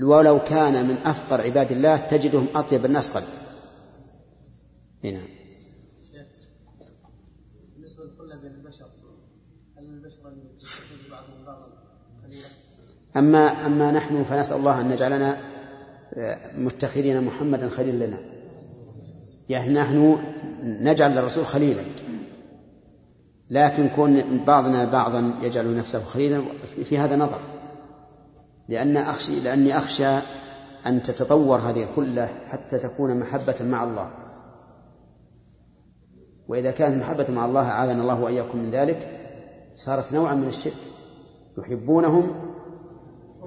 ولو 0.00 0.44
كان 0.44 0.86
من 0.86 0.96
أفقر 1.04 1.40
عباد 1.40 1.72
الله 1.72 1.96
تجدهم 1.96 2.46
أطيب 2.54 2.84
الناس 2.84 3.10
قلبا 3.10 3.26
نعم. 5.02 5.28
بالنسبة 7.74 8.04
للخلة 8.04 8.36
بين 8.36 8.50
البشر 8.50 8.86
هل 9.78 9.84
البشر 9.84 10.18
بعضهم 11.10 11.44
بعضا؟ 11.46 11.66
قليلا؟ 12.24 12.46
أما 13.16 13.66
أما 13.66 13.90
نحن 13.90 14.24
فنسأل 14.24 14.56
الله 14.56 14.80
أن 14.80 14.90
يجعلنا 14.90 15.40
آه، 16.14 16.56
متخذين 16.56 17.24
محمدا 17.24 17.68
خليلا 17.68 18.04
لنا. 18.04 18.18
يعني 19.48 19.72
نحن 19.72 20.18
نجعل 20.62 21.10
للرسول 21.10 21.46
خليلا. 21.46 21.82
لكن 23.50 23.88
كون 23.88 24.44
بعضنا 24.46 24.84
بعضا 24.84 25.34
يجعل 25.42 25.76
نفسه 25.76 26.04
خليلا 26.04 26.42
في 26.84 26.98
هذا 26.98 27.16
نظر. 27.16 27.40
لأن 28.68 28.96
أخشي 28.96 29.40
لأني 29.40 29.78
أخشى 29.78 30.18
أن 30.86 31.02
تتطور 31.02 31.58
هذه 31.58 31.82
الخلة 31.82 32.28
حتى 32.48 32.78
تكون 32.78 33.20
محبة 33.20 33.54
مع 33.60 33.84
الله. 33.84 34.10
وإذا 36.48 36.70
كانت 36.70 37.02
محبة 37.02 37.26
مع 37.30 37.44
الله 37.44 37.62
أعاذنا 37.62 38.02
الله 38.02 38.20
وإياكم 38.20 38.58
من 38.58 38.70
ذلك. 38.70 39.20
صارت 39.76 40.12
نوعا 40.12 40.34
من 40.34 40.48
الشرك. 40.48 40.76
يحبونهم 41.58 42.52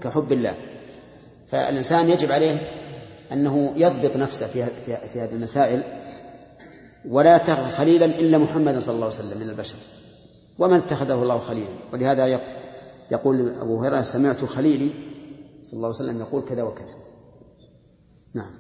كحب 0.02 0.32
الله. 0.32 0.54
فالإنسان 1.48 2.10
يجب 2.10 2.32
عليه 2.32 2.58
أنه 3.32 3.74
يضبط 3.76 4.18
نفسه 4.18 4.48
في 4.48 4.66
في 5.14 5.22
هذه 5.22 5.34
المسائل. 5.34 5.99
ولا 7.06 7.36
يتخذ 7.36 7.70
خليلا 7.70 8.06
إلا 8.06 8.38
محمدا 8.38 8.80
صلى 8.80 8.96
الله 8.96 9.06
عليه 9.06 9.16
وسلم 9.16 9.38
من 9.38 9.50
البشر. 9.50 9.76
ومن 10.60 10.78
اتخذه 10.78 11.14
الله 11.14 11.40
خليلا. 11.40 11.70
ولهذا 11.94 12.40
يقول 13.12 13.56
أبو 13.62 13.80
هريرة 13.84 14.02
سمعت 14.02 14.46
خليلي 14.46 14.90
صلى 15.64 15.78
الله 15.78 15.88
عليه 15.88 15.96
وسلم 15.96 16.20
يقول 16.20 16.42
كذا 16.42 16.64
وكذا. 16.64 16.96
نعم. 18.36 18.52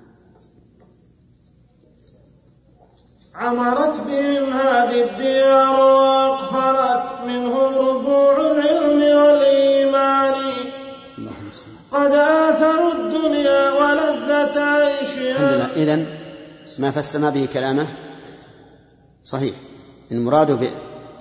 عمرت 3.35 4.01
بهم 4.01 4.53
هذه 4.53 5.03
الديار 5.03 5.79
وأقفلت 5.79 7.27
منهم 7.27 7.75
رفوع 7.75 8.51
العلم 8.51 9.17
والإيمان. 9.17 10.39
قد 11.91 12.11
آثروا 12.11 12.93
الدنيا 12.93 13.71
ولذة 13.71 14.59
عيشها 14.61 15.75
إذن 15.75 16.05
ما 16.79 16.91
فسرنا 16.91 17.29
به 17.29 17.47
كلامه 17.53 17.87
صحيح. 19.29 19.55
المراد 20.11 20.51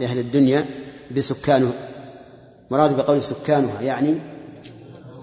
بأهل 0.00 0.18
الدنيا 0.18 0.66
بسكانه. 1.16 1.72
مراد 2.70 2.96
بقول 2.96 3.22
سكانها 3.22 3.80
يعني 3.80 4.20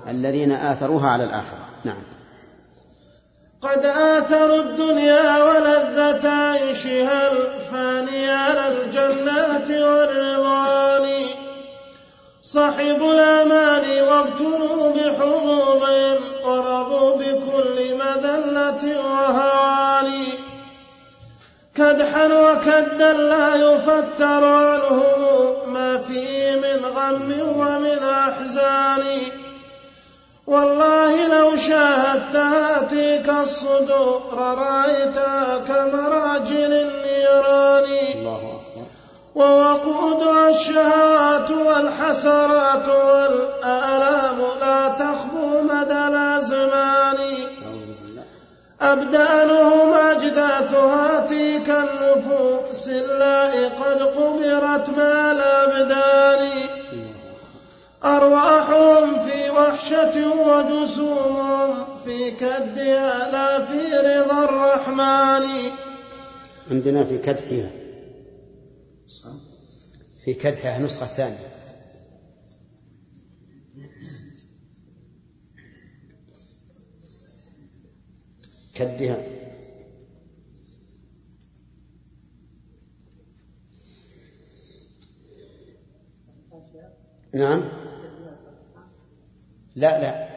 الذين 0.07 0.51
آثروها 0.51 1.09
على 1.09 1.23
الآخرة. 1.23 1.65
نعم. 1.83 2.03
قد 3.61 3.85
آثروا 3.85 4.63
الدنيا 4.63 5.43
ولذة 5.43 6.29
عيشها 6.29 7.31
الفاني 7.31 8.29
على 8.29 8.67
الجنات 8.67 9.69
والرضوان. 9.69 11.25
صحبوا 12.41 13.13
الأمان 13.13 14.03
وابتلوا 14.03 14.91
بحظوظ 14.91 15.83
ورضوا 16.43 17.15
بكل 17.15 17.95
مذلة 17.95 18.99
وهوان. 18.99 20.44
كدحا 21.75 22.25
وكدا 22.25 23.13
لا 23.13 23.55
يفتر 23.55 24.43
عنه 24.45 25.03
ما 25.65 25.97
فيه 25.97 26.55
من 26.55 26.85
غم 26.85 27.31
ومن 27.57 27.99
أحزان. 28.03 29.03
والله 30.47 31.27
لو 31.27 31.55
شاهدت 31.55 32.35
هاتيك 32.35 33.29
الصدور 33.29 34.21
رأيتها 34.37 35.57
كمراجل 35.67 36.73
النيران 36.73 37.89
ووقودها 39.35 40.49
الشهوات 40.49 41.51
والحسرات 41.51 42.87
والآلام 42.87 44.37
لا 44.61 44.87
تخبو 44.87 45.61
مدى 45.61 46.07
الأزمان. 46.07 47.19
أبدانهم 48.81 49.93
أجداثها 49.93 51.19
تلك 51.19 51.69
النفوس 51.69 52.87
الله 52.87 53.69
قد 53.69 54.01
قبرت 54.01 54.89
مع 54.89 55.31
الأبدان 55.31 56.49
أرواحهم 58.03 59.19
في 59.19 59.49
وحشة 59.49 60.27
وجسومهم 60.27 61.85
في 62.05 62.31
كدها 62.31 63.31
لا 63.31 63.65
في 63.65 63.93
رضا 63.93 64.43
الرحمن. 64.43 65.71
عندنا 66.71 67.03
في 67.03 67.17
كدحها. 67.17 67.71
في 70.25 70.33
كدحها 70.33 70.79
نسخة 70.79 71.05
ثانية. 71.05 71.54
كدها 78.75 79.17
نعم. 87.35 87.63
لا 89.75 90.01
لا. 90.01 90.27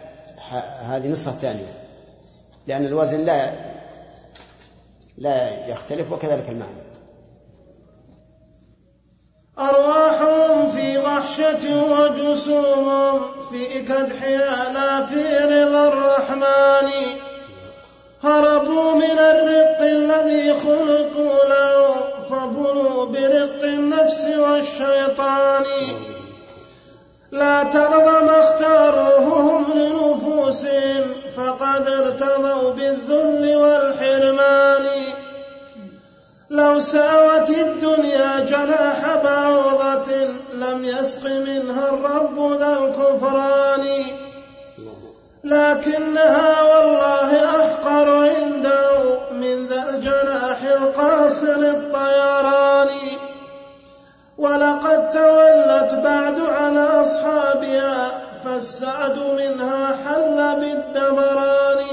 هذه 0.97 1.09
نسخة 1.09 1.33
ثانية. 1.33 1.73
لأن 2.67 2.87
الوزن 2.87 3.21
لا 3.21 3.53
لا 5.19 5.67
يختلف 5.67 6.13
وكذلك 6.13 6.49
المعنى. 6.49 6.89
أرواحهم 9.59 10.69
في 10.69 10.99
وحشة 10.99 11.91
وجسومهم 11.93 13.43
في 13.51 13.83
في 15.07 15.23
رضا 15.45 15.89
الرحمن. 15.89 17.28
هربوا 18.23 18.95
من 18.95 19.19
الرق 19.19 19.81
الذي 19.81 20.53
خلقوا 20.53 21.39
له 21.49 21.95
فبلوا 22.31 23.07
برق 23.07 23.63
النفس 23.63 24.25
والشيطان. 24.25 25.65
لا 27.33 27.63
ترضى 27.63 28.25
ما 28.25 28.41
اختاروه 28.41 29.41
هم 29.41 29.73
لنفوسهم 29.75 31.05
فقد 31.37 31.89
ارتضوا 31.89 32.71
بالذل 32.71 33.57
والحرمان. 33.57 34.87
لو 36.51 36.81
ساوت 36.81 37.51
الدنيا 37.51 38.41
جناح 38.41 39.17
بعوضة 39.25 40.13
لم 40.53 40.85
يسق 40.85 41.25
منها 41.31 41.89
الرب 41.89 42.53
ذا 42.59 42.69
الكفران. 42.69 43.87
لكنها 45.45 46.63
والله 46.63 47.45
أحقر 47.45 48.09
عنده 48.11 49.19
من 49.33 49.67
ذا 49.67 49.91
الجناح 49.91 50.63
القاصر 50.63 51.47
الطيران 51.47 52.89
ولقد 54.39 55.11
تولت 55.11 55.95
بعد 56.05 56.41
على 56.41 56.81
أصحابها 57.01 58.11
فالسعد 58.45 59.19
منها 59.19 59.97
حل 60.05 60.57
بالدمران. 60.61 61.85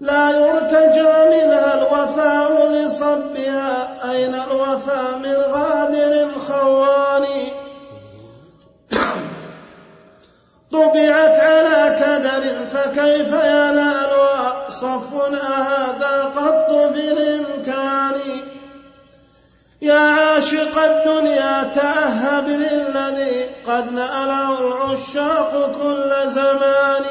لا 0.00 0.30
يرتجى 0.30 1.12
منها 1.30 1.74
الوفاء 1.74 2.68
لصبها 2.70 3.88
أين 4.10 4.34
الوفاء 4.34 5.18
من 5.18 5.36
غادر 5.36 6.28
خوان؟ 6.48 7.24
طبعت 10.72 11.38
على 11.40 11.96
كدر 12.00 12.66
فكيف 12.72 13.28
ينالها 13.28 14.70
صف 14.70 15.14
أهذا 15.34 16.32
قط 16.36 16.70
بالإمكان؟ 16.70 18.20
يا 19.82 19.98
عاشق 19.98 20.78
الدنيا 20.78 21.70
تأهب 21.74 22.48
للذي 22.48 23.46
قد 23.66 23.92
نأله 23.92 24.58
العشاق 24.68 25.72
كل 25.82 26.28
زمان. 26.28 27.04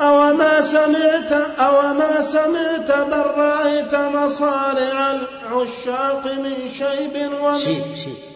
أو 0.00 0.34
ما 0.34 0.60
سمعت 0.60 1.32
أو 1.58 1.94
ما 1.94 2.20
سمعت 2.20 2.90
بل 2.90 3.26
رأيت 3.36 3.94
مصارع 3.94 5.10
العشاق 5.10 6.26
من 6.26 6.68
شيب 6.68 7.32
ومن 7.42 7.58
شيء 7.58 7.94
شيء 7.94 8.29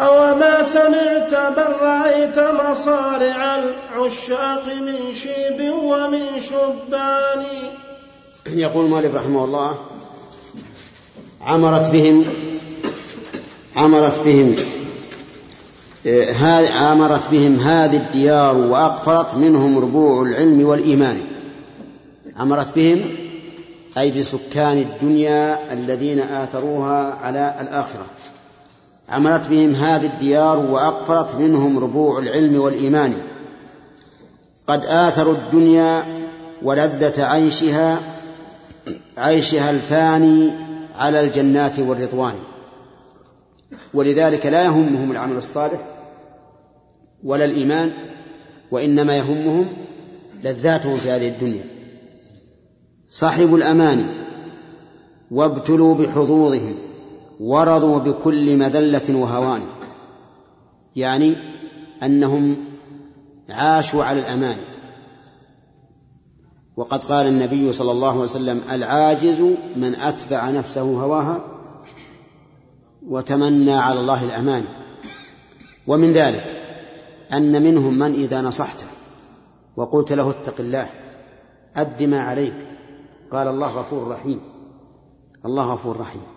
أو 0.00 0.34
ما 0.34 0.62
سمعت 0.62 1.54
بل 1.56 1.72
رأيت 1.80 2.38
مصارع 2.38 3.56
العشاق 3.56 4.66
من 4.66 5.14
شيب 5.14 5.72
ومن 5.72 6.24
شبان. 6.40 7.44
يقول 8.46 8.84
المؤلف 8.84 9.14
رحمه 9.14 9.44
الله 9.44 9.78
عمرت 11.40 11.90
بهم 11.90 12.24
عمرت 13.76 14.20
بهم 14.20 14.56
آه، 16.06 16.68
عمرت 16.72 17.30
بهم 17.30 17.56
هذه 17.56 17.96
الديار 17.96 18.56
وأقفرت 18.56 19.34
منهم 19.34 19.78
ربوع 19.78 20.22
العلم 20.22 20.66
والإيمان. 20.66 21.20
عمرت 22.36 22.74
بهم 22.76 23.04
أي 23.98 24.10
بسكان 24.10 24.78
الدنيا 24.78 25.72
الذين 25.72 26.20
آثروها 26.20 27.14
على 27.22 27.54
الآخرة. 27.60 28.06
عمرت 29.08 29.48
بهم 29.48 29.74
هذه 29.74 30.06
الديار 30.06 30.58
وأقفرت 30.58 31.36
منهم 31.36 31.78
ربوع 31.78 32.18
العلم 32.18 32.60
والإيمان. 32.60 33.14
قد 34.66 34.84
آثروا 34.84 35.34
الدنيا 35.34 36.04
ولذة 36.62 37.24
عيشها 37.24 37.98
عيشها 39.18 39.70
الفاني 39.70 40.52
على 40.94 41.20
الجنات 41.20 41.78
والرضوان. 41.78 42.34
ولذلك 43.94 44.46
لا 44.46 44.64
يهمهم 44.64 45.10
العمل 45.10 45.36
الصالح 45.36 45.80
ولا 47.24 47.44
الإيمان 47.44 47.90
وإنما 48.70 49.16
يهمهم 49.16 49.66
لذاتهم 50.42 50.96
في 50.96 51.10
هذه 51.10 51.28
الدنيا. 51.28 51.64
صحبوا 53.08 53.58
الأمان 53.58 54.06
وابتلوا 55.30 55.94
بحظوظهم. 55.94 56.74
ورضوا 57.40 57.98
بكل 57.98 58.56
مذلة 58.56 59.18
وهوان. 59.18 59.62
يعني 60.96 61.36
أنهم 62.02 62.56
عاشوا 63.50 64.04
على 64.04 64.20
الأمان. 64.20 64.56
وقد 66.76 67.04
قال 67.04 67.26
النبي 67.26 67.72
صلى 67.72 67.92
الله 67.92 68.10
عليه 68.10 68.20
وسلم 68.20 68.62
العاجز 68.70 69.40
من 69.76 69.94
أتبع 69.94 70.50
نفسه 70.50 70.82
هواها 70.82 71.44
وتمنى 73.08 73.74
على 73.74 74.00
الله 74.00 74.24
الأمان. 74.24 74.64
ومن 75.86 76.12
ذلك 76.12 76.60
أن 77.32 77.62
منهم 77.62 77.98
من 77.98 78.14
إذا 78.14 78.40
نصحته 78.42 78.86
وقلت 79.76 80.12
له 80.12 80.30
اتق 80.30 80.54
الله 80.58 80.90
أد 81.76 82.02
ما 82.02 82.20
عليك 82.20 82.56
قال 83.32 83.48
الله 83.48 83.66
غفور 83.66 84.08
رحيم 84.08 84.40
الله 85.44 85.72
غفور 85.72 86.00
رحيم. 86.00 86.33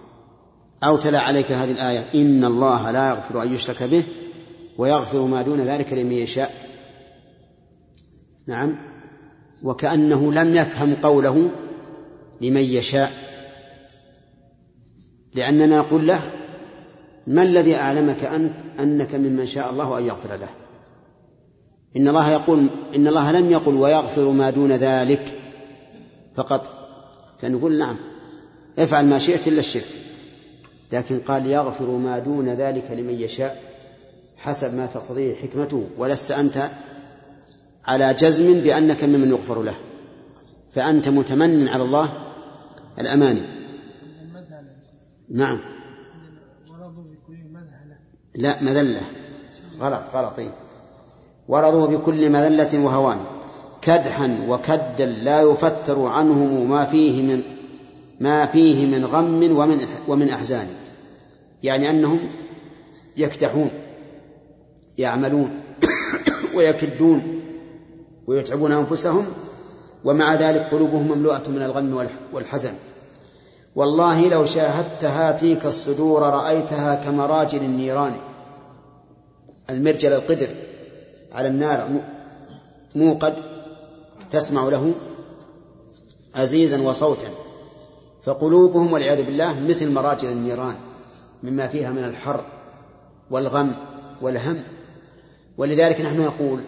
أو 0.83 0.97
تلا 0.97 1.19
عليك 1.19 1.51
هذه 1.51 1.71
الآية 1.71 2.05
إن 2.15 2.45
الله 2.45 2.91
لا 2.91 3.09
يغفر 3.09 3.43
أن 3.43 3.53
يشرك 3.53 3.83
به 3.83 4.03
ويغفر 4.77 5.21
ما 5.21 5.41
دون 5.41 5.61
ذلك 5.61 5.93
لمن 5.93 6.11
يشاء. 6.11 6.53
نعم. 8.47 8.77
وكأنه 9.63 10.33
لم 10.33 10.55
يفهم 10.55 10.95
قوله 10.95 11.49
لمن 12.41 12.61
يشاء. 12.61 13.11
لأننا 15.33 15.77
نقول 15.77 16.07
له 16.07 16.21
ما 17.27 17.43
الذي 17.43 17.75
أعلمك 17.75 18.23
أنت 18.23 18.53
أنك 18.79 19.15
ممن 19.15 19.45
شاء 19.45 19.69
الله 19.69 19.97
أن 19.97 20.05
يغفر 20.05 20.35
له؟ 20.35 20.49
إن 21.97 22.07
الله 22.07 22.31
يقول 22.31 22.67
إن 22.95 23.07
الله 23.07 23.31
لم 23.31 23.51
يقل 23.51 23.75
ويغفر 23.75 24.31
ما 24.31 24.49
دون 24.49 24.71
ذلك 24.71 25.39
فقط. 26.35 26.73
فنقول 27.41 27.77
نعم 27.77 27.97
افعل 28.79 29.05
ما 29.05 29.19
شئت 29.19 29.47
إلا 29.47 29.59
الشرك. 29.59 30.06
لكن 30.91 31.19
قال 31.19 31.45
يغفر 31.45 31.85
ما 31.85 32.19
دون 32.19 32.49
ذلك 32.49 32.91
لمن 32.91 33.13
يشاء 33.13 33.63
حسب 34.37 34.73
ما 34.73 34.85
تقتضيه 34.85 35.35
حكمته 35.35 35.87
ولست 35.97 36.31
أنت 36.31 36.69
على 37.85 38.13
جزم 38.13 38.53
بأنك 38.53 39.03
ممن 39.03 39.29
يغفر 39.29 39.61
له 39.61 39.75
فأنت 40.71 41.09
متمن 41.09 41.67
على 41.67 41.83
الله 41.83 42.09
الأماني. 42.99 43.41
نعم. 45.29 45.59
لا 48.35 48.63
مذلة. 48.63 49.01
غلط 49.79 50.01
غلط 50.13 50.39
إيه. 50.39 50.51
ورضوا 51.47 51.87
بكل 51.87 52.29
مذلة 52.29 52.85
وهوان. 52.85 53.17
كدحا 53.81 54.45
وكدا 54.47 55.05
لا 55.05 55.41
يفتر 55.41 56.05
عنهم 56.05 56.69
ما 56.69 56.85
فيه 56.85 57.21
من 57.21 57.43
ما 58.19 58.45
فيه 58.45 58.85
من 58.85 59.05
غم 59.05 59.57
ومن 59.57 59.79
ومن 60.07 60.29
أحزان. 60.29 60.67
يعني 61.63 61.89
أنهم 61.89 62.19
يكدحون 63.17 63.69
يعملون 64.97 65.61
ويكدون 66.55 67.41
ويتعبون 68.27 68.71
أنفسهم 68.71 69.25
ومع 70.05 70.35
ذلك 70.35 70.61
قلوبهم 70.61 71.07
مملوءة 71.11 71.43
من 71.49 71.61
الغم 71.61 72.07
والحزن. 72.33 72.73
والله 73.75 74.29
لو 74.29 74.45
شاهدت 74.45 75.05
هاتيك 75.05 75.65
الصدور 75.65 76.21
رأيتها 76.21 76.95
كمراجل 76.95 77.63
النيران. 77.63 78.15
المرجل 79.69 80.13
القدر 80.13 80.49
على 81.31 81.47
النار 81.47 82.01
موقد 82.95 83.35
تسمع 84.31 84.63
له 84.63 84.93
عزيزا 86.35 86.81
وصوتا. 86.81 87.46
فقلوبهم 88.27 88.93
والعياذ 88.93 89.25
بالله 89.25 89.59
مثل 89.59 89.91
مراجل 89.91 90.31
النيران 90.31 90.75
مما 91.43 91.67
فيها 91.67 91.91
من 91.91 92.03
الحر 92.03 92.45
والغم 93.31 93.75
والهم. 94.21 94.63
ولذلك 95.57 96.01
نحن 96.01 96.21
نقول 96.21 96.63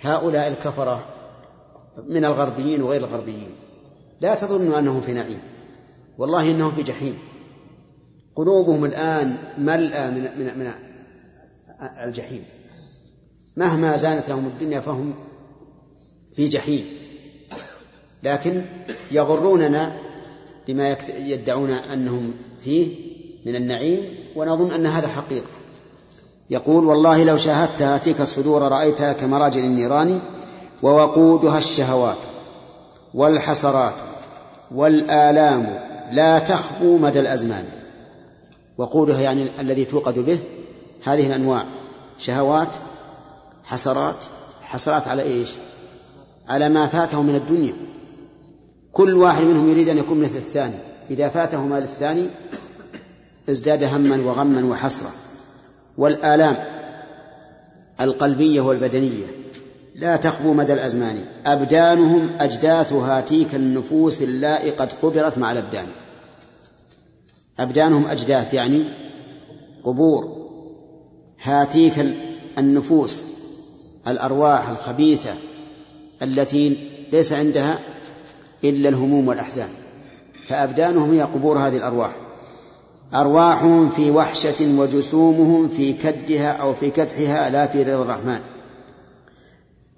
هؤلاء 0.00 0.48
الكفرة 0.48 1.06
من 2.08 2.24
الغربيين 2.24 2.82
وغير 2.82 3.00
الغربيين 3.00 3.50
لا 4.20 4.34
تظنوا 4.34 4.78
أنهم 4.78 5.00
في 5.00 5.12
نعيم. 5.12 5.38
والله 6.18 6.50
إنهم 6.50 6.70
في 6.70 6.82
جحيم. 6.82 7.18
قلوبهم 8.36 8.84
الآن 8.84 9.36
ملأى 9.58 10.10
من 10.10 10.22
من 10.38 10.58
من 10.58 10.72
الجحيم. 12.04 12.44
مهما 13.56 13.96
زانت 13.96 14.28
لهم 14.28 14.46
الدنيا 14.46 14.80
فهم 14.80 15.14
في 16.34 16.48
جحيم. 16.48 16.86
لكن 18.22 18.64
يغروننا 19.10 20.07
بما 20.68 20.96
يدعون 21.08 21.70
أنهم 21.70 22.34
فيه 22.60 22.94
من 23.46 23.56
النعيم 23.56 24.02
ونظن 24.36 24.70
أن 24.70 24.86
هذا 24.86 25.08
حقيقة. 25.08 25.46
يقول 26.50 26.84
والله 26.84 27.24
لو 27.24 27.36
شاهدت 27.36 27.82
هاتيك 27.82 28.20
الصدور 28.20 28.62
رأيتها 28.62 29.12
كمراجل 29.12 29.64
النيران 29.64 30.20
ووقودها 30.82 31.58
الشهوات 31.58 32.16
والحسرات 33.14 33.94
والآلام 34.74 35.80
لا 36.12 36.38
تخبو 36.38 36.98
مدى 36.98 37.20
الأزمان. 37.20 37.64
وقودها 38.78 39.20
يعني 39.20 39.60
الذي 39.60 39.84
توقد 39.84 40.18
به 40.18 40.38
هذه 41.04 41.26
الأنواع 41.26 41.64
شهوات 42.18 42.74
حسرات 43.64 44.16
حسرات 44.62 45.08
على 45.08 45.22
إيش؟ 45.22 45.50
على 46.48 46.68
ما 46.68 46.86
فاته 46.86 47.22
من 47.22 47.34
الدنيا. 47.34 47.74
كل 48.98 49.14
واحد 49.14 49.42
منهم 49.42 49.70
يريد 49.70 49.88
أن 49.88 49.98
يكون 49.98 50.20
مثل 50.20 50.36
الثاني. 50.36 50.78
إذا 51.10 51.28
فاته 51.28 51.66
ما 51.66 51.80
للثاني 51.80 52.28
ازداد 53.50 53.84
هما 53.84 54.16
وغما 54.16 54.64
وحسرة. 54.64 55.10
والآلام 55.98 56.56
القلبية 58.00 58.60
والبدنية. 58.60 59.26
لا 59.94 60.16
تخبو 60.16 60.52
مدى 60.52 60.72
الأزمان. 60.72 61.24
أبدانهم 61.46 62.36
أجداث 62.40 62.92
هاتيك 62.92 63.54
النفوس 63.54 64.22
اللائي 64.22 64.70
قد 64.70 64.92
قبرت 64.92 65.38
مع 65.38 65.52
الأبدان. 65.52 65.86
أبدانهم 67.58 68.06
أجداث 68.06 68.54
يعني 68.54 68.84
قبور. 69.84 70.48
هاتيك 71.42 71.94
النفوس 72.58 73.24
الأرواح 74.08 74.68
الخبيثة 74.68 75.34
التي 76.22 76.76
ليس 77.12 77.32
عندها 77.32 77.78
إلا 78.64 78.88
الهموم 78.88 79.28
والأحزان 79.28 79.68
فأبدانهم 80.48 81.10
هي 81.10 81.22
قبور 81.22 81.58
هذه 81.58 81.76
الأرواح. 81.76 82.16
أرواحهم 83.14 83.90
في 83.90 84.10
وحشة 84.10 84.78
وجسومهم 84.78 85.68
في 85.68 85.92
كدها 85.92 86.52
أو 86.52 86.74
في 86.74 86.90
كدحها 86.90 87.50
لا 87.50 87.66
في 87.66 87.82
رضا 87.82 88.02
الرحمن. 88.02 88.40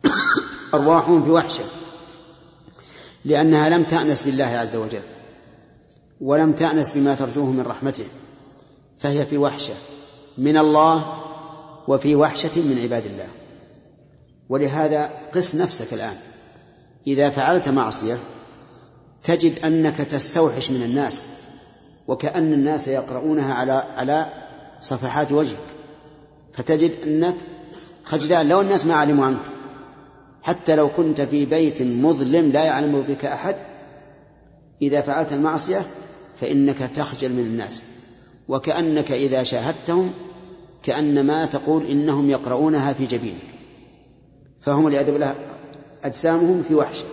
أرواحهم 0.74 1.22
في 1.22 1.30
وحشة 1.30 1.64
لأنها 3.24 3.68
لم 3.68 3.82
تأنس 3.82 4.22
بالله 4.22 4.44
عز 4.44 4.76
وجل 4.76 5.02
ولم 6.20 6.52
تأنس 6.52 6.90
بما 6.90 7.14
ترجوه 7.14 7.46
من 7.46 7.62
رحمته 7.62 8.06
فهي 8.98 9.26
في 9.26 9.38
وحشة 9.38 9.74
من 10.38 10.56
الله 10.56 11.22
وفي 11.88 12.16
وحشة 12.16 12.61
من 12.61 12.78
عباد 12.82 13.06
الله. 13.06 13.28
ولهذا 14.48 15.11
قس 15.34 15.54
نفسك 15.54 15.94
الآن. 15.94 16.16
إذا 17.06 17.30
فعلت 17.30 17.68
معصية 17.68 18.18
تجد 19.23 19.59
أنك 19.59 19.97
تستوحش 19.97 20.71
من 20.71 20.83
الناس 20.83 21.23
وكأن 22.09 22.53
الناس 22.53 22.89
يقرؤونها 22.89 23.55
على 23.55 23.73
على 23.97 24.27
صفحات 24.81 25.33
وجهك. 25.33 25.57
فتجد 26.53 26.93
أنك 27.07 27.37
خجلان 28.05 28.49
لو 28.49 28.61
الناس 28.61 28.87
ما 28.87 28.95
علموا 28.95 29.25
عنك. 29.25 29.41
حتى 30.43 30.77
لو 30.77 30.89
كنت 30.89 31.21
في 31.21 31.47
بيت 31.47 31.83
مظلم 31.83 32.51
لا 32.51 32.64
يعلم 32.64 33.01
بك 33.09 33.25
أحد 33.25 33.57
إذا 34.83 35.01
فعلت 35.01 35.33
المعصية 35.33 35.87
فإنك 36.41 36.79
تخجل 36.79 37.33
من 37.33 37.39
الناس. 37.39 37.85
وكأنك 38.49 39.12
إذا 39.12 39.43
شاهدتهم 39.43 40.12
كأنما 40.83 41.47
تقول 41.47 41.87
إنهم 41.87 42.31
يقرؤونها 42.31 42.93
في 42.93 43.07
جبينك. 43.07 43.47
فهم 44.61 44.89
لأدب 44.89 45.14
الله 45.14 45.35
أجسامهم 46.05 46.62
في 46.62 46.75
وحشة. 46.75 47.05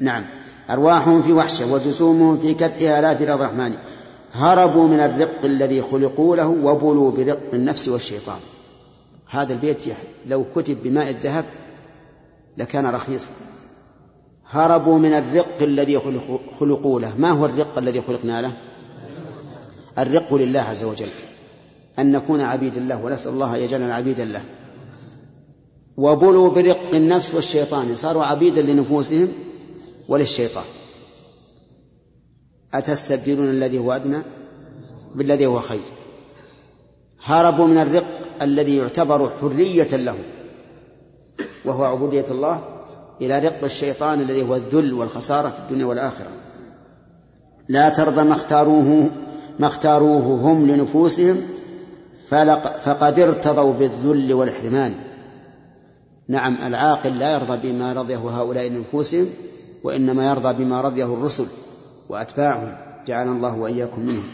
نعم. 0.00 0.24
أرواحهم 0.70 1.22
في 1.22 1.32
وحشة 1.32 1.72
وجسومهم 1.72 2.38
في 2.38 2.54
كدحها 2.54 3.00
لا 3.00 3.14
في 3.14 3.34
الرحمن. 3.34 3.74
هربوا 4.32 4.88
من 4.88 5.00
الرق 5.00 5.44
الذي 5.44 5.82
خلقوا 5.82 6.36
له 6.36 6.48
وبلوا 6.48 7.10
برق 7.10 7.40
النفس 7.52 7.88
والشيطان. 7.88 8.38
هذا 9.30 9.52
البيت 9.52 9.82
لو 10.26 10.44
كتب 10.56 10.82
بماء 10.82 11.10
الذهب 11.10 11.44
لكان 12.58 12.86
رخيصا. 12.86 13.30
هربوا 14.50 14.98
من 14.98 15.12
الرق 15.12 15.62
الذي 15.62 16.00
خلقوا 16.60 17.00
له. 17.00 17.14
ما 17.18 17.30
هو 17.30 17.46
الرق 17.46 17.78
الذي 17.78 18.02
خلقنا 18.02 18.40
له؟ 18.40 18.52
الرق 19.98 20.34
لله 20.34 20.60
عز 20.60 20.84
وجل. 20.84 21.08
أن 21.98 22.12
نكون 22.12 22.40
عبيد 22.40 22.76
الله 22.76 23.04
ونسأل 23.04 23.32
الله 23.32 23.56
يجعلنا 23.56 23.94
عبيدا 23.94 24.24
له. 24.24 24.42
وبلوا 25.96 26.50
برق 26.50 26.94
النفس 26.94 27.34
والشيطان. 27.34 27.96
صاروا 27.96 28.24
عبيدا 28.24 28.62
لنفوسهم 28.62 29.28
وللشيطان. 30.10 30.64
أتستبدلون 32.74 33.50
الذي 33.50 33.78
هو 33.78 33.92
أدنى 33.92 34.22
بالذي 35.14 35.46
هو 35.46 35.60
خير. 35.60 35.80
هربوا 37.22 37.66
من 37.66 37.78
الرق 37.78 38.06
الذي 38.42 38.76
يعتبر 38.76 39.30
حرية 39.40 39.96
لهم. 39.96 40.24
وهو 41.64 41.84
عبودية 41.84 42.24
الله 42.30 42.64
إلى 43.20 43.38
رق 43.38 43.64
الشيطان 43.64 44.20
الذي 44.20 44.42
هو 44.42 44.56
الذل 44.56 44.94
والخسارة 44.94 45.48
في 45.48 45.58
الدنيا 45.58 45.84
والآخرة. 45.86 46.30
لا 47.68 47.88
ترضى 47.88 48.22
ما 48.22 48.32
اختاروه 48.32 49.10
ما 49.58 49.66
اختاروه 49.66 50.22
هم 50.22 50.66
لنفوسهم 50.66 51.42
فقد 52.84 53.18
ارتضوا 53.18 53.72
بالذل 53.72 54.34
والحرمان 54.34 54.94
نعم 56.28 56.56
العاقل 56.66 57.18
لا 57.18 57.32
يرضى 57.32 57.72
بما 57.72 57.92
رضيه 57.92 58.18
هؤلاء 58.18 58.68
لنفوسهم 58.68 59.26
وإنما 59.84 60.30
يرضى 60.30 60.64
بما 60.64 60.80
رضيه 60.80 61.14
الرسل 61.14 61.46
وأتباعهم. 62.08 62.76
جعلنا 63.06 63.32
الله 63.32 63.54
وإياكم 63.54 64.00
منهم. 64.00 64.24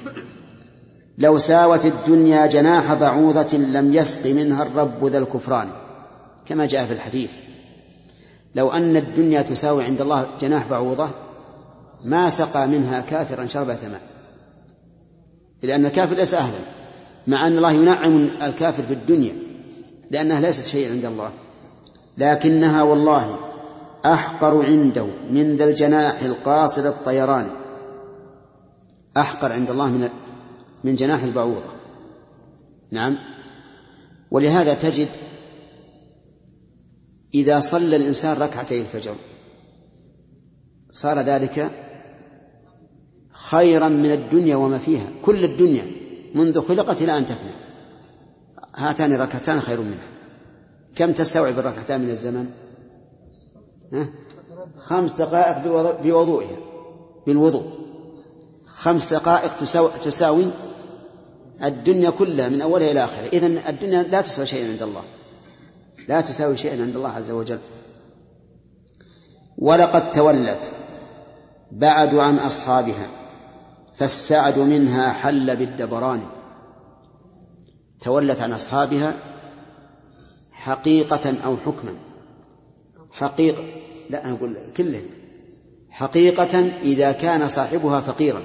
لو 1.19 1.39
ساوت 1.39 1.87
الدنيا 1.87 2.47
جناح 2.47 2.95
بعوضة 2.95 3.59
لم 3.59 3.95
يسق 3.95 4.27
منها 4.31 4.63
الرب 4.63 5.05
ذا 5.05 5.19
الكفران. 5.19 5.69
كما 6.47 6.67
جاء 6.67 6.87
في 6.87 6.93
الحديث. 6.93 7.35
لو 8.55 8.71
أن 8.71 8.97
الدنيا 8.97 9.43
تساوي 9.43 9.85
عند 9.85 10.01
الله 10.01 10.27
جناح 10.41 10.69
بعوضة 10.71 11.11
ما 12.05 12.29
سقى 12.29 12.67
منها 12.67 13.01
كافرا 13.01 13.47
شربة 13.47 13.79
ماء 13.83 14.01
لأن 15.63 15.87
الكافر 15.87 16.17
ليس 16.17 16.35
أهلا 16.35 16.59
مع 17.27 17.47
أن 17.47 17.57
الله 17.57 17.73
ينعم 17.73 18.17
الكافر 18.43 18.83
في 18.83 18.95
الدنيا 18.95 19.37
لأنها 20.11 20.41
ليست 20.41 20.67
شيئا 20.67 20.91
عند 20.93 21.05
الله. 21.05 21.31
لكنها 22.19 22.83
والله 22.83 23.39
أحقر 24.07 24.65
عنده 24.65 25.07
من 25.31 25.57
ذا 25.57 25.65
الجناح 25.65 26.23
القاصر 26.23 26.89
الطيران. 26.89 27.51
أحقر 29.17 29.53
عند 29.53 29.71
الله 29.71 29.89
من 29.89 30.09
من 30.85 30.95
جناح 30.95 31.23
البعوضة 31.23 31.73
نعم. 32.91 33.19
ولهذا 34.31 34.75
تجد 34.75 35.09
إذا 37.35 37.61
صلى 37.61 37.97
الإنسان 37.97 38.37
ركعتي 38.37 38.81
الفجر 38.81 39.15
صار 40.91 41.21
ذلك 41.21 41.71
خيرا 43.33 43.89
من 43.89 44.13
الدنيا 44.13 44.57
وما 44.57 44.79
فيها. 44.79 45.07
كل 45.23 45.45
الدنيا 45.45 45.85
منذ 46.35 46.61
خلقت 46.61 47.03
إلى 47.03 47.19
أن 47.19 47.27
تفنى. 47.27 47.51
هاتان 48.77 49.15
ركعتان 49.15 49.61
خير 49.61 49.81
منها. 49.81 50.09
كم 50.97 51.13
تستوعب 51.13 51.59
الركعتان 51.59 52.01
من 52.01 52.11
الزمن؟ 52.11 52.66
خمس 54.79 55.11
دقائق 55.11 55.59
بوضوئها 56.03 56.57
بالوضوء. 57.27 57.65
خمس 58.67 59.15
دقائق 59.15 59.53
تساوي 60.05 60.47
الدنيا 61.65 62.11
كلها 62.11 62.49
من 62.49 62.61
أولها 62.61 62.91
إلى 62.91 63.05
آخرها. 63.05 63.27
إذن 63.27 63.59
الدنيا 63.69 64.03
لا 64.03 64.21
تساوي 64.21 64.47
شيئا 64.47 64.69
عند 64.69 64.83
الله. 64.83 65.03
لا 66.09 66.21
تساوي 66.21 66.57
شيئا 66.57 66.83
عند 66.83 66.97
الله 66.97 67.09
عز 67.09 67.31
وجل. 67.31 67.59
ولقد 69.59 70.13
تولت 70.13 70.73
بعد 71.73 72.15
عن 72.15 72.39
أصحابها 72.39 73.07
فالسعد 73.95 74.59
منها 74.59 75.13
حل 75.13 75.57
بالدبران. 75.57 76.21
تولت 78.01 78.41
عن 78.41 78.53
أصحابها 78.53 79.15
حقيقة 80.53 81.35
أو 81.45 81.57
حكما. 81.57 81.95
حقيقة 83.17 83.65
لا 84.11 84.25
أنا 84.25 84.35
أقول 84.35 84.57
كله. 84.77 85.03
حقيقة 85.91 86.59
إذا 86.83 87.13
كان 87.13 87.49
صاحبها 87.49 88.01
فقيرا. 88.01 88.43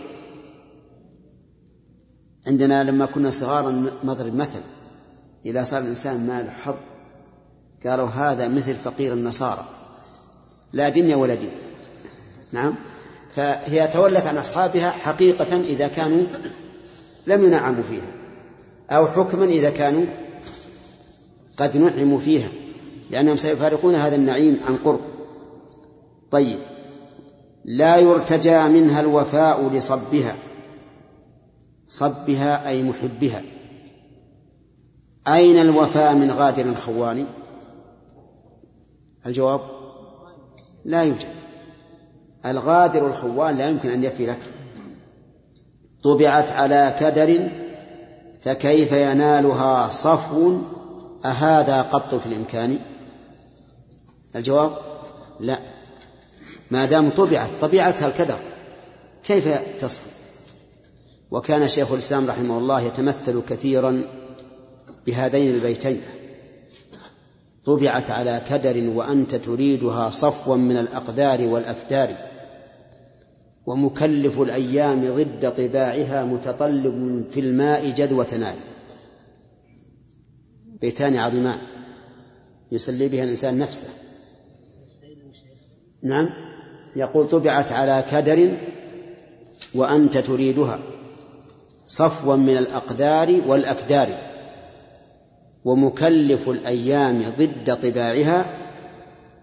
عندنا 2.47 2.83
لما 2.83 3.05
كنا 3.05 3.29
صغارا 3.29 3.85
نضرب 4.03 4.35
مثل 4.35 4.59
إذا 5.45 5.63
صار 5.63 5.81
الإنسان 5.81 6.27
مال 6.27 6.51
حظ 6.51 6.75
قالوا 7.85 8.07
هذا 8.07 8.47
مثل 8.47 8.75
فقير 8.75 9.13
النصارى. 9.13 9.65
لا 10.73 10.89
دنيا 10.89 11.15
ولا 11.15 11.33
دين. 11.33 11.51
نعم؟ 12.51 12.75
فهي 13.29 13.87
تولت 13.87 14.27
عن 14.27 14.37
أصحابها 14.37 14.89
حقيقة 14.89 15.61
إذا 15.61 15.87
كانوا 15.87 16.23
لم 17.27 17.45
ينعموا 17.45 17.83
فيها 17.83 18.11
أو 18.89 19.07
حكما 19.07 19.45
إذا 19.45 19.69
كانوا 19.69 20.05
قد 21.57 21.77
نعموا 21.77 22.19
فيها. 22.19 22.49
لأنهم 23.11 23.37
سيفارقون 23.37 23.95
هذا 23.95 24.15
النعيم 24.15 24.59
عن 24.67 24.77
قرب. 24.77 24.99
طيب. 26.31 26.59
لا 27.65 27.97
يرتجى 27.97 28.67
منها 28.67 29.01
الوفاء 29.01 29.69
لصبها. 29.69 30.35
صبها 31.87 32.67
أي 32.67 32.83
محبها. 32.83 33.41
أين 35.27 35.61
الوفاء 35.61 36.15
من 36.15 36.31
غادر 36.31 36.65
الخوان 36.65 37.27
الجواب؟ 39.25 39.61
لا 40.85 41.03
يوجد. 41.03 41.27
الغادر 42.45 43.07
الخوان 43.07 43.57
لا 43.57 43.69
يمكن 43.69 43.89
أن 43.89 44.03
يفي 44.03 44.25
لك. 44.25 44.39
طبعت 46.03 46.51
على 46.51 46.95
كدر 46.99 47.49
فكيف 48.41 48.91
ينالها 48.91 49.89
صفو؟ 49.89 50.57
أهذا 51.25 51.81
قط 51.81 52.15
في 52.15 52.25
الإمكان؟ 52.25 52.79
الجواب؟ 54.35 54.77
لا. 55.39 55.59
ما 56.71 56.85
دام 56.85 57.09
طبعت 57.09 57.49
طبيعتها 57.61 58.07
الكدر 58.07 58.39
كيف 59.23 59.49
تصفو؟ 59.79 60.09
وكان 61.31 61.67
شيخ 61.67 61.91
الإسلام 61.91 62.27
رحمه 62.27 62.57
الله 62.57 62.81
يتمثل 62.81 63.41
كثيرا 63.49 64.03
بهذين 65.05 65.55
البيتين. 65.55 66.01
طبعت 67.65 68.11
على 68.11 68.41
كدر 68.49 68.89
وأنت 68.89 69.35
تريدها 69.35 70.09
صفوا 70.09 70.55
من 70.55 70.77
الأقدار 70.77 71.47
والأكدار 71.47 72.17
ومكلف 73.65 74.41
الأيام 74.41 75.15
ضد 75.15 75.53
طباعها 75.57 76.23
متطلب 76.23 77.25
في 77.31 77.39
الماء 77.39 77.89
جدوى 77.89 78.25
نار. 78.39 78.55
بيتان 80.81 81.17
عظيمان 81.17 81.59
يسلي 82.71 83.07
بها 83.07 83.23
الإنسان 83.23 83.57
نفسه. 83.57 83.87
نعم 86.03 86.29
يقول 86.95 87.27
طبعت 87.27 87.71
على 87.71 88.05
كدر 88.11 88.51
وأنت 89.75 90.17
تريدها 90.17 90.79
صفوا 91.85 92.35
من 92.35 92.57
الأقدار 92.57 93.41
والأكدار 93.47 94.17
ومكلف 95.65 96.49
الأيام 96.49 97.23
ضد 97.39 97.77
طباعها 97.81 98.45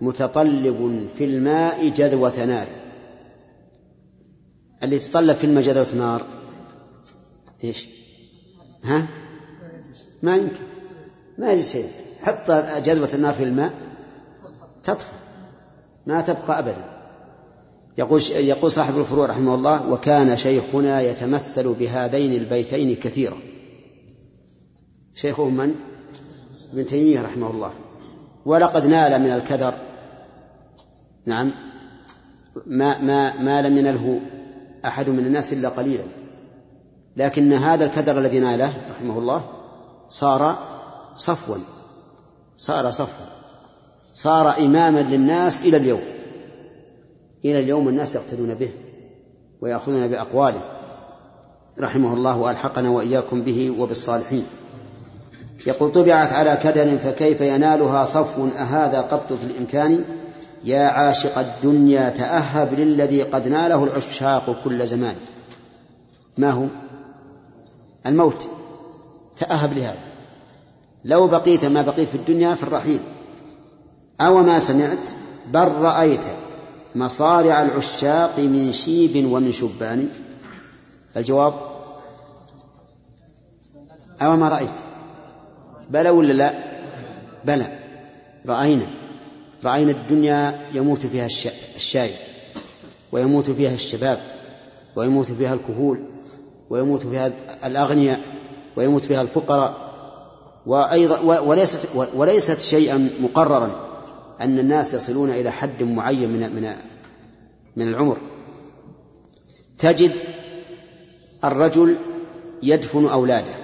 متطلب 0.01 1.09
في 1.15 1.25
الماء 1.25 1.89
جذوة 1.89 2.45
نار 2.45 2.67
اللي 4.83 4.97
يتطلب 4.97 5.37
في 5.37 5.45
الماء 5.45 5.65
جذوة 5.65 5.95
نار 5.95 6.27
إيش؟ 7.65 7.89
ها؟ 8.85 9.07
ما 10.23 10.37
يمكن 10.37 10.61
ما 11.39 11.53
يجي 11.53 11.63
شيء 11.63 11.89
حط 12.21 12.51
جذوة 12.85 13.09
النار 13.15 13.35
في 13.35 13.45
الماء 13.45 13.73
تطفى 14.83 15.28
ما 16.09 16.21
تبقى 16.21 16.59
أبدا. 16.59 16.85
يقول 17.99 18.23
يقول 18.33 18.71
صاحب 18.71 18.99
الفروع 18.99 19.27
رحمه 19.27 19.55
الله 19.55 19.91
وكان 19.91 20.37
شيخنا 20.37 21.01
يتمثل 21.01 21.75
بهذين 21.75 22.33
البيتين 22.33 22.97
كثيرا. 22.97 23.37
شيخه 25.15 25.49
من؟ 25.49 25.75
ابن 26.73 26.87
تيمية 26.87 27.23
رحمه 27.23 27.51
الله. 27.51 27.73
ولقد 28.45 28.87
نال 28.87 29.21
من 29.23 29.31
الكدر. 29.31 29.75
نعم. 31.27 31.51
ما 32.67 32.99
ما 32.99 33.43
ما 33.43 33.63
لم 33.63 33.79
ينله 33.79 34.21
أحد 34.85 35.09
من 35.09 35.27
الناس 35.27 35.53
إلا 35.53 35.69
قليلا. 35.69 36.05
لكن 37.17 37.53
هذا 37.53 37.85
الكدر 37.85 38.19
الذي 38.19 38.39
ناله 38.39 38.73
رحمه 38.91 39.19
الله 39.19 39.45
صار 40.09 40.59
صفوا. 41.17 41.57
صار 42.57 42.91
صفوا. 42.91 43.38
صار 44.19 44.59
إماما 44.59 45.01
للناس 45.01 45.63
إلى 45.63 45.77
اليوم. 45.77 46.01
إلى 47.45 47.61
اليوم 47.61 47.89
الناس 47.89 48.15
يقتدون 48.15 48.55
به 48.55 48.71
ويأخذون 49.61 50.09
بأقواله. 50.09 50.61
رحمه 51.81 52.15
الله 52.15 52.37
وألحقنا 52.37 52.91
وإياكم 52.91 53.43
به 53.43 53.75
وبالصالحين. 53.79 54.45
يقول 55.67 55.93
طبعت 55.93 56.33
على 56.33 56.59
كدر 56.63 56.99
فكيف 56.99 57.41
ينالها 57.41 58.05
صفو 58.05 58.47
أهذا 58.47 59.01
قط 59.01 59.33
في 59.33 59.45
الإمكان؟ 59.45 60.05
يا 60.65 60.81
عاشق 60.81 61.39
الدنيا 61.39 62.11
تأهب 62.11 62.75
للذي 62.75 63.23
قد 63.23 63.49
ناله 63.49 63.85
العشاق 63.85 64.57
كل 64.65 64.87
زمان. 64.87 65.15
ما 66.39 66.51
هو؟ 66.51 66.67
الموت. 68.07 68.49
تأهب 69.37 69.73
لهذا. 69.73 69.99
لو 71.05 71.27
بقيت 71.27 71.65
ما 71.65 71.83
بقيت 71.83 72.09
في 72.09 72.15
الدنيا 72.15 72.55
في 72.55 72.63
الرحيل. 72.63 73.01
أو 74.21 74.43
ما 74.43 74.59
سمعت 74.59 74.99
بل 75.47 75.73
رأيت 75.73 76.25
مصارع 76.95 77.63
العشاق 77.63 78.39
من 78.39 78.73
شيب 78.73 79.33
ومن 79.33 79.53
شبان. 79.53 80.09
الجواب 81.17 81.55
أو 84.23 84.37
ما 84.37 84.49
رأيت. 84.49 84.71
بلى 85.91 86.11
ولا 86.11 86.33
لا؟ 86.33 86.55
بلى. 87.45 87.79
رأينا. 88.47 88.87
رأينا 89.65 89.91
الدنيا 89.91 90.69
يموت 90.75 91.07
فيها 91.07 91.27
الشايب 91.77 92.15
ويموت 93.13 93.51
فيها 93.51 93.75
الشباب 93.75 94.21
ويموت 94.97 95.33
فيها 95.33 95.55
الكهول 95.55 96.03
ويموت 96.71 97.07
فيها 97.07 97.33
الأغنياء 97.65 98.21
ويموت 98.77 99.05
فيها 99.05 99.21
الفقراء. 99.21 99.89
وأيضا 100.67 101.41
وليست 101.41 101.89
وليست 102.15 102.61
شيئا 102.61 103.11
مقررا. 103.21 103.88
أن 104.41 104.59
الناس 104.59 104.95
يصلون 104.95 105.31
إلى 105.31 105.51
حد 105.51 105.83
معين 105.83 106.31
من 106.31 106.55
من 106.55 106.75
من 107.77 107.89
العمر. 107.89 108.19
تجد 109.79 110.13
الرجل 111.45 111.97
يدفن 112.63 113.07
أولاده 113.07 113.55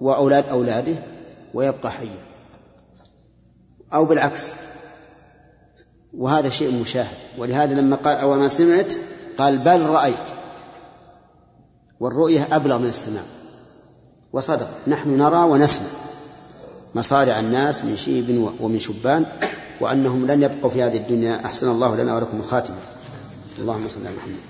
وأولاد 0.00 0.48
أولاده 0.48 0.94
ويبقى 1.54 1.92
حيا. 1.92 2.24
أو 3.94 4.04
بالعكس. 4.04 4.52
وهذا 6.16 6.48
شيء 6.48 6.80
مشاهد. 6.80 7.16
ولهذا 7.38 7.74
لما 7.74 7.96
قال 7.96 8.16
أو 8.16 8.34
ما 8.34 8.48
سمعت؟ 8.48 8.94
قال 9.38 9.58
بل 9.58 9.86
رأيت. 9.86 10.28
والرؤية 12.00 12.48
أبلغ 12.52 12.78
من 12.78 12.88
السماع. 12.88 13.22
وصدق. 14.32 14.68
نحن 14.88 15.16
نرى 15.16 15.42
ونسمع 15.42 15.86
مصارع 16.94 17.40
الناس 17.40 17.84
من 17.84 17.96
شيب 17.96 18.52
ومن 18.60 18.78
شبان. 18.78 19.26
وأنهم 19.80 20.26
لن 20.26 20.42
يبقوا 20.42 20.70
في 20.70 20.82
هذه 20.82 20.96
الدنيا. 20.96 21.46
أحسن 21.46 21.68
الله 21.68 21.96
لنا 21.96 22.16
ولكم 22.16 22.40
الخاتمة 22.40 22.76
اللهم 23.58 23.88
صل 23.88 24.06
على 24.06 24.16
محمد. 24.16 24.40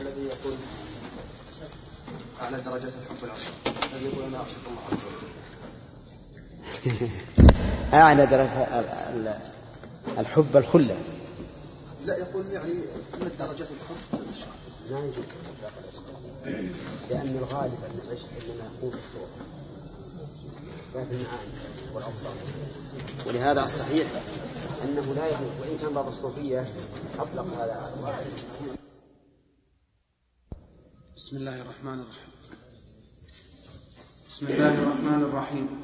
الذي 0.00 0.24
يقول 0.26 0.54
أعلى 2.42 2.56
درجات 2.56 2.92
الحب 3.02 3.24
العشق 3.24 3.52
الذي 3.94 4.04
يقول 4.04 4.24
أنا 4.24 4.38
أعشق 4.38 4.68
الله 4.68 4.82
عز 4.92 4.98
وجل. 5.06 5.32
أعلى 8.02 8.26
درجة 8.26 9.38
الحب 10.18 10.56
الخلة. 10.56 10.96
لا 12.06 12.16
يقول 12.18 12.44
يعني 12.52 12.74
من 13.20 13.30
درجات 13.38 13.68
الحب؟ 13.70 14.20
العشق 14.26 14.48
لا 14.90 14.98
لأن 17.10 17.36
الغالب 17.38 17.78
أن 17.84 18.00
العشق 18.06 18.28
إنما 18.42 18.70
يكون 18.76 18.90
في 18.90 18.96
الصور 18.96 19.28
لا 20.94 21.04
في 21.04 21.10
المعاني 21.10 21.52
والأبصار. 21.94 22.34
ولهذا 23.26 23.64
الصحيح 23.64 24.06
أنه 24.84 25.14
لا 25.14 25.26
يجوز 25.26 25.60
وإن 25.60 25.78
كان 25.82 25.92
بعض 25.92 26.06
الصوفية 26.06 26.64
أطلق 27.18 27.46
هذا 27.54 27.92
بسم 31.16 31.36
الله 31.36 31.62
الرحمن 31.62 32.00
الرحيم. 32.00 32.32
بسم 34.28 34.46
الله 34.46 34.82
الرحمن 34.82 35.22
الرحيم. 35.22 35.82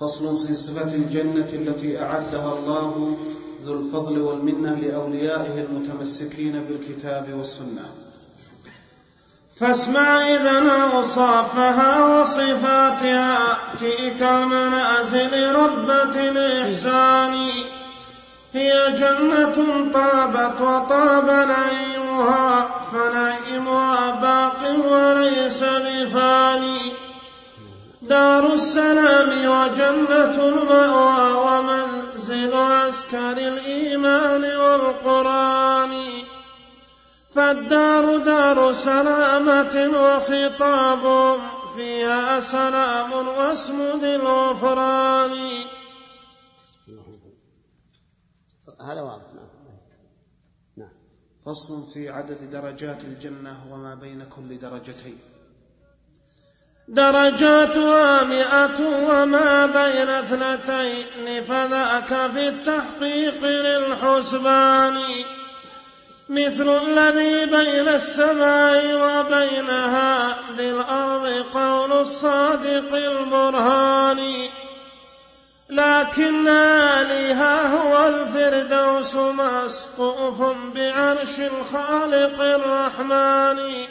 فصل 0.00 0.46
في 0.46 0.54
صفة 0.54 0.94
الجنة 0.94 1.48
التي 1.48 2.02
أعدها 2.02 2.58
الله 2.58 3.16
ذو 3.62 3.80
الفضل 3.80 4.20
والمنة 4.20 4.74
لأوليائه 4.78 5.60
المتمسكين 5.60 6.64
بالكتاب 6.64 7.34
والسنة. 7.34 8.03
فاسمع 9.60 10.28
إذا 10.28 10.62
أوصافها 10.94 12.04
وصفاتها. 12.04 13.38
تلك 13.80 14.22
المنازل 14.22 15.54
ربة 15.54 16.28
الإحسان. 16.28 17.48
هي 18.52 18.92
جنة 18.92 19.90
طابت 19.94 20.60
وطاب 20.60 21.26
نعيمها 21.26 22.68
فنعيمها 22.92 24.10
باق 24.10 24.60
وليس 24.90 25.64
بفاني. 25.64 26.92
دار 28.02 28.52
السلام 28.52 29.30
وجنة 29.30 30.48
المأوى 30.48 31.32
ومنزل 31.32 32.54
عسكر 32.54 33.32
الإيمان 33.32 34.44
والقرآن. 34.44 35.90
فالدار 37.34 38.16
دار 38.16 38.72
سلامة 38.72 39.90
وخطاب 40.04 41.38
فيها 41.76 42.40
سلام 42.40 43.12
واسم 43.12 44.00
ذي 44.00 44.16
الغفران 44.16 45.64
هذا 48.80 49.00
واضح. 49.00 49.22
نعم. 50.76 50.88
فصل 51.46 51.92
في 51.94 52.08
عدد 52.08 52.50
درجات 52.50 53.04
الجنة 53.04 53.72
وما 53.72 53.94
بين 53.94 54.24
كل 54.24 54.58
درجتين. 54.58 55.18
درجاتها 56.88 58.24
مئة 58.24 58.80
وما 58.80 59.66
بين 59.66 60.08
اثنتين 60.08 61.44
فذاك 61.44 62.30
في 62.32 62.48
التحقيق 62.48 63.44
للحسبان. 63.44 64.96
مثل 66.28 66.68
الذي 66.68 67.46
بين 67.46 67.88
السماء 67.88 68.84
وبينها 68.94 70.36
للأرض 70.58 71.44
قول 71.54 71.92
الصادق 71.92 72.94
البرهان. 72.94 74.48
لكن 75.70 76.48
آلها 76.48 77.76
هو 77.76 78.08
الفردوس 78.08 79.14
مسقوف 79.14 80.42
بعرش 80.74 81.38
الخالق 81.38 82.40
الرحمن. 82.40 83.86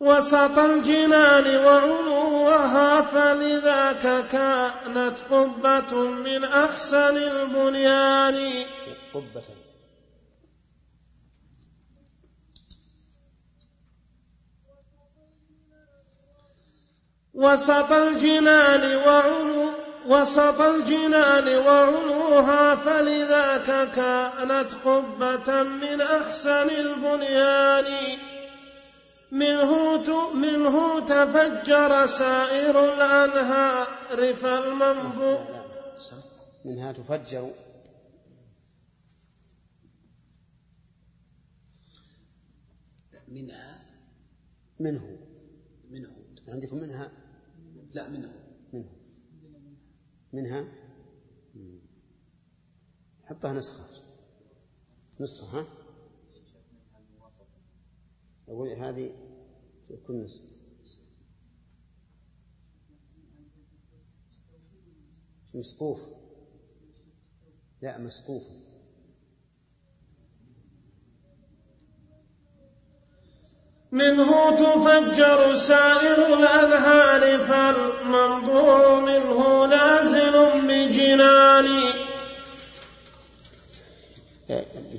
وسط 0.00 0.58
الجنان 0.58 1.56
وعلوها 1.56 3.00
فلذاك 3.00 4.26
كانت 4.28 5.14
قبة 5.30 5.94
من 5.94 6.44
أحسن 6.44 7.16
البنيان. 7.16 8.64
قبة. 9.14 9.63
وسط 17.34 17.92
الجنان 17.92 18.96
وعلو 18.96 19.70
وسط 20.06 20.60
الجنان 20.60 21.56
وعلوها 21.66 22.74
فلذاك 22.74 23.90
كانت 23.90 24.74
قبة 24.84 25.62
من 25.62 26.00
أحسن 26.00 26.70
البنيان. 26.70 28.18
منه 29.32 30.32
منه 30.34 31.00
تفجر 31.00 32.06
سائر 32.06 32.84
الأنهار 32.84 34.34
فالمنبوع 34.34 35.64
منها 36.64 36.92
تفجر. 36.92 37.50
منها 43.28 43.82
منه. 44.80 45.18
منه. 45.90 46.10
عندكم 46.48 46.76
منها؟ 46.76 47.23
لا 47.94 48.08
منه 48.08 48.32
منها. 48.72 48.96
منها؟ 50.32 50.68
حطها 53.22 53.52
نسخة. 53.52 54.02
نسخة 55.20 55.60
ها؟ 55.60 55.66
أقول 58.48 58.68
هذه 58.68 59.14
كل 60.06 60.24
نسخة. 60.24 60.48
مسقوف. 65.54 66.08
لا 67.82 67.98
مسقوف. 67.98 68.63
منه 73.94 74.50
تفجر 74.50 75.54
سائر 75.54 76.26
الأنهار 76.26 77.38
فالمنظور 77.38 79.00
منه 79.00 79.66
نازل 79.66 80.32
بجنان. 80.68 81.66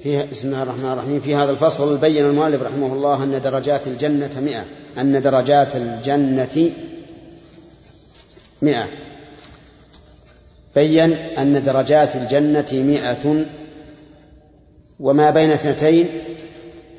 فيها 0.04 0.26
بسم 0.32 0.48
الله 0.48 0.64
الرحمن 0.64 0.92
الرحيم. 0.92 1.20
في 1.20 1.36
هذا 1.36 1.52
الفصل 1.52 1.98
بين 1.98 2.26
المؤلف 2.26 2.62
رحمه 2.62 2.94
الله 2.94 3.24
أن 3.24 3.42
درجات 3.42 3.88
الجنة 3.88 4.40
مئة. 4.40 4.66
أن 4.98 5.22
درجات 5.22 5.76
الجنة 5.76 6.72
مئة. 8.62 8.88
بين 10.76 11.14
أن 11.14 11.64
درجات 11.64 12.16
الجنة 12.16 12.68
مئة. 12.74 13.46
وما 15.00 15.30
بين 15.30 15.52
اثنتين 15.52 16.10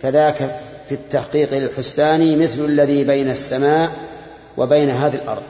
فذاك 0.01 0.66
في 0.89 0.95
التحقيق 0.95 1.55
للحسبان 1.55 2.39
مثل 2.39 2.65
الذي 2.65 3.05
بين 3.05 3.31
السماء 3.31 3.93
وبين 4.57 4.91
هذه 4.91 5.15
الأرض. 5.15 5.43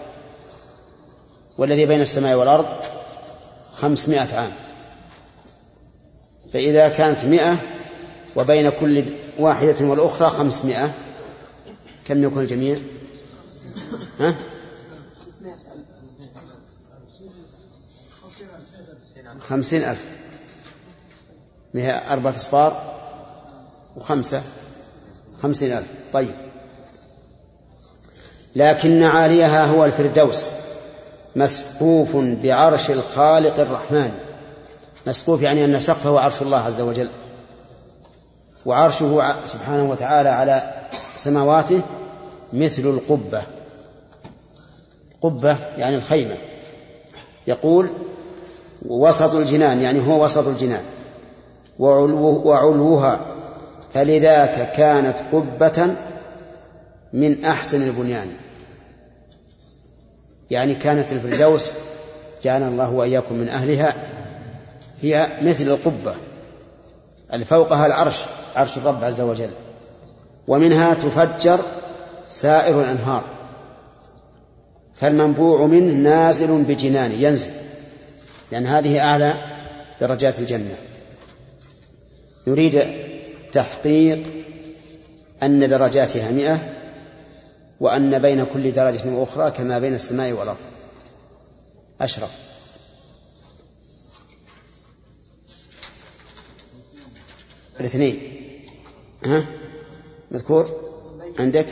والذي 1.59 1.87
بين 1.87 2.01
السماء 2.01 2.37
والأرض 2.37 2.67
خمسمائة 3.73 4.37
عام. 4.37 4.53
فإذا 6.53 6.89
كانت 6.89 7.25
مئة 7.25 7.59
وبين 8.37 8.71
كل 8.71 9.05
واحدة 9.39 9.87
والأخرى 9.87 10.29
خمسمائة 10.29 10.95
كم 12.05 12.25
يكون 12.25 12.43
الجميع؟ 12.43 12.79
ها؟ 14.21 14.35
خمسين 19.41 19.83
ألف. 19.83 20.05
هي 21.75 22.13
أربعة 22.13 22.31
أصفار 22.31 22.97
وخمسة. 23.97 24.43
خمسين 25.43 25.73
ألف. 25.73 25.87
طيب. 26.13 26.35
لكن 28.57 29.03
عاليها 29.03 29.67
هو 29.67 29.85
الفردوس. 29.85 30.47
مسقوف 31.37 32.17
بعرش 32.17 32.91
الخالق 32.91 33.61
الرحمن. 33.61 34.13
مسقوف 35.07 35.43
يعني 35.43 35.65
أن 35.65 35.79
سقفه 35.79 36.21
عرش 36.21 36.43
الله 36.43 36.59
عز 36.59 36.81
وجل. 36.81 37.09
وعرشه 38.67 39.35
سبحانه 39.45 39.91
وتعالى 39.91 40.29
على 40.29 40.73
سماواته 41.17 41.81
مثل 42.53 42.83
القبة. 42.83 43.43
قبة 45.23 45.59
يعني 45.77 45.97
الخيمة. 45.97 46.35
يقول 47.47 47.91
وسط 48.89 49.35
الجنان 49.35 49.81
يعني 49.81 50.07
هو 50.09 50.25
وسط 50.25 50.47
الجنان. 50.47 50.83
وعلوها 51.79 53.21
فلذاك 53.97 54.73
كانت 54.73 55.19
قبة 55.33 55.95
من 57.13 57.45
أحسن 57.45 57.83
البنيان. 57.83 58.29
يعني 60.51 60.75
كانت 60.75 61.13
الفردوس 61.13 61.73
جعلنا 62.45 62.69
الله 62.69 62.91
وإياكم 62.91 63.35
من 63.35 63.49
أهلها 63.49 63.95
هي 65.03 65.39
مثل 65.43 65.65
القبة. 65.65 66.15
فوقها 67.45 67.87
العرش 67.87 68.25
عرش 68.57 68.77
الرب 68.77 69.05
عز 69.05 69.21
وجل. 69.21 69.51
ومنها 70.49 70.95
تفجر 70.95 71.61
سائر 72.29 72.81
الأنهار. 72.81 73.25
فالمنبوع 74.95 75.67
منه 75.67 75.93
نازل 75.93 76.63
بجنان 76.63 77.13
ينزل. 77.13 77.51
لأن 78.53 78.67
هذه 78.67 79.01
أعلى 79.01 79.35
درجات 80.01 80.39
الجنة. 80.39 80.75
يريد 82.47 83.07
تحقيق 83.57 84.23
أن 85.43 85.69
درجاتها 85.69 86.31
مئة 86.31 86.73
وأن 87.81 88.19
بين 88.19 88.45
كل 88.45 88.73
درجة 88.73 89.09
وأخرى 89.09 89.51
كما 89.51 89.79
بين 89.79 89.95
السماء 89.95 90.33
والأرض. 90.33 90.57
أشرف. 92.01 92.31
الاثنين. 97.81 98.21
ها؟ 99.25 99.47
مذكور؟ 100.31 100.91
عندك؟ 101.39 101.67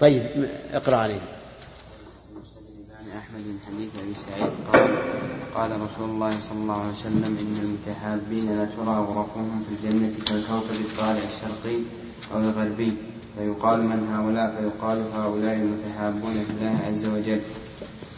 طيب 0.00 0.26
اقرأ 0.72 0.96
عليه 0.96 1.20
أحمد 3.34 3.46
بن 3.46 3.58
حديث 3.66 3.90
أبي 4.02 4.14
سعيد 4.14 4.52
قال 4.72 4.86
قال 5.54 5.70
رسول 5.76 6.10
الله 6.10 6.30
صلى 6.30 6.58
الله 6.58 6.80
عليه 6.80 6.92
وسلم 6.92 7.36
إن 7.42 7.54
المتحابين 7.64 8.46
لا 8.58 8.64
ترى 8.64 8.94
غرفهم 9.10 9.64
في 9.66 9.70
الجنة 9.74 10.12
كالكوكب 10.26 10.78
الطالع 10.80 11.20
الشرقي 11.32 11.76
أو 12.34 12.38
الغربي. 12.38 12.92
فيقال 13.36 13.86
من 13.86 14.08
هؤلاء 14.12 14.56
فيقال 14.56 14.98
هؤلاء 15.14 15.56
المتحابون 15.56 16.32
في 16.32 16.50
الله 16.50 16.78
عز 16.86 17.04
وجل. 17.06 17.40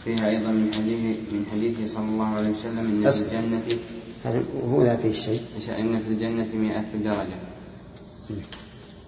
فيها 0.05 0.29
أيضا 0.29 0.51
من 0.51 0.73
حديث 0.73 1.17
من 1.31 1.45
حديثه 1.51 1.93
صلى 1.93 2.05
الله 2.05 2.35
عليه 2.35 2.49
وسلم 2.49 2.79
إن 2.79 3.11
في 3.11 3.21
الجنة 3.21 3.79
هذا 4.23 4.45
هو 4.69 4.83
ذا 4.83 4.95
فيه 4.95 5.09
الشيء 5.09 5.41
إن 5.79 5.99
في 5.99 6.07
الجنة 6.07 6.55
مئة 6.55 6.97
درجة. 7.03 7.39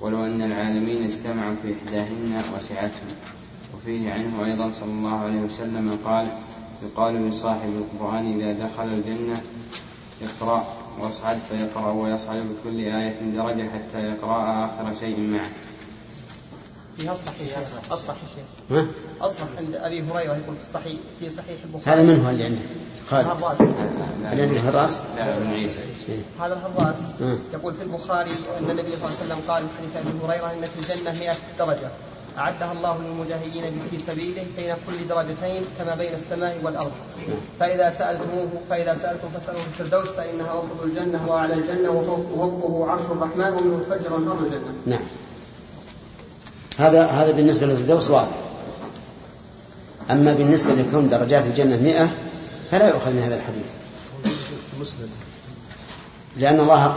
ولو 0.02 0.26
أن 0.26 0.42
العالمين 0.42 1.04
اجتمعوا 1.04 1.56
في 1.64 1.74
إحداهن 1.74 2.42
وسعتهم. 2.56 3.16
وفيه 3.76 4.14
عنه 4.14 4.46
أيضا 4.46 4.72
صلى 4.72 4.90
الله 4.90 5.20
عليه 5.20 5.42
وسلم 5.42 6.00
قال 6.06 6.28
يقال 6.84 7.30
لصاحب 7.30 7.70
القرآن 7.70 8.42
إذا 8.42 8.68
دخل 8.68 8.84
الجنة 8.84 9.42
اقرأ 10.22 10.64
واصعد 11.00 11.38
فيقرأ 11.38 11.92
ويصعد 11.92 12.38
بكل 12.38 12.80
آية 12.80 13.20
درجة 13.22 13.70
حتى 13.70 13.98
يقرأ 13.98 14.66
آخر 14.66 14.94
شيء 15.00 15.20
معه. 15.20 15.50
أصلح 17.92 18.16
الشيخ 18.24 18.86
أصلح 19.22 19.48
عند 19.58 19.76
أبي 19.76 20.02
هريرة 20.02 20.36
يقول 20.36 20.56
في 20.56 20.62
الصحيح 20.62 20.98
في 21.20 21.30
صحيح 21.30 21.58
البخاري. 21.66 22.02
هذا 22.02 22.08
من 22.08 22.26
هو 22.26 22.30
اللي 22.30 22.44
عندك؟ 22.44 22.60
خالد. 23.10 23.28
الهراس 23.28 23.62
اللي 23.62 23.74
عندك؟ 24.26 24.54
لا 25.18 25.38
ابن 25.38 25.52
عيسى. 25.52 25.80
هذا 26.40 26.54
الهراس 26.54 26.96
يقول 27.54 27.74
في 27.74 27.84
البخاري 27.84 28.32
أن 28.32 28.70
النبي 28.70 28.92
صلى 28.92 29.10
الله 29.10 29.16
عليه 29.22 29.26
وسلم 29.26 29.40
قال 29.48 29.64
في 29.64 29.70
حديث 29.78 29.98
أبي 29.98 30.26
هريرة 30.26 30.52
أن 30.54 30.62
في 30.62 30.94
الجنة 30.94 31.20
100 31.20 31.36
درجة. 31.60 31.90
أعدها 32.40 32.72
الله 32.72 32.98
للمجاهدين 32.98 33.64
في 33.92 34.00
سبيله 34.00 34.44
بين 34.58 34.74
كل 34.88 35.08
درجتين 35.08 35.62
كما 35.80 35.96
بين 35.96 36.14
السماء 36.14 36.58
والأرض. 36.64 36.92
فإذا 37.60 37.90
سألتموه 37.90 38.48
فإذا 38.70 38.96
سألتم 38.96 39.28
فاسألوه 39.34 39.62
في 39.62 39.84
الفردوس 39.84 40.10
فإنها 40.10 40.54
وسط 40.54 40.82
الجنة 40.84 41.20
وأعلى 41.28 41.54
الجنة 41.54 41.90
وفوقه 41.90 42.92
عرش 42.92 43.02
الرحمن 43.02 43.54
ومنه 43.54 43.84
تفجر 43.90 44.18
أنهار 44.18 44.38
الجنة. 44.46 44.74
نعم. 44.86 45.04
هذا 46.78 47.06
هذا 47.06 47.32
بالنسبة 47.32 47.66
للفردوس 47.66 48.10
واضح. 48.10 48.38
أما 50.12 50.34
بالنسبة 50.34 50.74
لكون 50.74 51.10
درجات 51.10 51.46
الجنة 51.46 51.78
مئة 51.78 52.10
فلا 52.72 52.88
يؤخذ 52.88 53.12
من 53.12 53.20
هذا 53.20 53.36
الحديث. 53.36 53.66
مسند 54.80 55.10
لأن 56.38 56.60
الله 56.60 56.96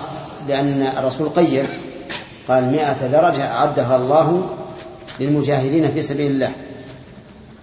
لأن 0.48 0.82
الرسول 0.82 1.28
قيد 1.28 1.66
قال 2.48 2.72
مئة 2.72 3.06
درجة 3.06 3.52
أعدها 3.52 3.96
الله 3.96 4.58
للمجاهدين 5.20 5.90
في 5.90 6.02
سبيل 6.02 6.30
الله 6.30 6.52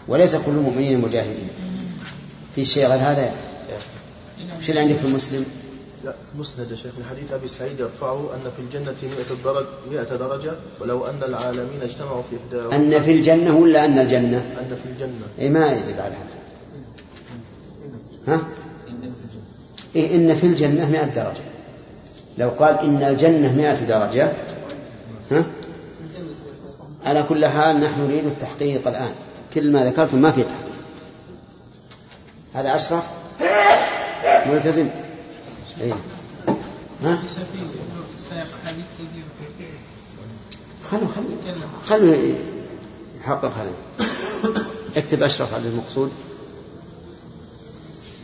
وليس 0.07 0.35
كل 0.35 0.51
المؤمنين 0.51 1.01
مجاهدين 1.01 1.49
في 2.55 2.65
شيء 2.65 2.87
غير 2.87 2.99
هذا 2.99 3.31
وش 4.57 4.69
اللي 4.69 4.81
عندك 4.81 4.95
في 4.95 5.05
المسلم؟ 5.05 5.45
لا 6.05 6.15
مسند 6.35 6.71
يا 6.71 6.75
شيخ 6.75 6.91
من 6.97 7.05
حديث 7.09 7.33
أبي 7.33 7.47
سعيد 7.47 7.79
يرفعه 7.79 8.29
أن 8.33 8.51
في 8.55 8.61
الجنة 8.61 8.95
100 9.03 9.43
درجة 9.43 9.67
100 9.91 10.03
درجة 10.03 10.51
ولو 10.79 11.05
أن 11.05 11.23
العالمين 11.23 11.81
اجتمعوا 11.81 12.21
في 12.21 12.35
احدى 12.35 12.75
أن 12.75 13.01
في 13.01 13.11
الجنة 13.11 13.55
ولا 13.55 13.85
أن 13.85 13.99
الجنة؟ 13.99 14.37
أن 14.37 14.77
في 14.83 14.89
الجنة 14.89 15.27
اي 15.39 15.49
ما 15.49 15.71
يدل 15.71 16.01
على 16.01 16.15
هذا 16.15 16.39
ها؟ 18.27 18.41
إيه 19.95 20.15
إن 20.15 20.35
في 20.35 20.47
الجنة 20.47 20.89
مئة 20.89 21.05
درجة 21.05 21.43
لو 22.37 22.49
قال 22.49 22.79
إن 22.79 23.03
الجنة 23.03 23.53
مئة 23.55 23.85
درجة 23.85 24.23
ها؟ 24.25 24.33
على 27.03 27.23
كل 27.23 27.45
حال 27.45 27.79
نحن 27.79 28.01
نريد 28.01 28.25
التحقيق 28.25 28.87
الآن. 28.87 29.11
كل 29.53 29.71
ما 29.71 29.85
ذكرت 29.85 30.15
ما 30.15 30.31
في 30.31 30.43
تحقيق. 30.43 30.69
هذا 32.53 32.75
أشرف؟ 32.75 33.03
ملتزم. 34.45 34.89
إيه. 35.81 35.93
ها؟ 37.03 37.23
خلوا 40.91 41.07
خلوا 41.07 41.37
خلوا 41.85 42.35
يحقق 43.19 43.45
هذا. 43.45 43.71
اكتب 44.97 45.23
أشرف 45.23 45.53
على 45.53 45.67
المقصود. 45.67 46.11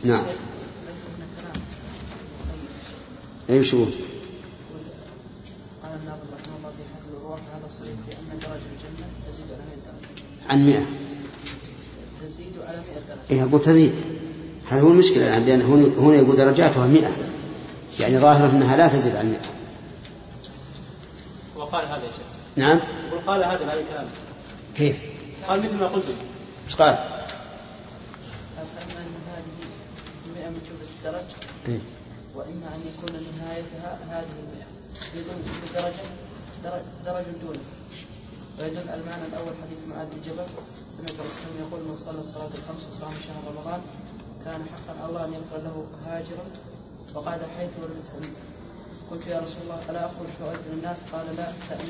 نعم. 0.04 0.24
أي 3.50 3.64
شو 3.64 3.84
قال 3.84 3.92
الناظم 6.00 6.28
رحمه 6.34 6.56
الله 6.58 6.70
في 6.76 6.82
حفظ 6.94 7.14
الروح 7.16 7.40
هذا 7.54 7.68
صريح 7.70 7.90
بان 7.90 8.38
درجه 8.38 8.68
الجنه 8.72 9.06
تزيد 9.26 9.48
على 9.54 9.62
100 9.68 9.76
درجه 9.86 10.35
عن 10.50 10.66
مئة. 10.66 10.86
تزيد 12.28 12.52
على 12.68 12.76
100 12.76 12.84
درجه 13.08 13.20
إيه 13.30 13.42
أقول 13.42 13.62
تزيد. 13.62 13.92
هذا 14.68 14.80
هو 14.80 14.90
المشكلة 14.90 15.28
الآن 15.28 15.46
لأن 15.46 15.62
هنا 15.98 16.16
يقول 16.16 16.36
درجاتها 16.36 16.86
مئة. 16.86 17.12
يعني 18.00 18.18
ظاهرة 18.18 18.50
أنها 18.50 18.76
لا 18.76 18.88
تزيد 18.88 19.16
عن 19.16 19.30
مئة. 19.30 19.50
وقال 21.56 21.86
هذا 21.86 21.96
يا 21.96 22.10
شيخ. 22.10 22.26
نعم؟ 22.56 22.80
يقول 23.08 23.20
قال 23.26 23.44
هذا 23.44 23.66
بعد 23.66 23.78
الكلام. 23.78 24.06
كيف؟ 24.76 24.96
قال 25.48 25.60
مثل 25.60 25.74
ما 25.74 25.86
قلت. 25.86 26.04
إيش 26.66 26.76
قال؟ 26.76 26.94
قال 26.94 28.66
فاما 28.76 29.00
ان 29.00 29.14
هذه 29.32 29.44
100 30.36 30.48
من 30.48 30.58
جمله 30.66 30.88
الدرج 30.98 31.30
إيه. 31.68 31.78
وإما 32.34 32.74
أن 32.74 32.80
يكون 32.80 33.12
نهايتها 33.38 33.98
هذه 34.10 34.26
المئة. 34.42 34.66
يدل 35.14 35.24
كل 35.26 35.74
درجه 35.74 36.06
درج, 36.64 36.82
درج 37.06 37.24
دونه 37.42 37.64
ويدل 38.60 38.88
المعنى 38.98 39.24
الأول 39.30 39.54
حديث 39.62 39.80
معاذ 39.90 40.06
بن 40.06 40.20
جبل. 40.26 40.48
سمعت 40.96 41.16
الرسول 41.22 41.52
يقول 41.60 41.80
من 41.88 41.96
صلى 41.96 42.20
الصلاه 42.20 42.50
الخمس 42.58 42.82
وصام 42.92 43.14
شهر 43.26 43.42
رمضان 43.52 43.80
كان 44.44 44.60
حقا 44.72 45.08
الله 45.08 45.24
أن 45.24 45.32
يغفر 45.32 45.60
له 45.66 45.76
هاجرا 46.06 46.46
وقال 47.14 47.40
حيث 47.58 47.70
ولدت 47.82 48.08
امي 48.16 48.32
قلت 49.10 49.26
يا 49.26 49.38
رسول 49.38 49.62
الله 49.64 49.80
ألا 49.90 50.06
أخرج 50.06 50.28
فأؤذن 50.40 50.72
الناس؟ 50.78 50.98
قال 51.12 51.26
لا 51.36 51.48
دع 51.70 51.86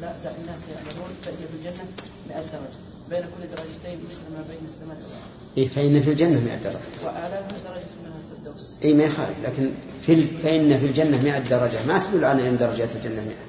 لا 0.00 0.12
دع 0.24 0.30
الناس 0.42 0.60
يعملون 0.74 1.10
فإن 1.22 1.36
في 1.36 1.56
الجنة 1.58 1.86
100 2.28 2.40
درجة. 2.40 2.78
بين 3.10 3.20
كل 3.20 3.48
درجتين 3.48 3.98
مثل 4.08 4.22
ما 4.34 4.44
بين 4.48 4.68
السماء 4.68 4.96
والأرض. 4.96 5.30
إيه 5.56 5.68
فإن 5.68 6.02
في 6.02 6.10
الجنة 6.10 6.40
مئة 6.40 6.56
درجة. 6.56 6.78
واعلاها 7.04 7.48
درجة 7.64 7.94
منها 8.04 8.16
الفردوس 8.24 8.74
اي 8.84 8.92
ما 8.92 9.04
يخالف 9.04 9.36
لكن 9.44 9.70
في 10.02 10.12
ال... 10.12 10.24
فإن 10.38 10.78
في 10.78 10.86
الجنة 10.86 11.22
مئة 11.22 11.38
درجة. 11.38 11.86
ما 11.88 11.98
تدل 11.98 12.24
على 12.24 12.48
أن 12.48 12.56
درجات 12.56 12.96
الجنة 12.96 13.22
مئة. 13.24 13.44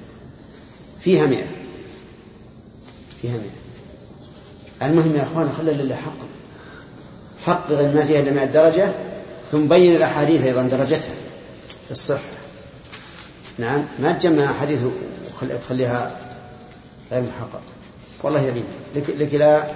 فيها 1.00 1.26
مئة. 1.26 1.65
فيها 3.22 3.36
المهم 4.82 5.16
يا 5.16 5.22
أخوان 5.22 5.52
خلى 5.58 5.72
لله 5.72 5.94
حق. 5.94 6.16
حقق 7.46 7.70
ما 7.94 8.04
فيها 8.06 8.22
مئة 8.22 8.44
درجة 8.44 8.92
ثم 9.52 9.68
بين 9.68 9.96
الأحاديث 9.96 10.42
أيضا 10.46 10.62
درجتها. 10.62 11.14
في 11.84 11.90
الصحة 11.90 12.20
نعم 13.58 13.84
ما 13.98 14.12
تجمع 14.12 14.44
أحاديث 14.50 14.80
وخل- 15.34 15.60
تخليها 15.60 16.16
غير 17.12 17.22
محققة. 17.22 17.60
والله 18.22 18.40
يعين. 18.40 18.64
لك, 18.96 19.10
لك 19.10 19.34
إلى 19.34 19.70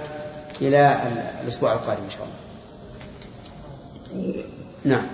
إلى 0.61 1.07
ال- 1.07 1.41
الأسبوع 1.43 1.73
القادم 1.73 2.03
إن 2.03 2.09
شاء 2.09 2.27
الله. 4.15 4.43
نعم. 4.83 5.05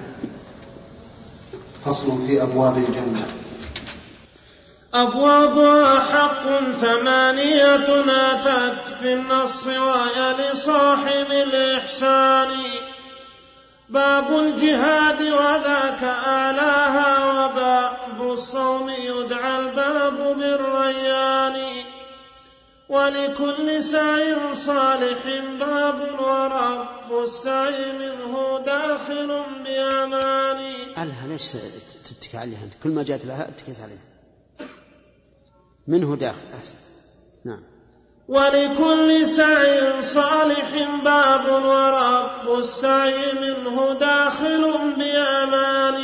فصل 1.85 2.27
في 2.27 2.41
أبواب 2.41 2.77
الجنة. 2.77 3.25
أبوابها 4.93 5.99
حق 5.99 6.43
ثمانية 6.71 7.75
أتت 7.75 8.89
في 8.99 9.13
النص 9.13 9.67
وهي 9.67 10.33
لصاحب 10.33 11.31
الإحسان. 11.31 12.49
باب 13.89 14.39
الجهاد 14.39 15.21
وذاك 15.21 16.03
أعلاها 16.03 17.45
وباب 17.45 18.31
الصوم 18.33 18.89
يدعى 18.89 19.59
الباب 19.59 20.37
بالريان. 20.37 21.83
ولكل 22.89 23.83
سعي 23.83 24.55
صالح 24.55 25.19
باب 25.59 25.99
ورب 26.19 27.23
السعي 27.23 27.91
منه 27.91 28.63
داخل 28.65 29.43
بأمان. 29.63 30.59
ألها 30.97 31.27
ليش 31.27 31.47
تتكي 32.05 32.37
عليها؟ 32.37 32.67
كل 32.83 32.89
ما 32.89 33.03
جاءت 33.03 33.25
لها 33.25 33.47
اتكيت 33.49 33.81
عليها. 33.83 34.16
منه 35.87 36.15
داخل 36.15 36.45
أحسن. 36.57 36.75
نعم. 37.45 37.63
ولكل 38.27 39.27
سعي 39.27 40.01
صالح 40.01 40.99
باب 41.03 41.45
ورب 41.65 42.59
السعي 42.59 43.33
منه 43.41 43.93
داخل 43.99 44.73
بأمان. 44.97 46.01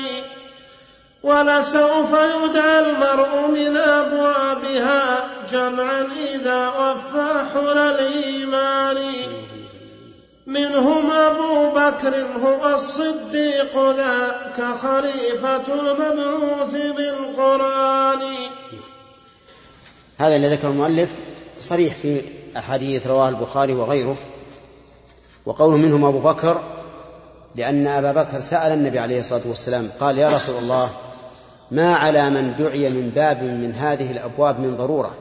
ولسوف 1.23 2.09
يدعى 2.11 2.79
المرء 2.79 3.47
من 3.47 3.77
أبوابها 3.77 5.29
جمعا 5.51 6.07
إذا 6.33 6.67
وفى 6.69 7.43
حل 7.53 7.77
الإيمان. 7.77 8.97
منهم 10.45 11.11
أبو 11.11 11.69
بكر 11.69 12.25
هو 12.43 12.75
الصديق 12.75 13.91
ذاك 13.91 14.75
خليفة 14.77 15.73
المبعوث 15.73 16.75
بالقرآن. 16.91 18.21
هذا 20.23 20.35
اللي 20.35 20.49
ذكر 20.49 20.69
المؤلف 20.69 21.15
صريح 21.59 21.95
في 21.95 22.21
أحاديث 22.57 23.07
رواه 23.07 23.29
البخاري 23.29 23.73
وغيره 23.73 24.15
وقوله 25.45 25.77
منهم 25.77 26.05
أبو 26.05 26.19
بكر 26.19 26.61
لأن 27.55 27.87
أبا 27.87 28.11
بكر 28.11 28.39
سأل 28.39 28.71
النبي 28.71 28.99
عليه 28.99 29.19
الصلاة 29.19 29.41
والسلام 29.45 29.89
قال 29.99 30.17
يا 30.17 30.29
رسول 30.35 30.55
الله 30.55 30.89
ما 31.71 31.95
على 31.95 32.29
من 32.29 32.55
دعي 32.55 32.89
من 32.89 33.09
باب 33.09 33.43
من 33.43 33.73
هذه 33.73 34.11
الأبواب 34.11 34.59
من 34.59 34.77
ضرورة؟ 34.77 35.15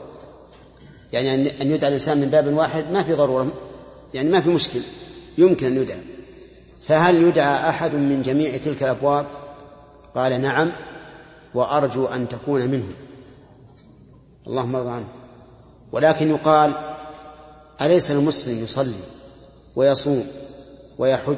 يعني 1.13 1.61
أن 1.61 1.71
يدعى 1.71 1.87
الإنسان 1.87 2.17
من 2.17 2.29
باب 2.29 2.53
واحد 2.53 2.91
ما 2.91 3.03
في 3.03 3.13
ضرورة 3.13 3.47
يعني 4.13 4.29
ما 4.29 4.41
في 4.41 4.49
مشكل 4.49 4.79
يمكن 5.37 5.65
أن 5.65 5.77
يدعى. 5.77 5.99
فهل 6.81 7.23
يدعى 7.23 7.69
أحد 7.69 7.93
من 7.93 8.21
جميع 8.21 8.57
تلك 8.57 8.83
الأبواب؟ 8.83 9.25
قال 10.15 10.41
نعم 10.41 10.71
وأرجو 11.53 12.05
أن 12.05 12.29
تكون 12.29 12.61
منه. 12.61 12.87
اللهم 14.47 14.75
ارضى 14.75 14.89
عنه. 14.89 15.07
ولكن 15.91 16.29
يقال 16.29 16.95
أليس 17.81 18.11
المسلم 18.11 18.63
يصلي 18.63 19.03
ويصوم 19.75 20.27
ويحج 20.97 21.37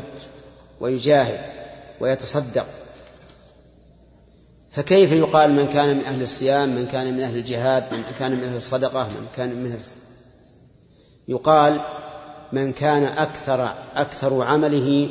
ويجاهد 0.79 1.39
ويتصدق؟ 1.99 2.65
فكيف 4.71 5.11
يقال 5.11 5.55
من 5.55 5.67
كان 5.67 5.97
من 5.97 6.03
أهل 6.03 6.21
الصيام 6.21 6.75
من 6.75 6.87
كان 6.87 7.13
من 7.13 7.23
أهل 7.23 7.37
الجهاد 7.37 7.83
من 7.93 8.03
كان 8.19 8.31
من 8.31 8.43
أهل 8.43 8.57
الصدقة 8.57 9.03
من 9.03 9.27
كان 9.37 9.63
من 9.63 9.71
أهل 9.71 9.79
يقال 11.27 11.79
من 12.53 12.73
كان 12.73 13.03
أكثر 13.03 13.73
أكثر 13.95 14.41
عمله 14.41 15.09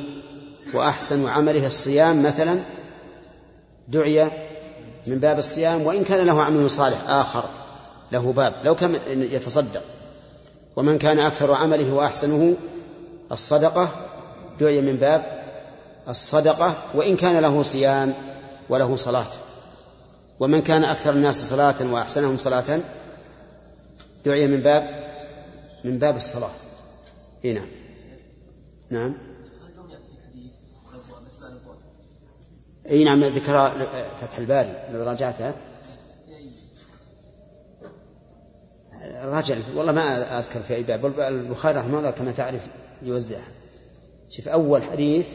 وأحسن 0.74 1.28
عمله 1.28 1.66
الصيام 1.66 2.22
مثلا 2.22 2.60
دعي 3.88 4.24
من 5.06 5.18
باب 5.18 5.38
الصيام 5.38 5.82
وإن 5.82 6.04
كان 6.04 6.26
له 6.26 6.42
عمل 6.42 6.70
صالح 6.70 7.08
آخر. 7.08 7.44
له 8.14 8.32
باب 8.32 8.54
لو 8.62 8.74
كان 8.74 9.00
يتصدق. 9.08 9.82
ومن 10.76 10.98
كان 10.98 11.18
أكثر 11.18 11.52
عمله 11.52 11.92
وأحسنه 11.92 12.56
الصدقة 13.32 13.90
دعي 14.60 14.80
من 14.80 14.96
باب 14.96 15.44
الصدقة 16.08 16.76
وإن 16.94 17.16
كان 17.16 17.38
له 17.42 17.62
صيام 17.62 18.14
وله 18.68 18.96
صلاة. 18.96 19.32
ومن 20.40 20.62
كان 20.62 20.84
أكثر 20.84 21.12
الناس 21.12 21.48
صلاة 21.50 21.92
وأحسنهم 21.92 22.36
صلاة 22.36 22.80
دعي 24.24 24.46
من 24.46 24.60
باب 24.60 25.12
من 25.84 25.98
باب 25.98 26.16
الصلاة. 26.16 26.50
إيه 27.44 27.54
نعم. 27.54 27.68
نعم. 28.90 29.14
إي 32.90 33.04
نعم 33.04 33.24
ذكر 33.24 33.72
فتح 34.20 34.38
الباري 34.38 34.72
لو 34.92 35.02
راجعتها. 35.02 35.54
راجع 39.12 39.56
والله 39.74 39.93
ما 39.93 40.39
أذكر 40.39 40.62
في 40.62 40.74
أي 40.74 40.82
باب 40.82 41.20
البخاري 41.20 41.78
رحمه 41.78 41.98
الله 41.98 42.10
كما 42.10 42.32
تعرف 42.32 42.66
يوزعها. 43.02 43.48
شوف 44.31 44.48
أول 44.48 44.82
حديث 44.82 45.28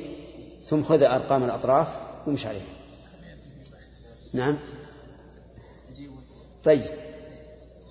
ثم 0.66 0.84
خذ 0.84 1.04
أرقام 1.04 1.44
الأطراف 1.44 1.88
وامش 2.28 2.46
عليها. 2.46 2.74
نعم. 4.34 4.58
طيب. 6.64 6.86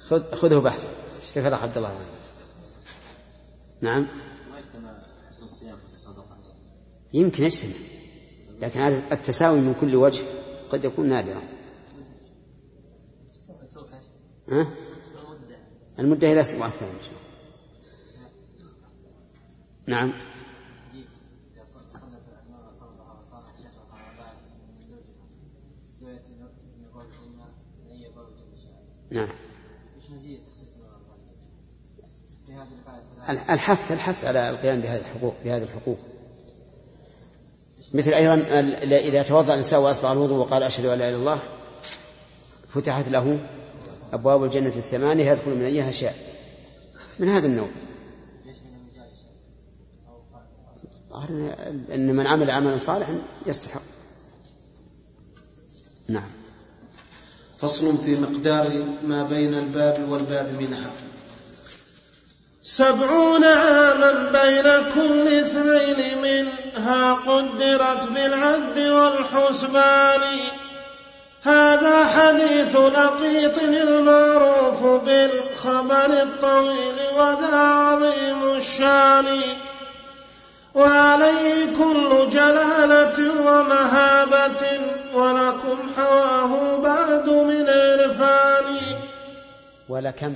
خذ 0.09 0.35
خذه 0.35 0.59
بحث. 0.59 0.99
كيف 1.35 1.47
الاخ 1.47 1.63
عبد 1.63 1.77
الله؟ 1.77 1.93
نعم. 3.81 4.07
يمكن 7.15 7.45
يجتمع 7.45 7.73
لكن 8.61 8.81
هذا 8.81 9.03
التساوي 9.13 9.61
من 9.61 9.75
كل 9.81 9.97
وجه 9.97 10.25
قد 10.71 10.85
يكون 10.85 11.09
نادرا. 11.09 11.43
ها؟ 14.49 14.67
المدة 15.99 16.27
إلى 16.27 16.35
الأسبوع 16.35 16.66
الثاني 16.66 16.91
إن 16.91 17.03
شاء 17.03 17.11
الله. 17.11 17.29
نعم. 19.87 20.12
نعم. 29.11 29.29
الحث 33.51 33.93
الحث 33.93 34.25
على 34.25 34.51
القيام 34.51 34.81
بهذه 34.81 35.01
الحقوق 35.01 35.35
بهذه 35.45 35.62
الحقوق. 35.62 35.99
مثل 37.95 38.15
أيضا 38.15 38.35
إذا 38.97 39.23
توضأ 39.23 39.53
الإنسان 39.53 39.81
وأسبغ 39.81 40.12
الوضوء 40.12 40.39
وقال 40.39 40.62
أشهد 40.62 40.85
أن 40.85 40.99
لا 40.99 41.09
إله 41.09 41.09
إلا 41.09 41.16
الله 41.16 41.39
فتحت 42.69 43.09
له 43.09 43.39
أبواب 44.13 44.45
الجنة 44.45 44.67
الثمانية 44.67 45.31
يدخل 45.31 45.51
من 45.51 45.65
أيها 45.65 45.91
شاء. 45.91 46.15
من 47.19 47.29
هذا 47.29 47.47
النوع؟ 47.47 47.69
أن 51.95 52.17
من 52.17 52.27
عمل 52.27 52.51
عملا 52.51 52.77
صالحا 52.77 53.19
يستحق. 53.47 53.83
نعم. 56.09 56.31
فصل 57.59 57.99
في 57.99 58.21
مقدار 58.21 58.85
ما 59.05 59.23
بين 59.23 59.55
الباب 59.55 60.09
والباب 60.09 60.61
منها. 60.61 60.91
سبعون 62.63 63.45
عاما 63.45 64.13
بين 64.31 64.93
كل 64.95 65.29
اثنين 65.29 66.23
منها 66.23 67.15
قدرت 67.15 68.09
بالعد 68.09 68.79
والحسبان. 68.79 70.21
هذا 71.43 72.05
حديث 72.05 72.77
لقيط 72.77 73.59
المعروف 73.59 75.02
بالخبر 75.05 76.05
الطويل 76.05 76.94
وذا 77.16 77.56
عظيم 77.56 78.56
الشان. 78.56 79.40
وعليه 80.74 81.77
كل 81.78 82.28
جلالة 82.28 83.31
ومهابة 83.40 84.81
ولكم 85.15 85.78
حواه 85.97 86.77
بعد 86.77 87.28
من 87.28 87.66
عرفان. 87.69 88.77
ولكم. 89.89 90.35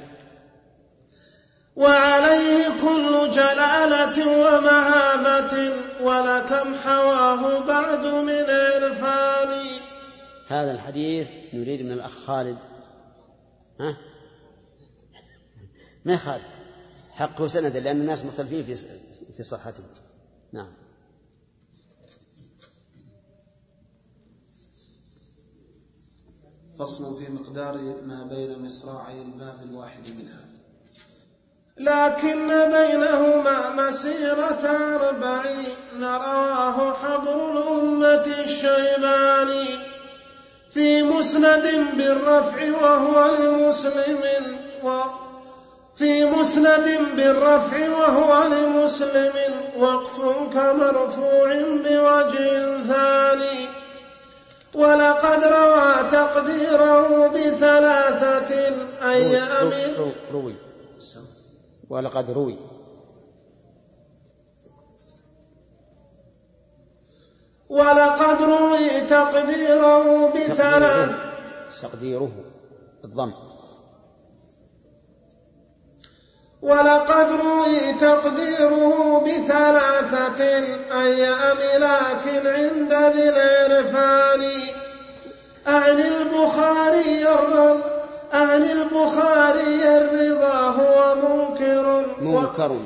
وعليه 1.76 2.68
كل 2.68 3.30
جلالة 3.30 4.28
ومهابة 4.28 5.72
ولكم 6.00 6.74
حواه 6.84 7.58
بعد 7.58 8.06
من 8.06 8.44
عرفان. 8.48 9.91
هذا 10.52 10.72
الحديث 10.72 11.30
نريد 11.54 11.82
من 11.82 11.92
الأخ 11.92 12.10
خالد. 12.10 12.58
ها؟ 13.80 13.96
ما 16.04 16.16
خالد؟ 16.16 16.44
حقه 17.10 17.46
سند 17.46 17.76
لأن 17.76 18.00
الناس 18.00 18.24
مختلفين 18.24 18.64
في 18.64 18.76
في 19.36 19.42
صحته. 19.42 19.84
نعم. 20.52 20.72
فصل 26.78 27.16
في 27.18 27.32
مقدار 27.32 27.76
ما 28.02 28.24
بين 28.24 28.64
مصراعي 28.64 29.22
الباب 29.22 29.62
الواحد 29.62 30.10
منها. 30.10 30.44
لكن 31.76 32.48
بينهما 32.48 33.88
مسيرة 33.88 34.66
أربعين 34.96 36.02
رواه 36.02 36.92
حبر 36.92 37.52
الأمة 37.52 38.42
الشيباني. 38.44 39.91
في 40.74 41.02
مسند 41.02 41.66
بالرفع 41.96 42.70
وهو 42.82 43.36
لمسلم 43.36 44.22
و 44.84 45.00
في 45.96 46.24
مسند 46.24 47.00
بالرفع 47.16 47.88
وهو 47.88 48.48
لمسلم 48.48 49.32
وقف 49.78 50.16
كمرفوع 50.54 51.48
بوجه 51.84 52.82
ثاني. 52.82 53.68
ولقد 54.74 55.44
روى 55.44 56.10
تقديره 56.10 57.28
بثلاثة 57.28 58.50
أيام 59.02 59.72
روي, 59.98 60.12
روي. 60.32 60.54
ولقد 61.90 62.30
روي. 62.30 62.71
ولقد 67.72 68.42
روي 68.42 69.00
تقديره 69.00 70.28
بثلاث. 70.28 71.10
تقديره 71.82 72.32
الضم 73.04 73.32
ولقد 76.62 77.28
روي 77.32 77.92
تقديره 77.92 79.20
بثلاثة 79.20 80.44
أيام 81.02 81.58
لكن 81.78 82.46
عند 82.46 82.92
ذي 82.92 83.28
العرفان. 83.28 84.42
أعن 85.68 85.98
البخاري 86.00 87.28
الرضا 87.34 87.80
أعن 88.34 88.62
البخاري 88.62 89.98
الرضا 89.98 90.54
هو 90.54 91.14
منكر. 91.14 91.86
منكر. 92.20 92.76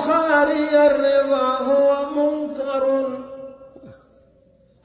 البخاري 0.00 0.86
الرضا 0.86 1.48
هو 1.58 2.10
منكر. 2.16 3.18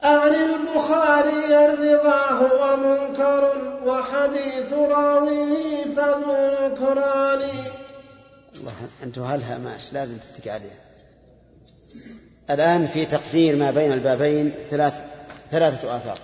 أعن 0.04 0.34
البخاري 0.34 1.66
الرضا 1.66 2.30
هو 2.30 2.76
منكر 2.76 3.52
وحديث 3.86 4.72
راويه 4.72 5.84
فذو 5.96 6.32
نكران. 6.60 7.42
الله 8.56 8.72
أنتم 9.02 9.22
هلها 9.22 9.58
ماش 9.58 9.92
لازم 9.92 10.16
تتكي 10.16 10.50
عليها 10.50 10.80
الآن 12.50 12.86
في 12.86 13.04
تقدير 13.04 13.56
ما 13.56 13.70
بين 13.70 13.92
البابين 13.92 14.52
ثلاث 14.70 15.04
ثلاثة 15.50 15.96
آثار. 15.96 16.18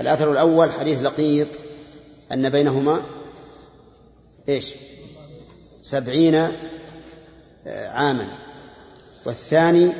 الأثر 0.00 0.32
الأول 0.32 0.72
حديث 0.72 1.02
لقيط 1.02 1.48
أن 2.32 2.50
بينهما 2.50 3.02
إيش؟ 4.48 4.74
سبعين 5.82 6.52
عاما. 7.68 8.28
والثاني 9.26 9.92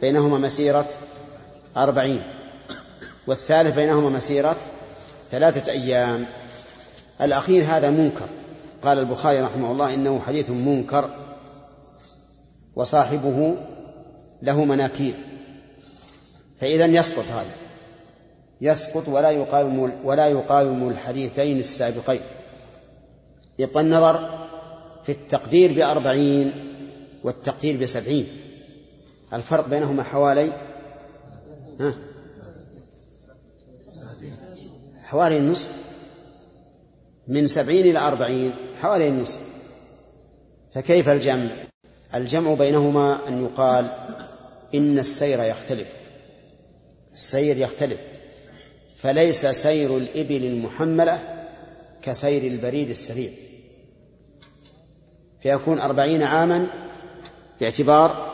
بينهما 0.00 0.38
مسيرة 0.38 0.88
أربعين. 1.76 2.22
والثالث 3.26 3.74
بينهما 3.74 4.10
مسيرة 4.10 4.56
ثلاثة 5.30 5.72
أيام. 5.72 6.26
الأخير 7.20 7.64
هذا 7.64 7.90
منكر. 7.90 8.28
قال 8.82 8.98
البخاري 8.98 9.40
رحمه 9.40 9.72
الله 9.72 9.94
إنه 9.94 10.20
حديث 10.26 10.50
منكر 10.50 11.10
وصاحبه 12.76 13.54
له 14.42 14.64
مناكير. 14.64 15.14
فإذا 16.60 16.86
يسقط 16.86 17.24
هذا. 17.24 17.50
يسقط 18.60 19.08
ولا 19.08 19.30
يقاوم 19.30 19.92
ولا 20.04 20.26
يقاوم 20.26 20.88
الحديثين 20.88 21.58
السابقين. 21.58 22.20
يبقى 23.58 23.80
النظر 23.80 24.48
في 25.04 25.12
التقدير 25.12 25.72
بأربعين. 25.72 26.67
والتقدير 27.24 27.76
بسبعين. 27.76 28.28
الفرق 29.32 29.68
بينهما 29.68 30.02
حوالي 30.02 30.52
ها؟ 31.80 31.94
حوالي 35.02 35.38
النصف. 35.38 35.72
من 37.28 37.46
سبعين 37.46 37.86
إلى 37.86 37.98
أربعين 37.98 38.52
حوالي 38.80 39.08
النصف. 39.08 39.40
فكيف 40.74 41.08
الجمع؟ 41.08 41.50
الجمع 42.14 42.54
بينهما 42.54 43.28
أن 43.28 43.44
يقال 43.44 43.86
إن 44.74 44.98
السير 44.98 45.42
يختلف. 45.42 45.96
السير 47.12 47.56
يختلف. 47.56 48.00
فليس 48.96 49.46
سير 49.46 49.96
الإبل 49.96 50.44
المحملة 50.44 51.46
كسير 52.02 52.52
البريد 52.52 52.90
السريع. 52.90 53.30
فيكون 55.40 55.78
أربعين 55.78 56.22
عاما 56.22 56.87
باعتبار 57.60 58.32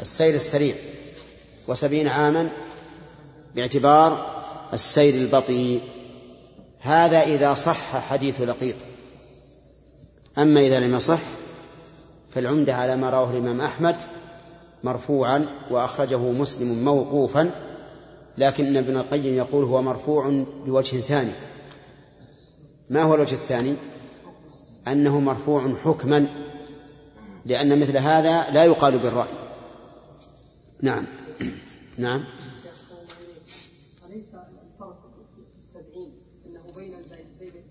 السير 0.00 0.34
السريع 0.34 0.74
وسبعين 1.68 2.08
عاما 2.08 2.50
باعتبار 3.54 4.36
السير 4.72 5.14
البطيء. 5.14 5.80
هذا 6.80 7.22
إذا 7.22 7.54
صح 7.54 7.96
حديث 7.98 8.40
لقيط. 8.40 8.76
أما 10.38 10.60
إذا 10.60 10.80
لم 10.80 10.94
يصح 10.94 11.20
فالعمدة 12.30 12.74
على 12.74 12.96
ما 12.96 13.10
رواه 13.10 13.30
الإمام 13.30 13.60
أحمد 13.60 13.96
مرفوعا 14.84 15.46
وأخرجه 15.70 16.18
مسلم 16.18 16.84
موقوفا 16.84 17.50
لكن 18.38 18.76
ابن 18.76 18.96
القيم 18.96 19.34
يقول 19.34 19.64
هو 19.64 19.82
مرفوع 19.82 20.44
بوجه 20.66 20.96
ثاني. 20.96 21.32
ما 22.90 23.02
هو 23.02 23.14
الوجه 23.14 23.34
الثاني؟ 23.34 23.74
أنه 24.88 25.20
مرفوع 25.20 25.74
حكما 25.84 26.28
لأن 27.46 27.80
مثل 27.80 27.96
هذا 27.96 28.50
لا 28.50 28.64
يقال 28.64 28.98
بالرأي. 28.98 29.28
نعم. 30.82 31.06
نعم. 31.98 32.24
أليس 34.06 34.26
الفرق 34.34 35.00
في 35.34 35.58
السبعين؟ 35.58 36.12
أنه 36.46 36.72
بين 36.76 36.94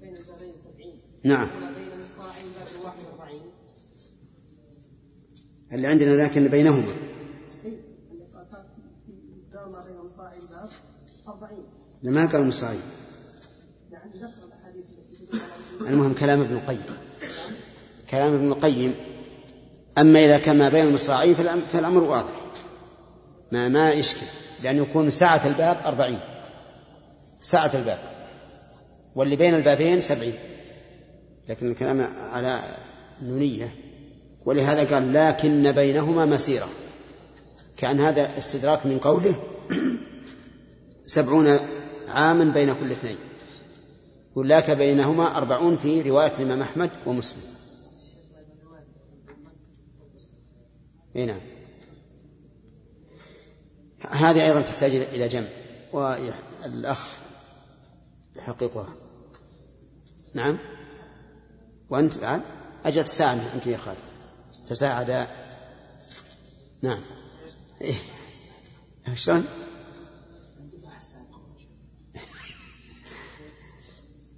بين 0.02 0.16
البابين 0.16 0.54
سبعين 0.64 1.02
نعم. 1.24 1.48
بين 1.48 2.02
مصراعين 2.02 2.46
باب 2.46 2.86
واحد 2.86 3.00
وأربعين 3.06 3.42
اللي 5.74 5.88
عندنا 5.88 6.24
لكن 6.24 6.48
بينهما. 6.48 6.94
دار 9.54 9.70
ما 12.04 12.26
قال 12.26 12.48
مصاعي. 12.48 12.78
يعني 13.92 14.12
المهم 15.90 16.14
كلام 16.14 16.42
ابن 16.42 16.56
القيم. 16.56 16.84
كلام 18.10 18.34
ابن 18.34 18.52
القيم. 18.52 19.15
أما 19.98 20.26
إذا 20.26 20.38
كان 20.38 20.58
ما 20.58 20.70
بين 20.70 20.88
المصراعين 20.88 21.36
فالأمر 21.72 22.04
واضح. 22.04 22.32
ما 23.52 23.70
ما 23.70 23.92
يشكل 23.92 24.26
لأن 24.64 24.78
يكون 24.78 25.10
سعة 25.10 25.48
الباب 25.48 25.78
أربعين. 25.86 26.20
سعة 27.42 27.72
الباب. 27.74 28.00
واللي 29.16 29.36
بين 29.36 29.56
البابين 29.56 30.02
سبعين. 30.02 30.36
لكن 31.50 31.72
الكلام 31.72 32.14
على 32.34 32.62
النونية 33.22 33.76
ولهذا 34.46 34.96
قال 34.96 35.14
لكن 35.14 35.72
بينهما 35.72 36.26
مسيرة. 36.26 36.70
كأن 37.78 38.00
هذا 38.00 38.38
استدراك 38.38 38.86
من 38.86 39.00
قوله 39.00 39.36
سبعون 41.06 41.60
عاما 42.08 42.44
بين 42.44 42.74
كل 42.74 42.92
اثنين. 42.92 43.18
ولاك 44.36 44.72
بينهما 44.72 45.38
أربعون 45.38 45.78
في 45.78 46.02
رواية 46.02 46.32
الإمام 46.40 46.62
أحمد 46.62 46.90
ومسلم. 47.06 47.42
إي 51.16 51.26
نعم. 51.26 51.40
هذه 54.10 54.46
أيضا 54.46 54.62
تحتاج 54.62 54.96
إلى 54.96 55.28
جمع 55.28 55.48
والأخ 55.94 57.08
يحققها. 58.36 58.94
نعم. 60.34 60.58
وأنت 61.90 62.18
بعد؟ 62.18 62.42
أجت 62.86 63.08
ساعة 63.08 63.54
أنت 63.56 63.68
يا 63.68 63.78
خالد. 63.78 63.98
تساعدا 64.68 65.28
نعم. 66.82 67.02
إيه. 67.82 67.96
شلون؟ 69.14 69.46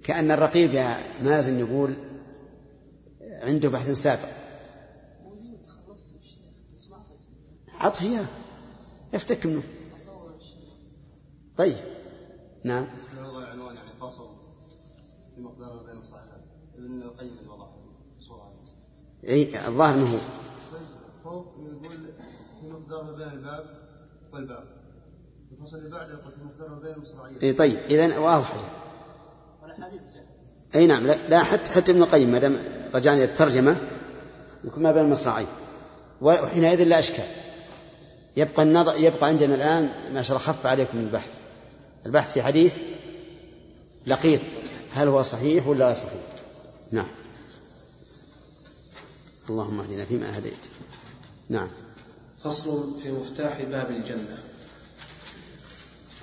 كأن 0.04 0.30
الرقيب 0.30 0.74
يا 0.74 0.96
مازن 1.22 1.58
يقول 1.58 1.94
عنده 3.42 3.68
بحث 3.68 3.90
سابق. 3.90 4.37
عطه 7.80 8.02
إياه 8.02 8.26
يفتك 9.12 9.46
منه. 9.46 9.62
طيب. 11.56 11.76
نعم. 12.64 12.86
عنوان 13.18 13.76
يعني 13.76 13.90
فصل 14.00 14.28
في 15.34 15.40
مقدار 15.40 15.82
بين 15.82 16.02
ابن 16.78 17.02
القيم 17.02 17.36
صورة 18.20 18.52
إي 19.24 19.68
الظاهر 19.68 19.94
إنه 19.94 20.14
هو. 20.14 20.18
فوق 21.24 21.54
يقول 21.56 22.12
في 22.60 22.68
مقدار 22.68 23.04
ما 23.04 23.12
بين 23.12 23.28
الباب 23.28 23.64
والباب. 24.32 24.64
الفصل 25.52 25.76
اللي 25.78 25.90
بعده 25.90 26.12
يقول 26.12 26.32
في 26.32 26.44
مقدار 26.44 26.68
ما 26.68 26.78
بين 26.78 26.94
المصراعيين 26.94 27.38
إي 27.42 27.52
طيب. 27.52 27.76
اذا 27.76 28.18
واضح 28.18 28.54
إي 30.74 30.86
نعم. 30.86 31.06
لا, 31.06 31.28
لا 31.28 31.42
حتى 31.42 31.70
حتى 31.70 31.92
ابن 31.92 32.02
القيم 32.02 32.32
ما 32.32 32.38
دام 32.38 32.58
رجعنا 32.94 33.16
إلى 33.16 33.24
الترجمة 33.24 33.76
يكون 34.64 34.82
ما 34.82 34.92
بين 34.92 35.04
المصراعين 35.04 35.46
وحينئذ 36.20 36.84
لا 36.84 36.98
إشكال. 36.98 37.24
يبقى 38.38 38.62
النظر 38.62 38.96
يبقى 38.96 39.26
عندنا 39.26 39.54
الآن 39.54 39.90
ما 40.14 40.22
شاء 40.22 40.36
الله 40.36 40.48
خف 40.48 40.66
عليكم 40.66 40.98
البحث. 40.98 41.32
البحث 42.06 42.32
في 42.32 42.42
حديث 42.42 42.76
لقيط. 44.06 44.40
هل 44.94 45.08
هو 45.08 45.22
صحيح 45.22 45.66
ولا 45.66 45.94
صحيح؟ 45.94 46.22
نعم. 46.92 47.06
اللهم 49.50 49.80
اهدنا 49.80 50.04
فيما 50.04 50.38
هديت 50.38 50.64
نعم. 51.48 51.68
فصل 52.44 53.00
في 53.02 53.10
مفتاح 53.10 53.62
باب 53.62 53.90
الجنة. 53.90 54.38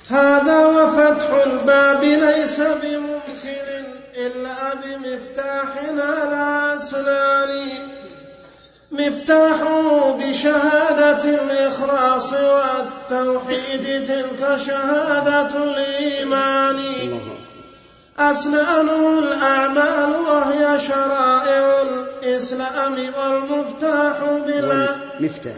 هذا 0.10 0.66
وفتح 0.66 1.30
الباب 1.30 2.04
ليس 2.04 2.60
بممكن 2.60 3.86
إلا 4.16 4.74
بمفتاحنا 4.74 6.12
لا 6.32 6.76
أسنان 6.76 7.94
مفتاحه 8.99 10.11
بشهادة 10.11 11.23
الإخلاص 11.23 12.34
والتوحيد 12.34 14.07
تلك 14.07 14.57
شهادة 14.67 15.63
الإيمان. 15.63 16.80
أسنانه 18.19 19.19
الأعمال 19.19 20.15
وهي 20.27 20.80
شرائع 20.80 21.81
الإسلام 21.81 22.95
والمفتاح 23.17 24.17
بلا. 24.47 24.95
مفتاح. 25.19 25.57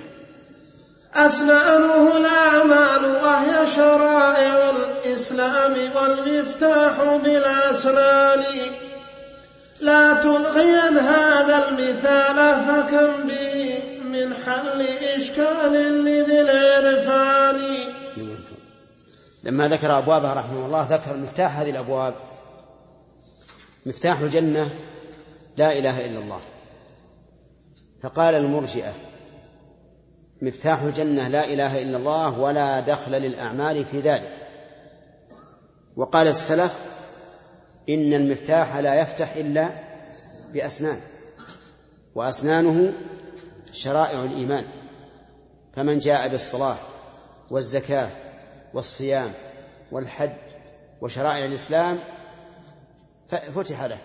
أسنانه 1.15 2.17
الأعمال 2.17 3.05
وهي 3.23 3.67
شرائع 3.75 4.69
الإسلام 4.69 5.75
والمفتاح 5.95 6.93
بالأسنان 7.23 8.43
لا 9.81 10.13
تلغين 10.13 10.97
هذا 10.97 11.67
المثال 11.67 12.65
فكم 12.65 13.27
به 13.27 13.79
من 14.03 14.33
حل 14.33 14.81
إشكال 15.15 15.73
لذي 16.05 16.41
العرفان. 16.41 17.61
لما 19.43 19.67
ذكر 19.67 19.97
أبوابها 19.97 20.33
رحمه 20.33 20.65
الله 20.65 20.87
ذكر 20.89 21.17
مفتاح 21.17 21.59
هذه 21.59 21.69
الأبواب. 21.69 22.13
مفتاح 23.85 24.19
الجنة 24.19 24.69
لا 25.57 25.77
إله 25.77 26.05
إلا 26.05 26.19
الله. 26.19 26.39
فقال 28.03 28.35
المرجئة 28.35 28.93
مفتاح 30.41 30.81
الجنة 30.81 31.27
لا 31.27 31.45
إله 31.45 31.81
إلا 31.81 31.97
الله 31.97 32.39
ولا 32.39 32.79
دخل 32.79 33.11
للأعمال 33.11 33.85
في 33.85 33.99
ذلك. 33.99 34.47
وقال 35.95 36.27
السلف 36.27 36.96
إن 37.89 38.13
المفتاح 38.13 38.77
لا 38.77 39.01
يفتح 39.01 39.35
إلا 39.35 39.69
بأسنان 40.53 41.01
وأسنانه 42.15 42.93
شرائع 43.73 44.23
الإيمان 44.23 44.65
فمن 45.73 45.97
جاء 45.97 46.27
بالصلاة 46.27 46.77
والزكاة 47.49 48.09
والصيام 48.73 49.31
والحج 49.91 50.31
وشرائع 51.01 51.45
الإسلام 51.45 51.99
فتح 53.29 53.83
له 53.83 53.97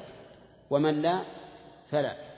ومن 0.70 1.02
لا 1.02 1.18
فلا. 1.90 2.31